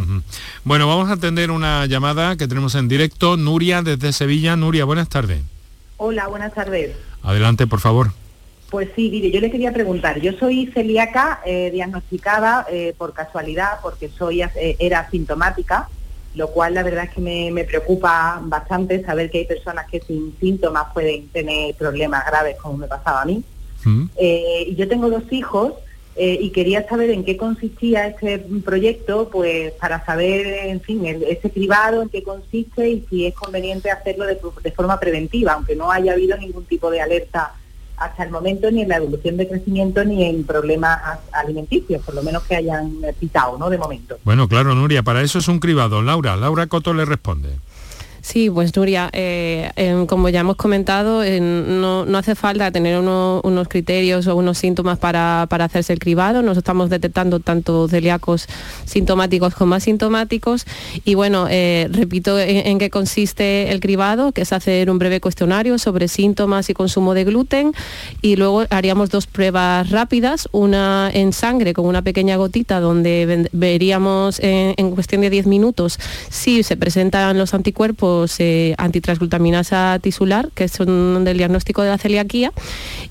Bueno, 0.64 0.88
vamos 0.88 1.10
a 1.10 1.14
atender 1.14 1.52
una 1.52 1.86
llamada 1.86 2.36
que 2.36 2.48
tenemos 2.48 2.76
en 2.76 2.88
directo. 2.88 3.38
Nuria, 3.38 3.82
desde 3.82 4.14
Sevilla. 4.14 4.56
Nuria, 4.56 4.86
buenas 4.86 5.10
tardes. 5.10 5.42
Hola, 5.98 6.28
buenas 6.28 6.54
tardes. 6.54 6.96
Adelante, 7.22 7.68
por 7.68 7.80
favor. 7.80 8.12
Pues 8.74 8.90
sí, 8.96 9.10
mire, 9.12 9.30
yo 9.30 9.40
le 9.40 9.52
quería 9.52 9.72
preguntar, 9.72 10.20
yo 10.20 10.34
soy 10.34 10.66
celíaca 10.74 11.42
eh, 11.46 11.70
diagnosticada 11.72 12.66
eh, 12.72 12.96
por 12.98 13.14
casualidad 13.14 13.74
porque 13.84 14.10
soy 14.10 14.42
eh, 14.42 14.76
era 14.80 15.02
asintomática, 15.02 15.90
lo 16.36 16.48
cual 16.50 16.74
la 16.74 16.84
verdad 16.84 17.06
es 17.06 17.12
que 17.12 17.22
me, 17.22 17.52
me 17.52 17.64
preocupa 17.64 18.40
bastante 18.44 19.04
saber 19.04 19.30
que 19.30 19.40
hay 19.40 19.46
personas 19.46 19.86
que 19.90 20.00
sin 20.02 20.36
síntomas 20.40 20.86
pueden 20.94 21.28
tener 21.30 21.76
problemas 21.76 22.26
graves 22.26 22.58
como 22.62 22.78
me 22.78 22.88
pasaba 22.88 23.22
a 23.22 23.26
mí. 23.26 23.44
Eh, 24.16 24.66
y 24.70 24.76
yo 24.76 24.88
tengo 24.88 25.10
dos 25.10 25.24
hijos 25.32 25.74
eh, 26.16 26.38
y 26.40 26.52
quería 26.52 26.88
saber 26.88 27.10
en 27.10 27.24
qué 27.26 27.36
consistía 27.38 28.08
este 28.08 28.40
proyecto, 28.64 29.30
pues 29.30 29.72
para 29.74 30.06
saber, 30.06 30.46
en 30.68 30.80
fin, 30.80 31.06
el- 31.06 31.24
ese 31.24 31.50
cribado, 31.50 32.02
en 32.02 32.10
qué 32.10 32.24
consiste 32.24 32.88
y 32.90 33.06
si 33.10 33.26
es 33.26 33.34
conveniente 33.34 33.92
hacerlo 33.92 34.26
de, 34.26 34.38
de 34.64 34.72
forma 34.72 35.00
preventiva, 35.00 35.54
aunque 35.54 35.76
no 35.76 35.92
haya 35.92 36.14
habido 36.14 36.38
ningún 36.38 36.66
tipo 36.66 36.90
de 36.92 37.02
alerta 37.02 37.54
hasta 38.06 38.24
el 38.24 38.32
momento 38.32 38.70
ni 38.72 38.82
en 38.82 38.90
la 38.90 38.98
evolución 38.98 39.38
de 39.38 39.48
crecimiento 39.48 40.04
ni 40.04 40.24
en 40.24 40.44
problemas 40.44 41.00
alimenticios, 41.32 42.02
por 42.04 42.16
lo 42.16 42.24
menos 42.24 42.44
que 42.44 42.56
hayan 42.56 43.04
eh, 43.04 43.14
pitado, 43.20 43.58
¿no? 43.58 43.70
De 43.70 43.78
momento. 43.78 44.18
Bueno, 44.24 44.48
claro, 44.48 44.76
Nuria, 44.76 45.04
para 45.04 45.22
eso 45.22 45.40
es 45.40 45.48
un 45.48 45.60
cribado. 45.60 46.02
Laura, 46.02 46.36
Laura 46.36 46.68
Coto 46.68 46.94
le 46.94 47.06
responde. 47.06 47.50
Sí, 48.26 48.50
pues 48.50 48.74
Nuria, 48.74 49.10
eh, 49.12 49.70
em, 49.76 50.06
como 50.08 50.30
ya 50.30 50.40
hemos 50.40 50.56
comentado, 50.56 51.26
en- 51.26 51.82
no, 51.82 52.06
no 52.06 52.18
hace 52.18 52.36
falta 52.36 52.72
tener 52.72 52.98
uno- 52.98 53.42
unos 53.44 53.68
criterios 53.68 54.28
o 54.28 54.36
unos 54.38 54.58
síntomas 54.58 54.98
para, 54.98 55.46
para 55.50 55.66
hacerse 55.66 55.92
el 55.92 56.00
cribado. 56.00 56.42
Nos 56.42 56.58
estamos 56.58 56.90
detectando 56.90 57.42
tanto 57.42 57.86
celíacos 57.90 58.48
sintomáticos 58.86 59.56
como 59.56 59.76
asintomáticos. 59.76 60.66
Y 61.04 61.16
bueno, 61.16 61.48
eh, 61.50 61.90
repito 61.92 62.40
en, 62.40 62.80
qué 62.80 62.90
consiste 62.90 63.70
el 63.74 63.82
cribado, 63.82 64.32
que 64.32 64.44
es 64.44 64.54
hacer 64.54 64.90
un 64.90 65.00
breve 65.00 65.20
cuestionario 65.20 65.78
sobre 65.78 66.08
síntomas 66.08 66.70
y 66.70 66.74
consumo 66.74 67.14
de 67.16 67.26
gluten. 67.26 67.74
Y 68.22 68.38
luego 68.38 68.64
haríamos 68.70 69.10
dos 69.10 69.28
pruebas 69.28 69.90
rápidas, 69.90 70.48
una 70.54 71.12
en 71.14 71.34
sangre 71.34 71.74
con 71.74 71.88
una 71.88 72.02
pequeña 72.02 72.38
gotita 72.38 72.80
donde 72.80 73.50
veríamos 73.52 74.40
en 74.42 74.92
cuestión 74.92 75.20
de 75.20 75.30
10 75.30 75.46
minutos 75.46 76.00
si 76.30 76.64
se 76.64 76.78
presentan 76.78 77.38
los 77.38 77.54
anticuerpos 77.54 78.13
eh, 78.40 78.74
antitransglutaminasa 78.78 80.00
tisular, 80.02 80.50
que 80.56 80.68
son 80.68 81.24
del 81.24 81.38
diagnóstico 81.38 81.82
de 81.82 81.90
la 81.90 81.98
celiaquía, 81.98 82.52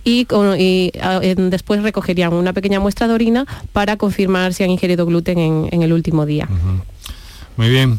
y, 0.04 0.24
con- 0.26 0.58
y, 0.60 0.90
ah, 1.00 1.20
en- 1.22 1.50
después 1.50 1.82
recogerían 1.82 2.32
una 2.32 2.52
pequeña 2.52 2.80
muestra 2.80 3.08
de 3.08 3.14
orina 3.14 3.46
para 3.72 3.96
confirmar 3.96 4.52
si 4.54 4.64
han 4.64 4.70
ingerido 4.70 5.06
gluten 5.06 5.38
en, 5.38 5.68
en 5.70 5.82
el 5.82 5.92
último 5.92 6.26
día. 6.26 6.48
Muy 7.56 7.68
bien. 7.68 7.98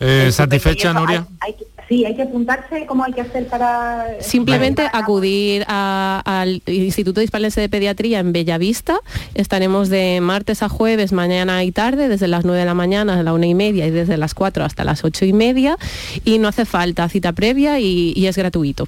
Eh. 0.00 0.30
¿Satisfecha, 0.32 0.92
Nuria? 0.92 1.26
hay- 1.40 1.52
hay 1.52 1.58
que- 1.58 1.73
sí, 1.88 2.04
hay 2.04 2.14
que 2.16 2.22
apuntarse, 2.22 2.86
¿cómo 2.86 3.04
hay 3.04 3.12
que 3.12 3.20
hacer 3.20 3.46
para...? 3.48 4.06
Simplemente 4.20 4.86
acudir 4.92 5.64
a- 5.68 6.22
al 6.24 6.62
Instituto 6.66 7.20
Hispalense 7.22 7.60
de 7.60 7.68
Pediatría 7.68 8.18
en 8.20 8.32
Bellavista. 8.32 8.98
Estaremos 9.34 9.88
de 9.88 10.20
martes 10.20 10.62
a 10.62 10.68
jueves, 10.68 11.12
mañana 11.12 11.62
y 11.64 11.72
tarde, 11.72 12.08
desde 12.08 12.28
las 12.28 12.44
9 12.44 12.58
de 12.60 12.64
la 12.66 12.74
mañana 12.74 13.18
a 13.18 13.22
la 13.22 13.32
una 13.32 13.46
y 13.46 13.54
media 13.54 13.86
y 13.86 13.90
desde 13.90 14.16
las 14.16 14.34
4 14.34 14.64
hasta 14.64 14.84
las 14.84 15.04
8 15.04 15.24
y 15.26 15.32
media. 15.32 15.76
Y 16.24 16.38
no 16.38 16.48
hace 16.48 16.64
falta 16.64 17.08
cita 17.08 17.32
previa 17.32 17.80
y, 17.80 18.12
y 18.16 18.26
es 18.26 18.36
gratuito. 18.36 18.86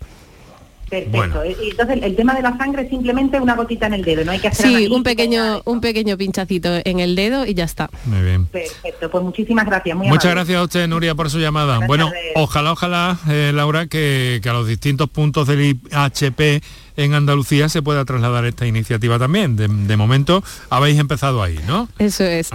Perfecto. 0.89 1.17
Bueno. 1.17 1.45
Y 1.45 1.71
Entonces, 1.71 1.99
el 2.03 2.15
tema 2.17 2.35
de 2.35 2.43
la 2.43 2.57
sangre 2.57 2.83
es 2.83 2.89
simplemente 2.91 3.41
una 3.41 3.55
gotita 3.55 3.87
en 3.87 3.95
el 3.95 4.03
dedo, 4.05 4.25
no 4.25 4.31
hay 4.33 4.39
que 4.39 4.49
hacer 4.49 4.67
Sí, 4.67 4.87
un 4.87 5.03
pequeño, 5.03 5.63
un 5.65 5.81
pequeño 5.81 6.17
pinchacito 6.17 6.69
en 6.85 7.01
el 7.01 7.17
dedo 7.17 7.45
y 7.45 7.55
ya 7.55 7.65
está. 7.65 7.91
Muy 8.05 8.23
bien. 8.23 8.47
Perfecto, 8.47 9.11
pues 9.11 9.25
muchísimas 9.25 9.67
gracias. 9.67 9.97
Muy 9.97 10.09
Muchas 10.09 10.27
amable. 10.27 10.41
gracias 10.43 10.61
a 10.61 10.65
usted, 10.65 10.87
Nuria, 10.89 11.15
por 11.15 11.29
su 11.31 11.39
llamada. 11.39 11.79
Buenas 11.79 11.89
bueno, 11.89 12.05
tardes. 12.07 12.33
ojalá, 12.37 12.73
ojalá, 12.73 13.19
eh, 13.29 13.53
Laura, 13.55 13.87
que, 13.87 14.41
que 14.43 14.49
a 14.49 14.53
los 14.53 14.67
distintos 14.69 15.09
puntos 15.11 15.47
del 15.49 15.61
IHP 15.63 16.63
en 16.97 17.15
Andalucía 17.15 17.69
se 17.69 17.83
pueda 17.83 18.05
trasladar 18.05 18.45
esta 18.45 18.67
iniciativa 18.67 19.19
también. 19.19 19.57
De, 19.57 19.69
de 19.69 19.97
momento 19.97 20.43
habéis 20.71 20.99
empezado 20.99 21.43
ahí, 21.43 21.59
¿no? 21.67 21.89
Eso 21.99 22.25
es. 22.25 22.51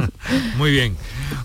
Muy 0.56 0.70
bien. 0.70 0.96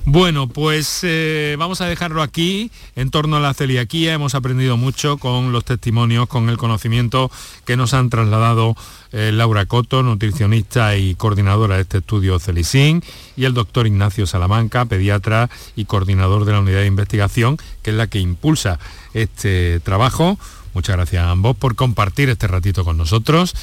Bueno, 0.05 0.47
pues 0.47 0.99
eh, 1.03 1.55
vamos 1.57 1.81
a 1.81 1.87
dejarlo 1.87 2.21
aquí 2.21 2.71
en 2.95 3.09
torno 3.09 3.37
a 3.37 3.39
la 3.39 3.53
celiaquía. 3.53 4.13
Hemos 4.13 4.35
aprendido 4.35 4.77
mucho 4.77 5.17
con 5.17 5.51
los 5.51 5.65
testimonios, 5.65 6.27
con 6.27 6.49
el 6.49 6.57
conocimiento 6.57 7.31
que 7.65 7.75
nos 7.75 7.93
han 7.95 8.11
trasladado 8.11 8.75
eh, 9.11 9.31
Laura 9.33 9.65
Coto, 9.65 10.03
nutricionista 10.03 10.95
y 10.95 11.15
coordinadora 11.15 11.75
de 11.75 11.81
este 11.81 11.97
estudio 11.99 12.37
Celicin, 12.37 13.03
y 13.35 13.45
el 13.45 13.53
doctor 13.53 13.87
Ignacio 13.87 14.27
Salamanca, 14.27 14.85
pediatra 14.85 15.49
y 15.75 15.85
coordinador 15.85 16.45
de 16.45 16.51
la 16.51 16.59
unidad 16.59 16.81
de 16.81 16.87
investigación, 16.87 17.57
que 17.81 17.89
es 17.89 17.95
la 17.95 18.07
que 18.07 18.19
impulsa 18.19 18.79
este 19.13 19.79
trabajo. 19.79 20.37
Muchas 20.75 20.97
gracias 20.97 21.23
a 21.23 21.31
ambos 21.31 21.55
por 21.55 21.75
compartir 21.75 22.29
este 22.29 22.47
ratito 22.47 22.83
con 22.83 22.97
nosotros 22.97 23.55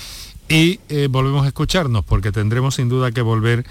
y 0.48 0.80
eh, 0.88 1.08
volvemos 1.10 1.44
a 1.44 1.48
escucharnos 1.48 2.04
porque 2.04 2.32
tendremos 2.32 2.76
sin 2.76 2.88
duda 2.88 3.12
que 3.12 3.20
volver 3.20 3.66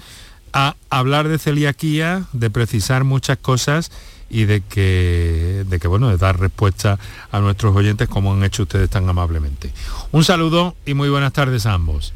a 0.52 0.76
hablar 0.90 1.26
de 1.26 1.38
celiaquía, 1.38 2.24
de 2.32 2.50
precisar 2.50 3.02
muchas 3.02 3.38
cosas 3.38 3.90
y 4.30 4.44
de 4.44 4.60
que, 4.60 5.64
de 5.68 5.80
que 5.80 5.88
bueno, 5.88 6.08
de 6.08 6.18
dar 6.18 6.38
respuesta 6.38 7.00
a 7.32 7.40
nuestros 7.40 7.74
oyentes 7.74 8.08
como 8.08 8.32
han 8.32 8.44
hecho 8.44 8.62
ustedes 8.62 8.88
tan 8.88 9.08
amablemente. 9.08 9.72
Un 10.12 10.22
saludo 10.22 10.76
y 10.86 10.94
muy 10.94 11.08
buenas 11.08 11.32
tardes 11.32 11.66
a 11.66 11.72
ambos. 11.72 12.14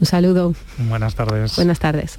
Un 0.00 0.06
saludo. 0.06 0.54
Buenas 0.76 1.14
tardes. 1.14 1.56
Buenas 1.56 1.78
tardes. 1.78 2.18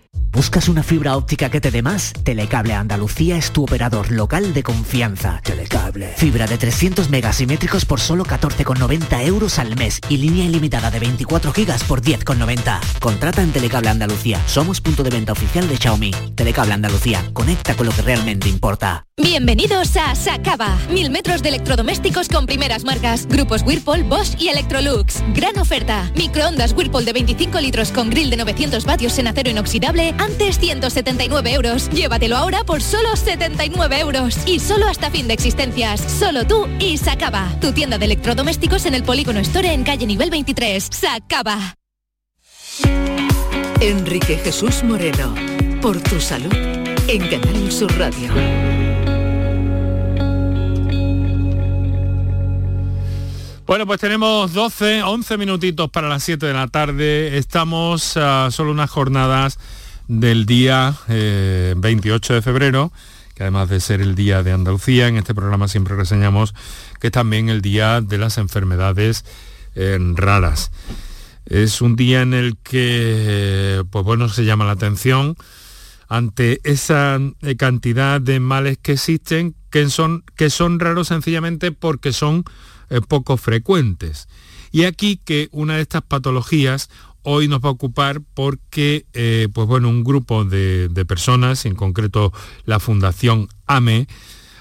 ¿Buscas 0.31 0.69
una 0.69 0.81
fibra 0.81 1.17
óptica 1.17 1.49
que 1.49 1.59
te 1.59 1.71
dé 1.71 1.81
más? 1.81 2.13
Telecable 2.23 2.73
Andalucía 2.73 3.35
es 3.35 3.51
tu 3.51 3.63
operador 3.63 4.11
local 4.11 4.53
de 4.53 4.63
confianza. 4.63 5.41
Telecable. 5.43 6.13
Fibra 6.15 6.47
de 6.47 6.57
300 6.57 7.09
megasimétricos 7.09 7.83
por 7.83 7.99
solo 7.99 8.23
14,90 8.23 9.25
euros 9.25 9.59
al 9.59 9.75
mes 9.75 9.99
y 10.07 10.17
línea 10.17 10.45
ilimitada 10.45 10.89
de 10.89 10.99
24 10.99 11.51
gigas 11.51 11.83
por 11.83 12.01
10,90. 12.01 12.79
Contrata 13.01 13.41
en 13.41 13.51
Telecable 13.51 13.89
Andalucía. 13.89 14.41
Somos 14.47 14.79
punto 14.79 15.03
de 15.03 15.09
venta 15.09 15.33
oficial 15.33 15.67
de 15.67 15.75
Xiaomi. 15.75 16.11
Telecable 16.33 16.73
Andalucía. 16.75 17.29
Conecta 17.33 17.75
con 17.75 17.87
lo 17.87 17.91
que 17.91 18.01
realmente 18.01 18.47
importa. 18.47 19.05
Bienvenidos 19.17 19.97
a 19.97 20.15
Sacaba. 20.15 20.77
Mil 20.89 21.11
metros 21.11 21.43
de 21.43 21.49
electrodomésticos 21.49 22.29
con 22.29 22.45
primeras 22.45 22.85
marcas. 22.85 23.27
Grupos 23.27 23.63
Whirlpool, 23.63 24.03
Bosch 24.03 24.39
y 24.39 24.47
Electrolux. 24.47 25.21
Gran 25.35 25.59
oferta. 25.59 26.09
Microondas 26.15 26.73
Whirlpool 26.73 27.05
de 27.05 27.13
25 27.13 27.59
litros 27.59 27.91
con 27.91 28.09
grill 28.09 28.29
de 28.29 28.37
900 28.37 28.85
vatios 28.85 29.19
en 29.19 29.27
acero 29.27 29.51
inoxidable. 29.51 30.15
Antes 30.21 30.59
179 30.59 31.51
euros. 31.51 31.89
Llévatelo 31.89 32.37
ahora 32.37 32.63
por 32.63 32.83
solo 32.83 33.15
79 33.15 33.99
euros. 34.01 34.37
Y 34.45 34.59
solo 34.59 34.87
hasta 34.87 35.09
fin 35.09 35.27
de 35.27 35.33
existencias. 35.33 35.99
Solo 35.99 36.45
tú 36.45 36.67
y 36.79 36.99
Sacaba. 36.99 37.49
Tu 37.59 37.71
tienda 37.71 37.97
de 37.97 38.05
electrodomésticos 38.05 38.85
en 38.85 38.93
el 38.93 39.01
Polígono 39.03 39.39
Store 39.39 39.73
en 39.73 39.83
calle 39.83 40.05
nivel 40.05 40.29
23. 40.29 40.89
Sacaba. 40.91 41.75
Enrique 43.79 44.37
Jesús 44.37 44.83
Moreno, 44.83 45.33
Por 45.81 45.99
tu 46.01 46.21
salud 46.21 46.53
en 46.53 47.27
Canal 47.27 47.71
Sur 47.71 47.91
Radio. 47.97 48.31
Bueno, 53.65 53.87
pues 53.87 53.99
tenemos 53.99 54.53
12, 54.53 55.01
11 55.01 55.37
minutitos 55.39 55.89
para 55.89 56.09
las 56.09 56.21
7 56.21 56.45
de 56.45 56.53
la 56.53 56.67
tarde. 56.67 57.39
Estamos 57.39 58.17
a 58.17 58.51
solo 58.51 58.69
unas 58.69 58.91
jornadas 58.91 59.57
del 60.11 60.45
día 60.45 60.97
28 61.07 61.13
eh, 61.13 62.35
de 62.35 62.41
febrero, 62.41 62.91
que 63.33 63.43
además 63.43 63.69
de 63.69 63.79
ser 63.79 64.01
el 64.01 64.13
Día 64.13 64.43
de 64.43 64.51
Andalucía, 64.51 65.07
en 65.07 65.15
este 65.15 65.33
programa 65.33 65.69
siempre 65.69 65.95
reseñamos 65.95 66.53
que 66.99 67.07
es 67.07 67.13
también 67.13 67.47
el 67.47 67.61
Día 67.61 68.01
de 68.01 68.17
las 68.17 68.37
Enfermedades 68.37 69.23
eh, 69.73 69.97
Raras. 70.15 70.71
Es 71.45 71.81
un 71.81 71.95
día 71.95 72.21
en 72.23 72.33
el 72.33 72.57
que, 72.57 73.83
pues 73.89 74.03
bueno, 74.03 74.27
se 74.27 74.43
llama 74.43 74.65
la 74.65 74.73
atención 74.73 75.37
ante 76.09 76.59
esa 76.65 77.17
eh, 77.41 77.55
cantidad 77.55 78.19
de 78.19 78.41
males 78.41 78.77
que 78.81 78.93
existen, 78.93 79.55
que 79.69 79.89
son, 79.89 80.25
que 80.35 80.49
son 80.49 80.79
raros 80.79 81.07
sencillamente 81.07 81.71
porque 81.71 82.11
son 82.11 82.43
poco 83.07 83.37
frecuentes. 83.37 84.27
Y 84.73 84.83
aquí 84.83 85.19
que 85.23 85.47
una 85.51 85.75
de 85.75 85.81
estas 85.81 86.01
patologías 86.01 86.89
hoy 87.23 87.47
nos 87.47 87.61
va 87.61 87.69
a 87.69 87.73
ocupar 87.73 88.21
porque 88.33 89.05
eh, 89.13 89.47
pues 89.53 89.67
bueno, 89.67 89.89
un 89.89 90.03
grupo 90.03 90.45
de, 90.45 90.89
personas, 91.07 91.65
en 91.65 91.75
concreto 91.75 92.31
la 92.65 92.79
Fundación 92.79 93.47
AME, 93.67 94.07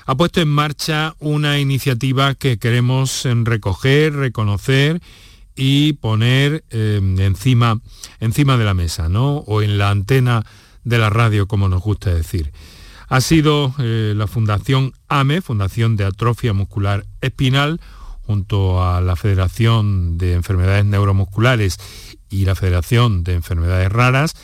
ha 0.06 0.14
puesto 0.16 0.40
en 0.40 0.48
marcha 0.48 1.14
una 1.18 1.58
iniciativa 1.58 2.34
que 2.34 2.58
queremos 2.58 3.26
recoger, 3.44 4.14
reconocer 4.14 5.00
y 5.54 5.92
poner 5.94 6.64
encima, 6.70 7.80
encima 8.18 8.56
de 8.56 8.64
la 8.64 8.74
mesa, 8.74 9.08
¿no? 9.08 9.36
O 9.38 9.62
en 9.62 9.78
la 9.78 9.90
antena 9.90 10.44
de 10.84 10.98
la 10.98 11.10
radio, 11.10 11.46
como 11.46 11.68
nos 11.68 11.82
gusta 11.82 12.12
decir. 12.12 12.52
Ha 13.10 13.20
sido 13.20 13.74
eh, 13.78 14.14
la 14.16 14.28
Fundación 14.28 14.92
AME, 15.08 15.42
Fundación 15.42 15.96
de 15.96 16.04
Atrofia 16.04 16.52
Muscular 16.52 17.06
Espinal, 17.20 17.80
junto 18.22 18.84
a 18.84 19.00
la 19.00 19.16
Federación 19.16 20.16
de 20.16 20.34
Enfermedades 20.34 20.84
Neuromusculares 20.84 21.78
y 22.30 22.44
la 22.44 22.54
Federación 22.54 23.24
de 23.24 23.34
Enfermedades 23.34 23.90
Raras, 23.90 24.34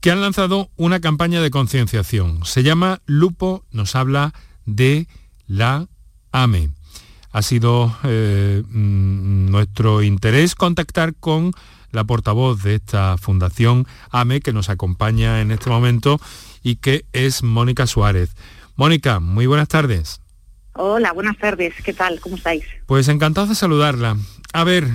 que 0.00 0.10
han 0.10 0.20
lanzado 0.20 0.70
una 0.76 1.00
campaña 1.00 1.40
de 1.40 1.50
concienciación. 1.50 2.44
Se 2.44 2.62
llama 2.62 3.00
Lupo 3.06 3.64
nos 3.70 3.94
habla 3.96 4.34
de 4.66 5.06
la 5.46 5.86
AME. 6.32 6.70
Ha 7.32 7.42
sido 7.42 7.96
eh, 8.04 8.62
mm, 8.68 9.50
nuestro 9.50 10.02
interés 10.02 10.54
contactar 10.54 11.14
con 11.14 11.52
la 11.92 12.04
portavoz 12.04 12.62
de 12.62 12.76
esta 12.76 13.16
fundación 13.18 13.86
AME 14.10 14.40
que 14.40 14.52
nos 14.52 14.68
acompaña 14.68 15.40
en 15.40 15.50
este 15.50 15.70
momento 15.70 16.20
y 16.62 16.76
que 16.76 17.04
es 17.12 17.42
Mónica 17.42 17.86
Suárez. 17.86 18.34
Mónica, 18.76 19.20
muy 19.20 19.46
buenas 19.46 19.68
tardes. 19.68 20.20
Hola, 20.72 21.12
buenas 21.12 21.36
tardes. 21.36 21.74
¿Qué 21.84 21.92
tal? 21.92 22.20
¿Cómo 22.20 22.36
estáis? 22.36 22.64
Pues 22.86 23.08
encantado 23.08 23.48
de 23.48 23.54
saludarla. 23.54 24.16
A 24.52 24.64
ver, 24.64 24.88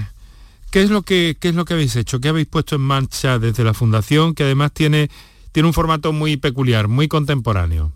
¿qué 0.76 0.82
es 0.82 0.90
lo 0.90 1.04
que, 1.04 1.38
qué 1.40 1.48
es 1.48 1.56
lo 1.56 1.64
que 1.64 1.74
habéis 1.74 1.96
hecho? 1.96 2.20
¿Qué 2.20 2.28
habéis 2.28 2.48
puesto 2.48 2.76
en 2.76 2.82
marcha 2.82 3.40
desde 3.40 3.64
la 3.64 3.74
fundación 3.74 4.36
que 4.36 4.44
además 4.44 4.74
tiene, 4.74 5.08
tiene 5.54 5.68
un 5.68 5.74
formato 5.74 6.12
muy 6.12 6.36
peculiar, 6.36 6.90
muy 6.90 7.08
contemporáneo? 7.08 7.94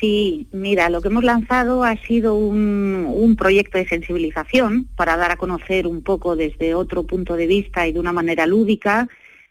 Sí, 0.00 0.46
mira, 0.50 0.88
lo 0.88 1.02
que 1.02 1.08
hemos 1.08 1.24
lanzado 1.24 1.84
ha 1.84 1.94
sido 1.98 2.36
un, 2.36 3.36
proyecto 3.36 3.76
de 3.76 3.86
sensibilización 3.86 4.88
para 4.96 5.18
dar 5.18 5.30
a 5.30 5.36
conocer 5.36 5.86
un 5.86 6.02
poco 6.02 6.36
desde 6.36 6.74
otro 6.74 7.02
punto 7.02 7.36
de 7.36 7.46
vista 7.46 7.86
y 7.86 7.92
de 7.92 8.00
una 8.00 8.14
manera 8.14 8.46
lúdica 8.46 9.06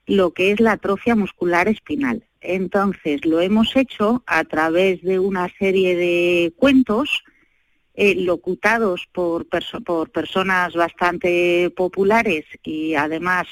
lo 0.08 0.32
que 0.32 0.50
es 0.50 0.60
la 0.60 0.72
atrofia 0.72 1.16
muscular 1.16 1.68
espinal. 1.68 2.24
Entonces, 2.42 3.26
lo 3.26 3.42
hemos 3.42 3.76
hecho 3.76 4.24
a 4.26 4.44
través 4.44 5.04
de 5.04 5.20
una 5.20 5.50
serie 5.60 5.96
de 5.96 6.52
cuentos 6.58 7.24
eh, 7.98 8.14
locutados 8.16 9.08
por, 9.12 9.48
por 9.84 10.12
personas 10.12 10.76
bastante 10.76 11.72
populares 11.76 12.46
y 12.64 12.94
además 12.94 13.48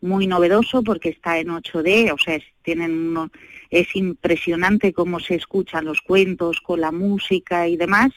muy 0.00 0.26
novedoso 0.26 0.82
porque 0.82 1.10
está 1.10 1.38
en 1.38 1.48
8D, 1.48 2.10
o 2.12 2.16
sea, 2.16 2.38
tienen 2.62 2.92
uno, 2.92 3.30
es 3.68 3.94
impresionante 3.94 4.94
cómo 4.94 5.20
se 5.20 5.34
escuchan 5.34 5.84
los 5.84 6.00
cuentos 6.00 6.62
con 6.62 6.80
la 6.80 6.92
música 6.92 7.68
y 7.68 7.76
demás. 7.76 8.10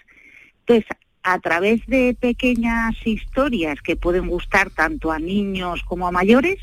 Entonces, 0.60 0.86
a 1.22 1.40
través 1.40 1.86
de 1.88 2.16
pequeñas 2.18 2.96
historias 3.06 3.82
que 3.82 3.98
pueden 3.98 4.28
gustar 4.28 4.70
tanto 4.70 5.12
a 5.12 5.20
niños 5.20 5.84
como 5.84 6.08
a 6.08 6.12
mayores, 6.12 6.60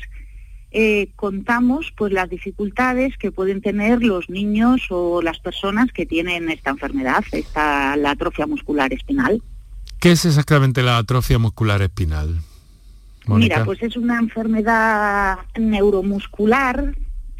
eh, 0.71 1.09
contamos 1.15 1.93
pues 1.97 2.13
las 2.13 2.29
dificultades 2.29 3.17
que 3.17 3.31
pueden 3.31 3.61
tener 3.61 4.03
los 4.03 4.29
niños 4.29 4.87
o 4.89 5.21
las 5.21 5.39
personas 5.39 5.91
que 5.91 6.05
tienen 6.05 6.49
esta 6.49 6.69
enfermedad, 6.71 7.23
esta 7.31 7.95
la 7.97 8.11
atrofia 8.11 8.47
muscular 8.47 8.93
espinal. 8.93 9.41
¿Qué 9.99 10.11
es 10.11 10.25
exactamente 10.25 10.81
la 10.81 10.97
atrofia 10.97 11.37
muscular 11.37 11.81
espinal? 11.81 12.39
Mira, 13.27 13.63
pues 13.65 13.83
es 13.83 13.95
una 13.97 14.17
enfermedad 14.19 15.37
neuromuscular 15.57 16.95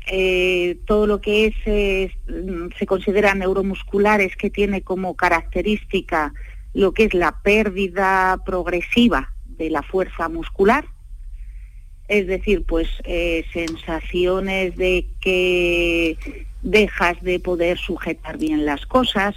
eh, 0.07 0.79
todo 0.86 1.05
lo 1.07 1.21
que 1.21 1.45
es, 1.45 1.55
se 2.77 2.86
considera 2.86 3.36
neuromuscular 3.36 4.19
es 4.21 4.36
que 4.36 4.49
tiene 4.49 4.82
como 4.82 5.15
característica 5.15 6.34
lo 6.73 6.93
que 6.93 7.05
es 7.05 7.13
la 7.13 7.41
pérdida 7.43 8.39
progresiva 8.45 9.34
de 9.45 9.69
la 9.69 9.84
fuerza 9.84 10.27
muscular, 10.29 10.86
es 12.12 12.28
decir, 12.28 12.66
pues 12.68 12.89
eh, 13.05 13.45
sensaciones 13.53 14.76
de 14.76 15.05
que 15.22 16.18
dejas 16.62 17.22
de 17.24 17.39
poder 17.39 17.78
sujetar 17.78 18.38
bien 18.38 18.66
las 18.66 18.86
cosas, 18.86 19.34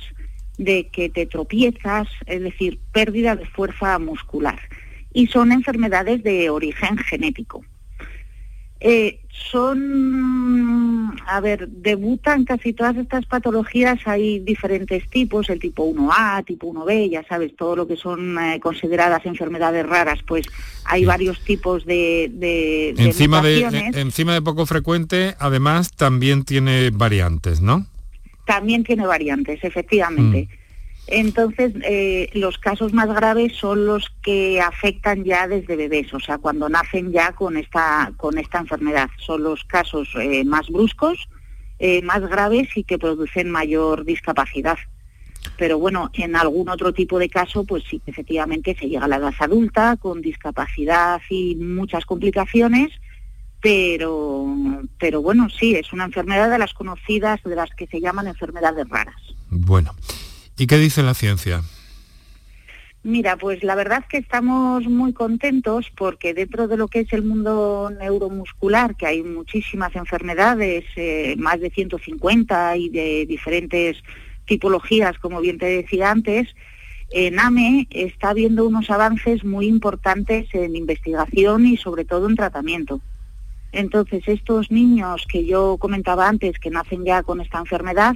de 0.58 0.88
que 0.88 1.08
te 1.08 1.24
tropiezas, 1.24 2.08
es 2.26 2.42
decir, 2.42 2.80
pérdida 2.90 3.36
de 3.36 3.46
fuerza 3.46 3.96
muscular. 4.00 4.58
Y 5.12 5.28
son 5.28 5.52
enfermedades 5.52 6.24
de 6.24 6.50
origen 6.50 6.98
genético. 6.98 7.64
Eh, 8.86 9.20
son, 9.50 11.16
a 11.26 11.40
ver, 11.40 11.68
debutan 11.68 12.44
casi 12.44 12.74
todas 12.74 12.94
estas 12.98 13.24
patologías, 13.24 13.98
hay 14.04 14.40
diferentes 14.40 15.08
tipos, 15.08 15.48
el 15.48 15.58
tipo 15.58 15.86
1A, 15.86 16.44
tipo 16.44 16.70
1B, 16.70 17.08
ya 17.08 17.24
sabes, 17.26 17.56
todo 17.56 17.76
lo 17.76 17.88
que 17.88 17.96
son 17.96 18.38
eh, 18.38 18.60
consideradas 18.60 19.24
enfermedades 19.24 19.86
raras, 19.86 20.18
pues 20.26 20.44
hay 20.84 21.06
varios 21.06 21.40
tipos 21.40 21.86
de, 21.86 22.30
de, 22.34 22.90
encima 22.98 23.40
de, 23.40 23.62
encima 23.94 24.34
de 24.34 24.42
poco 24.42 24.66
frecuente, 24.66 25.34
además 25.38 25.92
también 25.92 26.44
tiene 26.44 26.90
variantes, 26.90 27.62
¿no? 27.62 27.86
También 28.44 28.84
tiene 28.84 29.06
variantes, 29.06 29.64
efectivamente. 29.64 30.46
Mm. 30.50 30.63
Entonces, 31.06 31.74
eh, 31.82 32.30
los 32.32 32.58
casos 32.58 32.94
más 32.94 33.08
graves 33.08 33.54
son 33.54 33.84
los 33.84 34.10
que 34.22 34.60
afectan 34.60 35.24
ya 35.24 35.46
desde 35.46 35.76
bebés, 35.76 36.12
o 36.14 36.20
sea, 36.20 36.38
cuando 36.38 36.68
nacen 36.68 37.12
ya 37.12 37.32
con 37.32 37.56
esta, 37.58 38.12
con 38.16 38.38
esta 38.38 38.58
enfermedad. 38.58 39.10
Son 39.18 39.42
los 39.42 39.64
casos 39.64 40.08
eh, 40.18 40.44
más 40.44 40.68
bruscos, 40.68 41.28
eh, 41.78 42.00
más 42.02 42.22
graves 42.22 42.68
y 42.74 42.84
que 42.84 42.98
producen 42.98 43.50
mayor 43.50 44.04
discapacidad. 44.04 44.78
Pero 45.58 45.78
bueno, 45.78 46.10
en 46.14 46.36
algún 46.36 46.70
otro 46.70 46.94
tipo 46.94 47.18
de 47.18 47.28
caso, 47.28 47.64
pues 47.64 47.84
sí, 47.88 48.00
efectivamente 48.06 48.74
se 48.78 48.88
llega 48.88 49.04
a 49.04 49.08
la 49.08 49.16
edad 49.16 49.34
adulta 49.38 49.98
con 49.98 50.22
discapacidad 50.22 51.20
y 51.28 51.54
muchas 51.56 52.06
complicaciones, 52.06 52.92
pero, 53.60 54.46
pero 54.98 55.20
bueno, 55.20 55.48
sí, 55.50 55.74
es 55.74 55.92
una 55.92 56.04
enfermedad 56.04 56.50
de 56.50 56.58
las 56.58 56.72
conocidas, 56.72 57.42
de 57.42 57.56
las 57.56 57.70
que 57.74 57.86
se 57.86 58.00
llaman 58.00 58.26
enfermedades 58.26 58.88
raras. 58.88 59.20
Bueno. 59.50 59.94
¿Y 60.56 60.66
qué 60.66 60.78
dice 60.78 61.02
la 61.02 61.14
ciencia? 61.14 61.62
Mira, 63.02 63.36
pues 63.36 63.62
la 63.62 63.74
verdad 63.74 63.98
es 64.00 64.08
que 64.08 64.16
estamos 64.16 64.86
muy 64.86 65.12
contentos 65.12 65.92
porque 65.94 66.32
dentro 66.32 66.68
de 66.68 66.78
lo 66.78 66.88
que 66.88 67.00
es 67.00 67.12
el 67.12 67.22
mundo 67.22 67.92
neuromuscular, 68.00 68.96
que 68.96 69.06
hay 69.06 69.22
muchísimas 69.22 69.94
enfermedades, 69.94 70.84
eh, 70.96 71.34
más 71.36 71.60
de 71.60 71.70
150 71.70 72.76
y 72.78 72.88
de 72.88 73.26
diferentes 73.26 74.02
tipologías, 74.46 75.18
como 75.18 75.42
bien 75.42 75.58
te 75.58 75.66
decía 75.66 76.10
antes, 76.10 76.48
en 77.10 77.38
AME 77.38 77.86
está 77.90 78.30
habiendo 78.30 78.66
unos 78.66 78.88
avances 78.88 79.44
muy 79.44 79.66
importantes 79.66 80.48
en 80.54 80.74
investigación 80.74 81.66
y 81.66 81.76
sobre 81.76 82.06
todo 82.06 82.26
en 82.26 82.36
tratamiento. 82.36 83.02
Entonces, 83.72 84.22
estos 84.26 84.70
niños 84.70 85.26
que 85.28 85.44
yo 85.44 85.76
comentaba 85.78 86.26
antes, 86.26 86.58
que 86.58 86.70
nacen 86.70 87.04
ya 87.04 87.22
con 87.22 87.40
esta 87.40 87.58
enfermedad, 87.58 88.14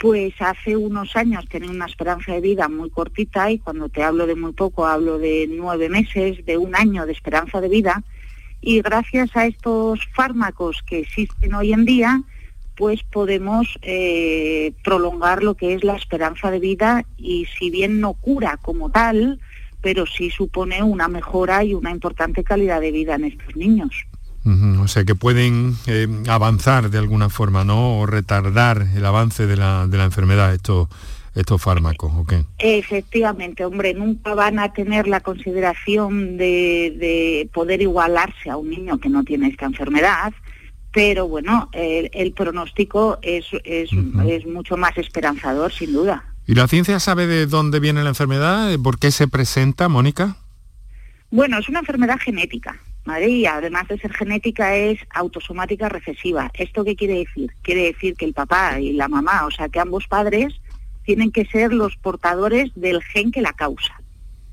pues 0.00 0.32
hace 0.40 0.78
unos 0.78 1.14
años 1.14 1.46
tenían 1.46 1.76
una 1.76 1.84
esperanza 1.84 2.32
de 2.32 2.40
vida 2.40 2.70
muy 2.70 2.88
cortita 2.88 3.50
y 3.50 3.58
cuando 3.58 3.90
te 3.90 4.02
hablo 4.02 4.26
de 4.26 4.34
muy 4.34 4.52
poco 4.52 4.86
hablo 4.86 5.18
de 5.18 5.46
nueve 5.46 5.90
meses, 5.90 6.42
de 6.46 6.56
un 6.56 6.74
año 6.74 7.04
de 7.04 7.12
esperanza 7.12 7.60
de 7.60 7.68
vida 7.68 8.02
y 8.62 8.80
gracias 8.80 9.36
a 9.36 9.44
estos 9.44 10.00
fármacos 10.14 10.82
que 10.86 11.00
existen 11.00 11.52
hoy 11.52 11.74
en 11.74 11.84
día 11.84 12.22
pues 12.76 13.02
podemos 13.02 13.78
eh, 13.82 14.72
prolongar 14.82 15.42
lo 15.42 15.54
que 15.54 15.74
es 15.74 15.84
la 15.84 15.96
esperanza 15.96 16.50
de 16.50 16.60
vida 16.60 17.04
y 17.18 17.46
si 17.58 17.68
bien 17.68 18.00
no 18.00 18.14
cura 18.14 18.58
como 18.62 18.88
tal, 18.90 19.38
pero 19.82 20.06
sí 20.06 20.30
supone 20.30 20.82
una 20.82 21.08
mejora 21.08 21.62
y 21.62 21.74
una 21.74 21.90
importante 21.90 22.42
calidad 22.42 22.80
de 22.80 22.90
vida 22.90 23.16
en 23.16 23.24
estos 23.24 23.54
niños. 23.54 24.06
O 24.44 24.88
sea 24.88 25.04
que 25.04 25.14
pueden 25.14 25.76
eh, 25.86 26.08
avanzar 26.28 26.90
de 26.90 26.98
alguna 26.98 27.28
forma, 27.28 27.64
¿no? 27.64 27.98
O 27.98 28.06
retardar 28.06 28.86
el 28.94 29.04
avance 29.04 29.46
de 29.46 29.56
la, 29.56 29.86
de 29.86 29.98
la 29.98 30.04
enfermedad 30.04 30.54
estos, 30.54 30.88
estos 31.34 31.60
fármacos, 31.60 32.12
¿ok? 32.16 32.32
Efectivamente, 32.58 33.64
hombre, 33.64 33.92
nunca 33.92 34.34
van 34.34 34.58
a 34.58 34.72
tener 34.72 35.06
la 35.08 35.20
consideración 35.20 36.38
de, 36.38 36.96
de 36.98 37.50
poder 37.52 37.82
igualarse 37.82 38.48
a 38.50 38.56
un 38.56 38.70
niño 38.70 38.98
que 38.98 39.10
no 39.10 39.24
tiene 39.24 39.48
esta 39.48 39.66
enfermedad, 39.66 40.32
pero 40.92 41.28
bueno, 41.28 41.68
el, 41.72 42.10
el 42.14 42.32
pronóstico 42.32 43.18
es, 43.22 43.44
es, 43.64 43.90
es 44.26 44.46
mucho 44.46 44.76
más 44.76 44.96
esperanzador, 44.96 45.70
sin 45.72 45.92
duda. 45.92 46.24
¿Y 46.46 46.54
la 46.54 46.66
ciencia 46.66 46.98
sabe 46.98 47.26
de 47.26 47.46
dónde 47.46 47.78
viene 47.78 48.02
la 48.02 48.08
enfermedad? 48.08 48.76
¿Por 48.82 48.98
qué 48.98 49.10
se 49.10 49.28
presenta, 49.28 49.88
Mónica? 49.88 50.36
Bueno, 51.30 51.58
es 51.58 51.68
una 51.68 51.80
enfermedad 51.80 52.18
genética. 52.18 52.80
¿Vale? 53.04 53.28
Y 53.28 53.46
además 53.46 53.88
de 53.88 53.98
ser 53.98 54.12
genética 54.12 54.76
es 54.76 54.98
autosomática 55.10 55.88
recesiva. 55.88 56.50
¿Esto 56.54 56.84
qué 56.84 56.96
quiere 56.96 57.18
decir? 57.18 57.52
Quiere 57.62 57.84
decir 57.84 58.14
que 58.14 58.24
el 58.24 58.34
papá 58.34 58.80
y 58.80 58.92
la 58.92 59.08
mamá, 59.08 59.46
o 59.46 59.50
sea 59.50 59.68
que 59.68 59.80
ambos 59.80 60.06
padres, 60.06 60.60
tienen 61.04 61.32
que 61.32 61.46
ser 61.46 61.72
los 61.72 61.96
portadores 61.96 62.70
del 62.74 63.02
gen 63.02 63.32
que 63.32 63.40
la 63.40 63.52
causa. 63.52 64.00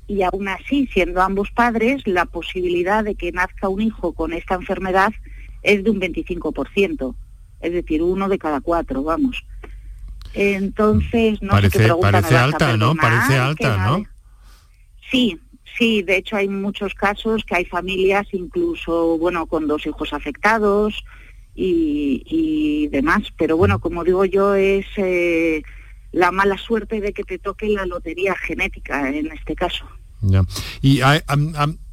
Y 0.06 0.22
aún 0.22 0.48
así, 0.48 0.88
siendo 0.92 1.20
ambos 1.20 1.50
padres, 1.50 2.02
la 2.06 2.24
posibilidad 2.24 3.04
de 3.04 3.14
que 3.14 3.30
nazca 3.30 3.68
un 3.68 3.82
hijo 3.82 4.12
con 4.12 4.32
esta 4.32 4.54
enfermedad 4.54 5.12
es 5.62 5.84
de 5.84 5.90
un 5.90 6.00
25%, 6.00 7.14
es 7.60 7.72
decir, 7.72 8.02
uno 8.02 8.28
de 8.28 8.38
cada 8.38 8.60
cuatro, 8.60 9.02
vamos. 9.02 9.44
Entonces, 10.34 11.42
no 11.42 11.50
parece, 11.50 11.78
sé 11.78 11.78
qué 11.78 11.84
pregunta 11.84 12.12
parece 12.12 12.36
alta, 12.36 12.76
¿no? 12.76 12.94
Parece 12.94 13.38
alta, 13.38 13.86
¿no? 13.86 14.04
Sí, 15.10 15.38
sí, 15.78 16.02
de 16.02 16.16
hecho 16.16 16.36
hay 16.36 16.48
muchos 16.48 16.94
casos 16.94 17.44
que 17.44 17.56
hay 17.56 17.64
familias 17.64 18.26
incluso, 18.32 19.16
bueno, 19.18 19.46
con 19.46 19.66
dos 19.68 19.86
hijos 19.86 20.12
afectados 20.12 21.04
y, 21.54 22.88
demás, 22.88 23.22
pero 23.36 23.56
bueno, 23.56 23.80
como 23.80 24.04
digo 24.04 24.24
yo, 24.24 24.54
es 24.54 24.86
eh, 24.96 25.62
la 26.12 26.30
mala 26.30 26.56
suerte 26.56 27.00
de 27.00 27.12
que 27.12 27.24
te 27.24 27.38
toque 27.38 27.68
la 27.68 27.84
lotería 27.84 28.36
genética 28.36 29.08
en 29.08 29.32
este 29.32 29.54
caso. 29.54 29.84
Ya. 30.20 30.42
¿Y 30.80 31.00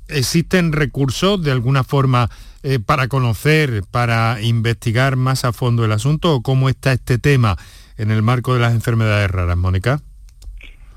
existen 0.08 0.72
recursos 0.72 1.42
de 1.42 1.52
alguna 1.52 1.84
forma 1.84 2.30
eh, 2.64 2.80
para 2.80 3.08
conocer, 3.08 3.84
para 3.90 4.42
investigar 4.42 5.16
más 5.16 5.46
a 5.46 5.52
fondo 5.52 5.86
el 5.86 5.92
asunto 5.92 6.36
o 6.36 6.42
cómo 6.42 6.70
está 6.70 6.94
este 6.94 7.18
tema 7.18 7.58
en 7.98 8.12
el 8.12 8.22
marco 8.22 8.54
de 8.54 8.60
las 8.60 8.74
enfermedades 8.74 9.32
raras, 9.32 9.58
Mónica? 9.58 10.02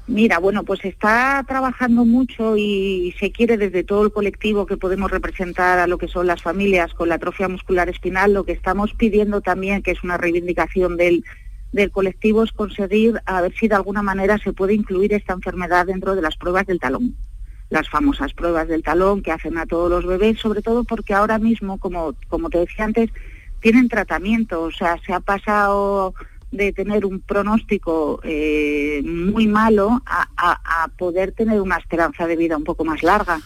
Mira, 0.09 0.39
bueno, 0.39 0.65
pues 0.65 0.83
está 0.87 1.45
trabajando 1.47 2.07
mucho 2.07 2.57
y 2.57 3.15
se 3.21 3.31
quiere 3.31 3.59
desde 3.59 3.85
todo 3.85 4.07
el 4.07 4.11
colectivo 4.11 4.65
que 4.65 4.79
podemos 4.79 5.11
representar 5.11 5.79
a 5.79 5.87
lo 5.87 5.99
que 5.99 6.09
son 6.09 6.27
las 6.27 6.41
familias 6.41 6.95
con 6.95 7.11
la 7.11 7.17
atrofia 7.17 7.47
muscular 7.47 7.91
espinal, 7.91 8.33
lo 8.33 8.45
que 8.45 8.53
estamos 8.53 8.95
pidiendo 8.95 9.43
también, 9.43 9.83
que 9.83 9.91
es 9.91 10.03
una 10.03 10.17
reivindicación 10.17 10.97
del, 10.97 11.25
del 11.73 11.91
colectivo, 11.91 12.43
es 12.43 12.53
conseguir 12.53 13.21
a 13.27 13.43
ver 13.43 13.53
si 13.53 13.69
de 13.69 13.75
alguna 13.75 14.01
manera 14.01 14.39
se 14.39 14.55
puede 14.55 14.73
incluir 14.73 15.13
esta 15.13 15.35
enfermedad 15.35 15.85
dentro 15.85 16.15
de 16.15 16.23
las 16.23 16.39
pruebas 16.39 16.67
del 16.67 16.81
talón. 16.81 17.15
Las 17.69 17.91
famosas 17.91 18.33
pruebas 18.33 18.67
del 18.67 18.83
talón 18.83 19.21
que 19.21 19.33
hacen 19.33 19.59
a 19.59 19.67
todos 19.67 19.91
los 19.91 20.07
bebés, 20.07 20.39
sobre 20.39 20.63
todo 20.63 20.85
porque 20.85 21.13
ahora 21.13 21.39
mismo, 21.39 21.77
como, 21.77 22.15
como 22.29 22.49
te 22.49 22.61
decía 22.61 22.87
antes, 22.87 23.11
tienen 23.61 23.91
tratamiento, 23.91 24.63
o 24.63 24.71
sea, 24.71 24.97
se 25.05 25.13
ha 25.13 25.21
pasado 25.21 26.15
de 26.51 26.73
tener 26.73 27.05
un 27.05 27.21
pronóstico 27.21 28.21
eh, 28.25 29.03
muy 29.05 29.47
malo 29.47 30.01
a, 30.07 30.29
a- 30.37 30.85
a 30.85 30.89
poder 30.89 31.33
tener 31.33 31.61
una 31.61 31.77
esperanza 31.77 32.27
de 32.27 32.37
vida 32.37 32.57
un 32.57 32.65
poco 32.65 32.85
más 32.85 33.03
larga. 33.03 33.41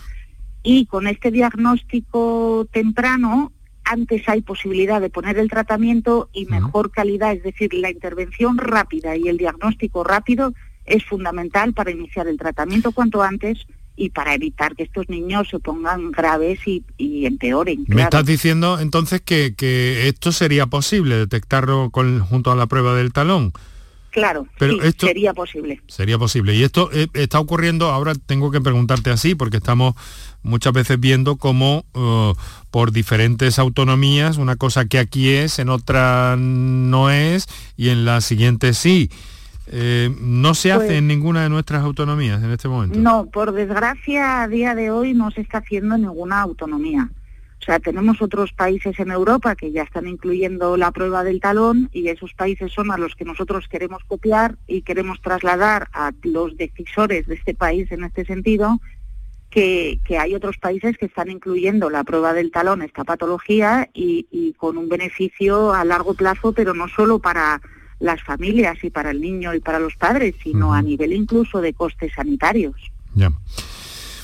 Y 0.63 0.87
con 0.87 1.07
este 1.09 1.31
diagnóstico 1.33 2.67
temprano, 2.71 3.51
antes 3.85 4.29
hay 4.29 4.43
posibilidad 4.43 5.01
de 5.01 5.11
poner 5.11 5.39
el 5.39 5.51
tratamiento 5.51 6.29
y 6.33 6.47
mejor 6.47 6.93
calidad, 6.93 7.33
es 7.33 7.43
decir, 7.43 7.75
la 7.75 7.91
intervención 7.91 8.57
rápida 8.59 9.17
y 9.17 9.27
el 9.29 9.39
diagnóstico 9.39 10.05
rápido 10.05 10.53
es 10.85 11.05
fundamental 11.05 11.73
para 11.75 11.91
iniciar 11.91 12.29
el 12.29 12.39
tratamiento 12.39 12.93
cuanto 12.93 13.23
antes 13.23 13.67
y 13.97 14.11
para 14.11 14.35
evitar 14.35 14.75
que 14.75 14.83
estos 14.85 15.09
niños 15.09 15.49
se 15.51 15.59
pongan 15.59 16.11
graves 16.13 16.61
y, 16.67 16.83
y 16.97 17.27
empeoren. 17.27 17.85
Me 17.89 18.03
estás 18.03 18.25
diciendo 18.25 18.79
entonces 18.81 19.21
que, 19.21 19.55
que 19.55 20.09
esto 20.09 20.33
sería 20.33 20.67
posible, 20.67 21.17
detectarlo 21.17 21.91
con- 21.91 22.21
junto 22.21 22.51
a 22.51 22.57
la 22.57 22.67
prueba 22.67 22.95
del 22.95 23.13
talón. 23.13 23.53
Claro, 24.11 24.47
Pero 24.59 24.75
sí, 24.75 24.81
esto- 24.83 25.07
sería 25.07 25.33
posible. 25.33 25.81
Sería 25.89 26.19
posible. 26.19 26.55
Y 26.55 26.63
esto 26.65 26.91
eh, 26.93 27.07
está 27.15 27.41
ocurriendo, 27.41 27.87
ahora 27.91 28.15
tengo 28.15 28.51
que 28.51 28.61
preguntarte 28.61 29.09
así, 29.11 29.35
porque 29.35 29.57
estamos 29.57 29.95
muchas 30.43 30.75
veces 30.75 31.01
viendo 31.01 31.37
cómo 31.37 31.87
eh, 31.95 32.35
por 32.71 32.93
diferentes 32.93 33.59
autonomías, 33.59 34.37
una 34.37 34.57
cosa 34.57 34.85
que 34.85 34.99
aquí 34.99 35.31
es, 35.31 35.59
en 35.59 35.71
otra 35.71 36.37
no 36.39 37.09
es, 37.11 37.47
y 37.77 37.89
en 37.89 38.05
la 38.05 38.21
siguiente 38.21 38.75
sí. 38.75 39.11
Eh, 39.75 40.15
no 40.21 40.55
se 40.55 40.71
hace 40.71 40.87
Pues- 40.87 40.99
en 40.99 41.09
ninguna 41.09 41.43
de 41.43 41.49
nuestras 41.49 41.83
autonomías 41.83 42.43
en 42.43 42.51
este 42.51 42.69
momento. 42.69 42.99
No, 42.99 43.27
por 43.27 43.53
desgracia 43.53 44.43
a 44.43 44.49
día 44.49 44.75
de 44.75 44.91
hoy 44.91 45.15
no 45.15 45.31
se 45.31 45.41
está 45.41 45.59
haciendo 45.59 45.97
ninguna 45.97 46.43
autonomía. 46.43 47.09
O 47.61 47.65
sea, 47.65 47.79
tenemos 47.79 48.21
otros 48.21 48.53
países 48.53 48.99
en 48.99 49.13
Europa 49.13 49.55
que 49.55 49.71
ya 49.71 49.85
están 49.85 50.09
incluyendo 50.09 50.77
la 50.77 50.91
prueba 50.91 51.23
del 51.23 51.41
talón 51.41 51.89
y 51.93 52.09
esos 52.09 52.35
países 52.35 52.73
son 52.73 52.91
a 52.91 52.99
los 52.99 53.15
que 53.15 53.25
nosotros 53.25 53.69
queremos 53.69 54.03
copiar 54.05 54.57
y 54.67 54.83
queremos 54.83 55.23
trasladar 55.23 55.89
a 55.93 56.11
los 56.25 56.57
decisores 56.57 57.27
de 57.29 57.37
este 57.37 57.55
país 57.55 57.91
en 57.93 58.03
este 58.05 58.25
sentido 58.25 58.81
que, 59.49 60.01
que 60.05 60.19
hay 60.19 60.35
otros 60.35 60.57
países 60.59 60.99
que 60.99 61.07
están 61.07 61.31
incluyendo 61.31 61.89
la 61.89 62.03
prueba 62.05 62.33
del 62.33 62.51
talón, 62.51 62.83
esta 62.83 63.05
patología, 63.05 63.89
y, 63.95 64.27
y 64.31 64.55
con 64.55 64.77
un 64.77 64.89
beneficio 64.89 65.73
a 65.73 65.85
largo 65.85 66.15
plazo, 66.15 66.53
pero 66.53 66.75
no 66.75 66.89
solo 66.89 67.21
para 67.21 67.61
las 68.03 68.23
familias 68.23 68.83
y 68.83 68.91
para 68.91 69.13
el 69.13 69.21
niño 69.21 69.55
y 69.55 69.61
para 69.61 69.79
los 69.79 69.95
padres, 69.97 70.35
sino 70.43 70.75
a 70.75 70.83
nivel 70.83 71.13
incluso 71.13 71.61
de 71.61 71.73
costes 71.73 72.13
sanitarios. 72.15 72.75
Ya. 73.15 73.31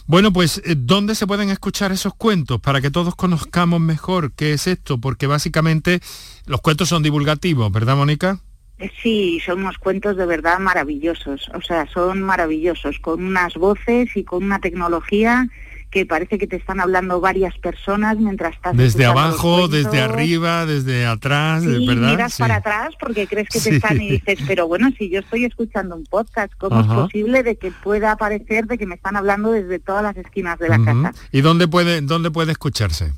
Bueno, 0.07 0.33
pues, 0.33 0.61
eh, 0.65 0.75
¿dónde 0.77 1.15
se 1.15 1.27
pueden 1.27 1.51
escuchar 1.51 1.93
esos 1.93 2.15
cuentos 2.15 2.61
para 2.61 2.81
que 2.81 2.91
todos 2.91 3.15
conozcamos 3.15 3.81
mejor 3.81 4.33
qué 4.33 4.53
es 4.53 4.67
esto? 4.67 4.99
Porque 4.99 5.27
básicamente 5.27 6.01
los 6.47 6.61
cuentos 6.61 6.89
son 6.89 7.03
divulgativos, 7.03 7.71
¿verdad, 7.71 7.97
Mónica? 7.97 8.41
Eh, 8.79 8.91
Sí, 9.03 9.41
son 9.45 9.61
unos 9.61 9.79
cuentos 9.79 10.17
de 10.17 10.27
verdad 10.27 10.59
maravillosos, 10.59 11.49
o 11.55 11.61
sea, 11.61 11.87
son 11.87 12.23
maravillosos, 12.23 12.99
con 13.01 13.23
unas 13.23 13.55
voces 13.55 14.17
y 14.17 14.25
con 14.25 14.45
una 14.45 14.59
tecnología 14.59 15.47
que 15.91 16.05
parece 16.05 16.39
que 16.39 16.47
te 16.47 16.57
están 16.57 16.81
hablando 16.81 17.21
varias 17.21 17.57
personas 17.59 18.19
mientras 18.19 18.55
estás 18.55 18.77
Desde 18.77 19.07
abajo, 19.07 19.69
desde 19.69 20.01
arriba, 20.01 20.67
desde 20.67 21.07
atrás, 21.07 21.63
Sí, 21.63 21.87
¿verdad? 21.87 22.11
miras 22.11 22.35
Sí. 22.35 22.43
para 22.43 22.57
atrás 22.57 22.91
porque 23.01 23.27
crees 23.27 23.49
que 23.49 23.59
te 23.59 23.71
Sí. 23.71 23.77
están 23.77 24.01
y 24.01 24.11
dices, 24.11 24.39
pero 24.47 24.69
bueno, 24.69 24.91
si 24.99 25.09
yo 25.09 25.21
estoy 25.21 25.45
escuchando 25.47 25.97
un 25.97 26.05
podcast, 26.05 26.53
¿cómo 26.59 26.77
Ajá. 26.81 26.93
es 26.95 27.01
posible 27.01 27.43
de 27.43 27.57
que 27.57 27.71
pueda 27.71 28.17
parecer 28.17 28.67
de 28.67 28.77
que 28.77 28.87
me 28.87 28.97
están 28.97 29.17
hablando 29.17 29.51
desde 29.53 29.79
todas 29.79 30.03
las 30.03 30.17
esquinas 30.17 30.59
de 30.59 30.69
la 30.69 30.79
casa? 30.85 31.13
¿Y 31.33 31.41
dónde 31.41 31.69
puede, 31.69 32.01
dónde 32.03 32.31
puede 32.31 32.53
escucharse? 32.53 33.13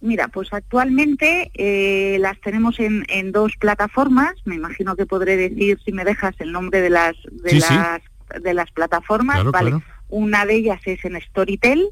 Mira, 0.00 0.28
pues 0.28 0.48
actualmente 0.52 1.50
eh, 1.54 2.18
las 2.20 2.40
tenemos 2.40 2.78
en, 2.78 3.04
en 3.08 3.32
dos 3.32 3.52
plataformas. 3.58 4.34
Me 4.44 4.54
imagino 4.54 4.94
que 4.96 5.06
podré 5.06 5.36
decir, 5.36 5.78
si 5.84 5.92
me 5.92 6.04
dejas, 6.04 6.34
el 6.38 6.52
nombre 6.52 6.80
de 6.80 6.90
las 6.90 7.14
de 7.30 7.50
Sí, 7.50 7.60
sí. 7.60 7.74
las 7.74 8.00
de 8.42 8.54
las 8.54 8.70
plataformas. 8.70 9.36
Claro, 9.36 9.52
vale. 9.52 9.70
claro. 9.70 9.84
Una 10.08 10.46
de 10.46 10.54
ellas 10.54 10.80
es 10.84 11.04
en 11.04 11.20
Storytel 11.20 11.88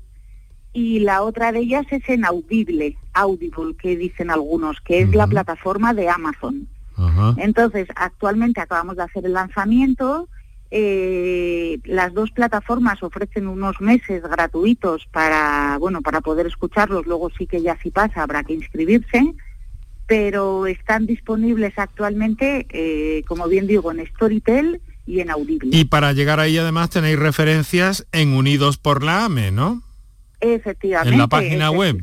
y 0.76 1.00
la 1.00 1.22
otra 1.22 1.52
de 1.52 1.60
ellas 1.60 1.86
es 1.90 2.06
en 2.06 2.26
Audible, 2.26 2.98
Audible, 3.14 3.74
que 3.80 3.96
dicen 3.96 4.30
algunos, 4.30 4.78
que 4.82 5.00
es 5.00 5.14
la 5.14 5.26
plataforma 5.26 5.94
de 5.94 6.10
Amazon. 6.10 6.68
Entonces, 7.38 7.88
actualmente 7.96 8.60
acabamos 8.60 8.98
de 8.98 9.04
hacer 9.04 9.24
el 9.24 9.32
lanzamiento. 9.32 10.28
eh, 10.70 11.78
las 11.84 12.12
dos 12.12 12.30
plataformas 12.30 13.02
ofrecen 13.02 13.48
unos 13.48 13.80
meses 13.80 14.22
gratuitos 14.22 15.06
para, 15.10 15.78
bueno, 15.78 16.02
para 16.02 16.20
poder 16.20 16.46
escucharlos. 16.46 17.06
Luego 17.06 17.30
sí 17.30 17.46
que 17.46 17.62
ya 17.62 17.78
si 17.82 17.90
pasa 17.90 18.22
habrá 18.22 18.44
que 18.44 18.52
inscribirse, 18.52 19.34
pero 20.06 20.66
están 20.66 21.06
disponibles 21.06 21.72
actualmente, 21.78 22.66
eh, 22.68 23.24
como 23.26 23.48
bien 23.48 23.66
digo, 23.66 23.92
en 23.92 24.06
Storytel 24.08 24.82
y 25.06 25.20
en 25.20 25.30
Audible. 25.30 25.70
Y 25.72 25.86
para 25.86 26.12
llegar 26.12 26.38
ahí 26.38 26.58
además 26.58 26.90
tenéis 26.90 27.18
referencias 27.18 28.06
en 28.12 28.34
Unidos 28.34 28.76
por 28.76 29.02
la 29.02 29.24
AME, 29.24 29.52
¿no? 29.52 29.85
Efectivamente. 30.40 31.12
En 31.12 31.18
la 31.18 31.26
página 31.26 31.70
web. 31.70 32.02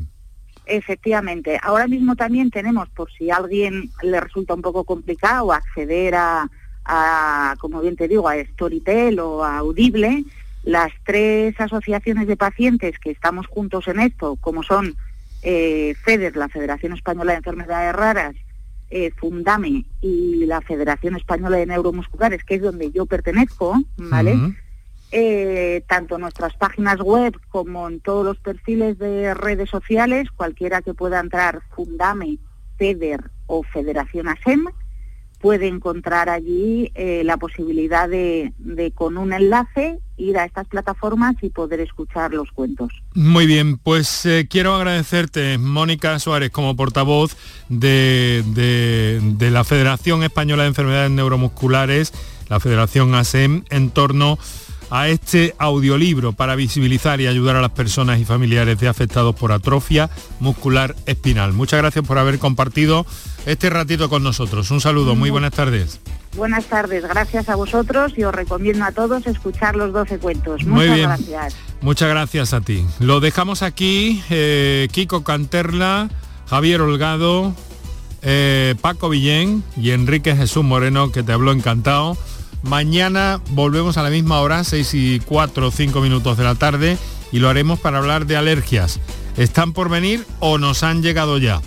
Efectivamente. 0.66 1.58
Ahora 1.62 1.86
mismo 1.86 2.16
también 2.16 2.50
tenemos, 2.50 2.88
por 2.90 3.10
si 3.12 3.30
a 3.30 3.36
alguien 3.36 3.90
le 4.02 4.20
resulta 4.20 4.54
un 4.54 4.62
poco 4.62 4.84
complicado 4.84 5.52
acceder 5.52 6.14
a, 6.14 6.50
a, 6.84 7.54
como 7.58 7.80
bien 7.80 7.96
te 7.96 8.08
digo, 8.08 8.28
a 8.28 8.42
Storytel 8.44 9.20
o 9.20 9.44
a 9.44 9.58
Audible, 9.58 10.24
las 10.64 10.90
tres 11.04 11.54
asociaciones 11.60 12.26
de 12.26 12.36
pacientes 12.36 12.98
que 12.98 13.10
estamos 13.10 13.46
juntos 13.46 13.86
en 13.88 14.00
esto, 14.00 14.36
como 14.36 14.62
son 14.62 14.94
eh, 15.42 15.94
FEDER, 16.02 16.36
la 16.36 16.48
Federación 16.48 16.94
Española 16.94 17.32
de 17.32 17.38
Enfermedades 17.38 17.94
Raras, 17.94 18.34
eh, 18.90 19.10
Fundame 19.16 19.84
y 20.00 20.46
la 20.46 20.62
Federación 20.62 21.16
Española 21.16 21.58
de 21.58 21.66
Neuromusculares, 21.66 22.44
que 22.44 22.54
es 22.54 22.62
donde 22.62 22.90
yo 22.90 23.04
pertenezco, 23.04 23.82
¿vale? 23.96 24.38
Eh, 25.16 25.84
tanto 25.86 26.18
nuestras 26.18 26.54
páginas 26.54 26.98
web 26.98 27.38
como 27.48 27.88
en 27.88 28.00
todos 28.00 28.24
los 28.24 28.36
perfiles 28.38 28.98
de 28.98 29.32
redes 29.32 29.70
sociales, 29.70 30.28
cualquiera 30.34 30.82
que 30.82 30.92
pueda 30.92 31.20
entrar, 31.20 31.62
Fundame, 31.76 32.38
FEDER 32.78 33.30
o 33.46 33.62
Federación 33.62 34.26
ASEM, 34.26 34.66
puede 35.38 35.68
encontrar 35.68 36.28
allí 36.28 36.90
eh, 36.96 37.22
la 37.24 37.36
posibilidad 37.36 38.08
de, 38.08 38.52
con 38.96 39.16
un 39.16 39.32
enlace 39.32 40.00
ir 40.16 40.36
a 40.36 40.46
estas 40.46 40.66
plataformas 40.66 41.36
y 41.42 41.50
poder 41.50 41.78
escuchar 41.78 42.34
los 42.34 42.50
cuentos. 42.50 42.90
Muy 43.14 43.46
bien, 43.46 43.78
pues 43.78 44.26
eh, 44.26 44.48
quiero 44.50 44.74
agradecerte, 44.74 45.58
Mónica 45.58 46.18
Suárez, 46.18 46.50
como 46.50 46.74
portavoz 46.74 47.36
de, 47.68 48.42
de, 49.38 49.50
la 49.52 49.62
Federación 49.62 50.24
Española 50.24 50.64
de 50.64 50.70
Enfermedades 50.70 51.12
Neuromusculares, 51.12 52.12
la 52.48 52.58
Federación 52.58 53.14
ASEM, 53.14 53.62
en 53.70 53.90
torno 53.90 54.38
este 55.02 55.54
audiolibro 55.58 56.32
para 56.32 56.54
visibilizar 56.54 57.20
y 57.20 57.26
ayudar 57.26 57.56
a 57.56 57.60
las 57.60 57.72
personas 57.72 58.20
y 58.20 58.24
familiares 58.24 58.78
de 58.78 58.88
afectados 58.88 59.34
por 59.34 59.50
atrofia 59.50 60.08
muscular 60.40 60.94
espinal. 61.06 61.52
Muchas 61.52 61.80
gracias 61.80 62.06
por 62.06 62.18
haber 62.18 62.38
compartido 62.38 63.04
este 63.44 63.70
ratito 63.70 64.08
con 64.08 64.22
nosotros. 64.22 64.70
Un 64.70 64.80
saludo, 64.80 65.16
muy 65.16 65.30
buenas 65.30 65.52
tardes. 65.52 66.00
Buenas 66.36 66.66
tardes, 66.66 67.04
gracias 67.04 67.48
a 67.48 67.54
vosotros 67.54 68.12
y 68.16 68.24
os 68.24 68.34
recomiendo 68.34 68.84
a 68.84 68.92
todos 68.92 69.26
escuchar 69.26 69.76
los 69.76 69.92
12 69.92 70.18
cuentos. 70.18 70.64
Muchas 70.64 70.98
gracias. 70.98 71.56
Muchas 71.80 72.08
gracias 72.08 72.52
a 72.52 72.60
ti. 72.60 72.84
Lo 72.98 73.20
dejamos 73.20 73.62
aquí, 73.62 74.22
eh, 74.30 74.88
Kiko 74.90 75.22
Canterla, 75.22 76.08
Javier 76.48 76.80
Holgado, 76.80 77.54
eh, 78.22 78.74
Paco 78.80 79.08
Villén 79.08 79.62
y 79.76 79.90
Enrique 79.90 80.34
Jesús 80.34 80.64
Moreno, 80.64 81.12
que 81.12 81.22
te 81.22 81.32
habló 81.32 81.52
encantado. 81.52 82.16
Mañana 82.64 83.40
volvemos 83.50 83.98
a 83.98 84.02
la 84.02 84.10
misma 84.10 84.40
hora, 84.40 84.64
6 84.64 84.94
y 84.94 85.20
4 85.20 85.68
o 85.68 85.70
5 85.70 86.00
minutos 86.00 86.38
de 86.38 86.44
la 86.44 86.54
tarde, 86.54 86.96
y 87.30 87.38
lo 87.38 87.48
haremos 87.48 87.78
para 87.78 87.98
hablar 87.98 88.26
de 88.26 88.36
alergias. 88.36 89.00
¿Están 89.36 89.72
por 89.72 89.90
venir 89.90 90.26
o 90.40 90.58
nos 90.58 90.82
han 90.82 91.02
llegado 91.02 91.38
ya? 91.38 91.60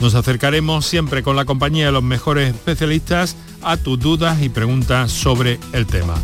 Nos 0.00 0.14
acercaremos 0.14 0.86
siempre 0.86 1.22
con 1.22 1.36
la 1.36 1.44
compañía 1.44 1.86
de 1.86 1.92
los 1.92 2.02
mejores 2.02 2.52
especialistas 2.52 3.36
a 3.62 3.76
tus 3.76 3.98
dudas 3.98 4.42
y 4.42 4.48
preguntas 4.48 5.12
sobre 5.12 5.60
el 5.72 5.86
tema. 5.86 6.14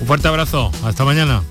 Un 0.00 0.06
fuerte 0.06 0.28
abrazo, 0.28 0.70
hasta 0.84 1.04
mañana. 1.04 1.42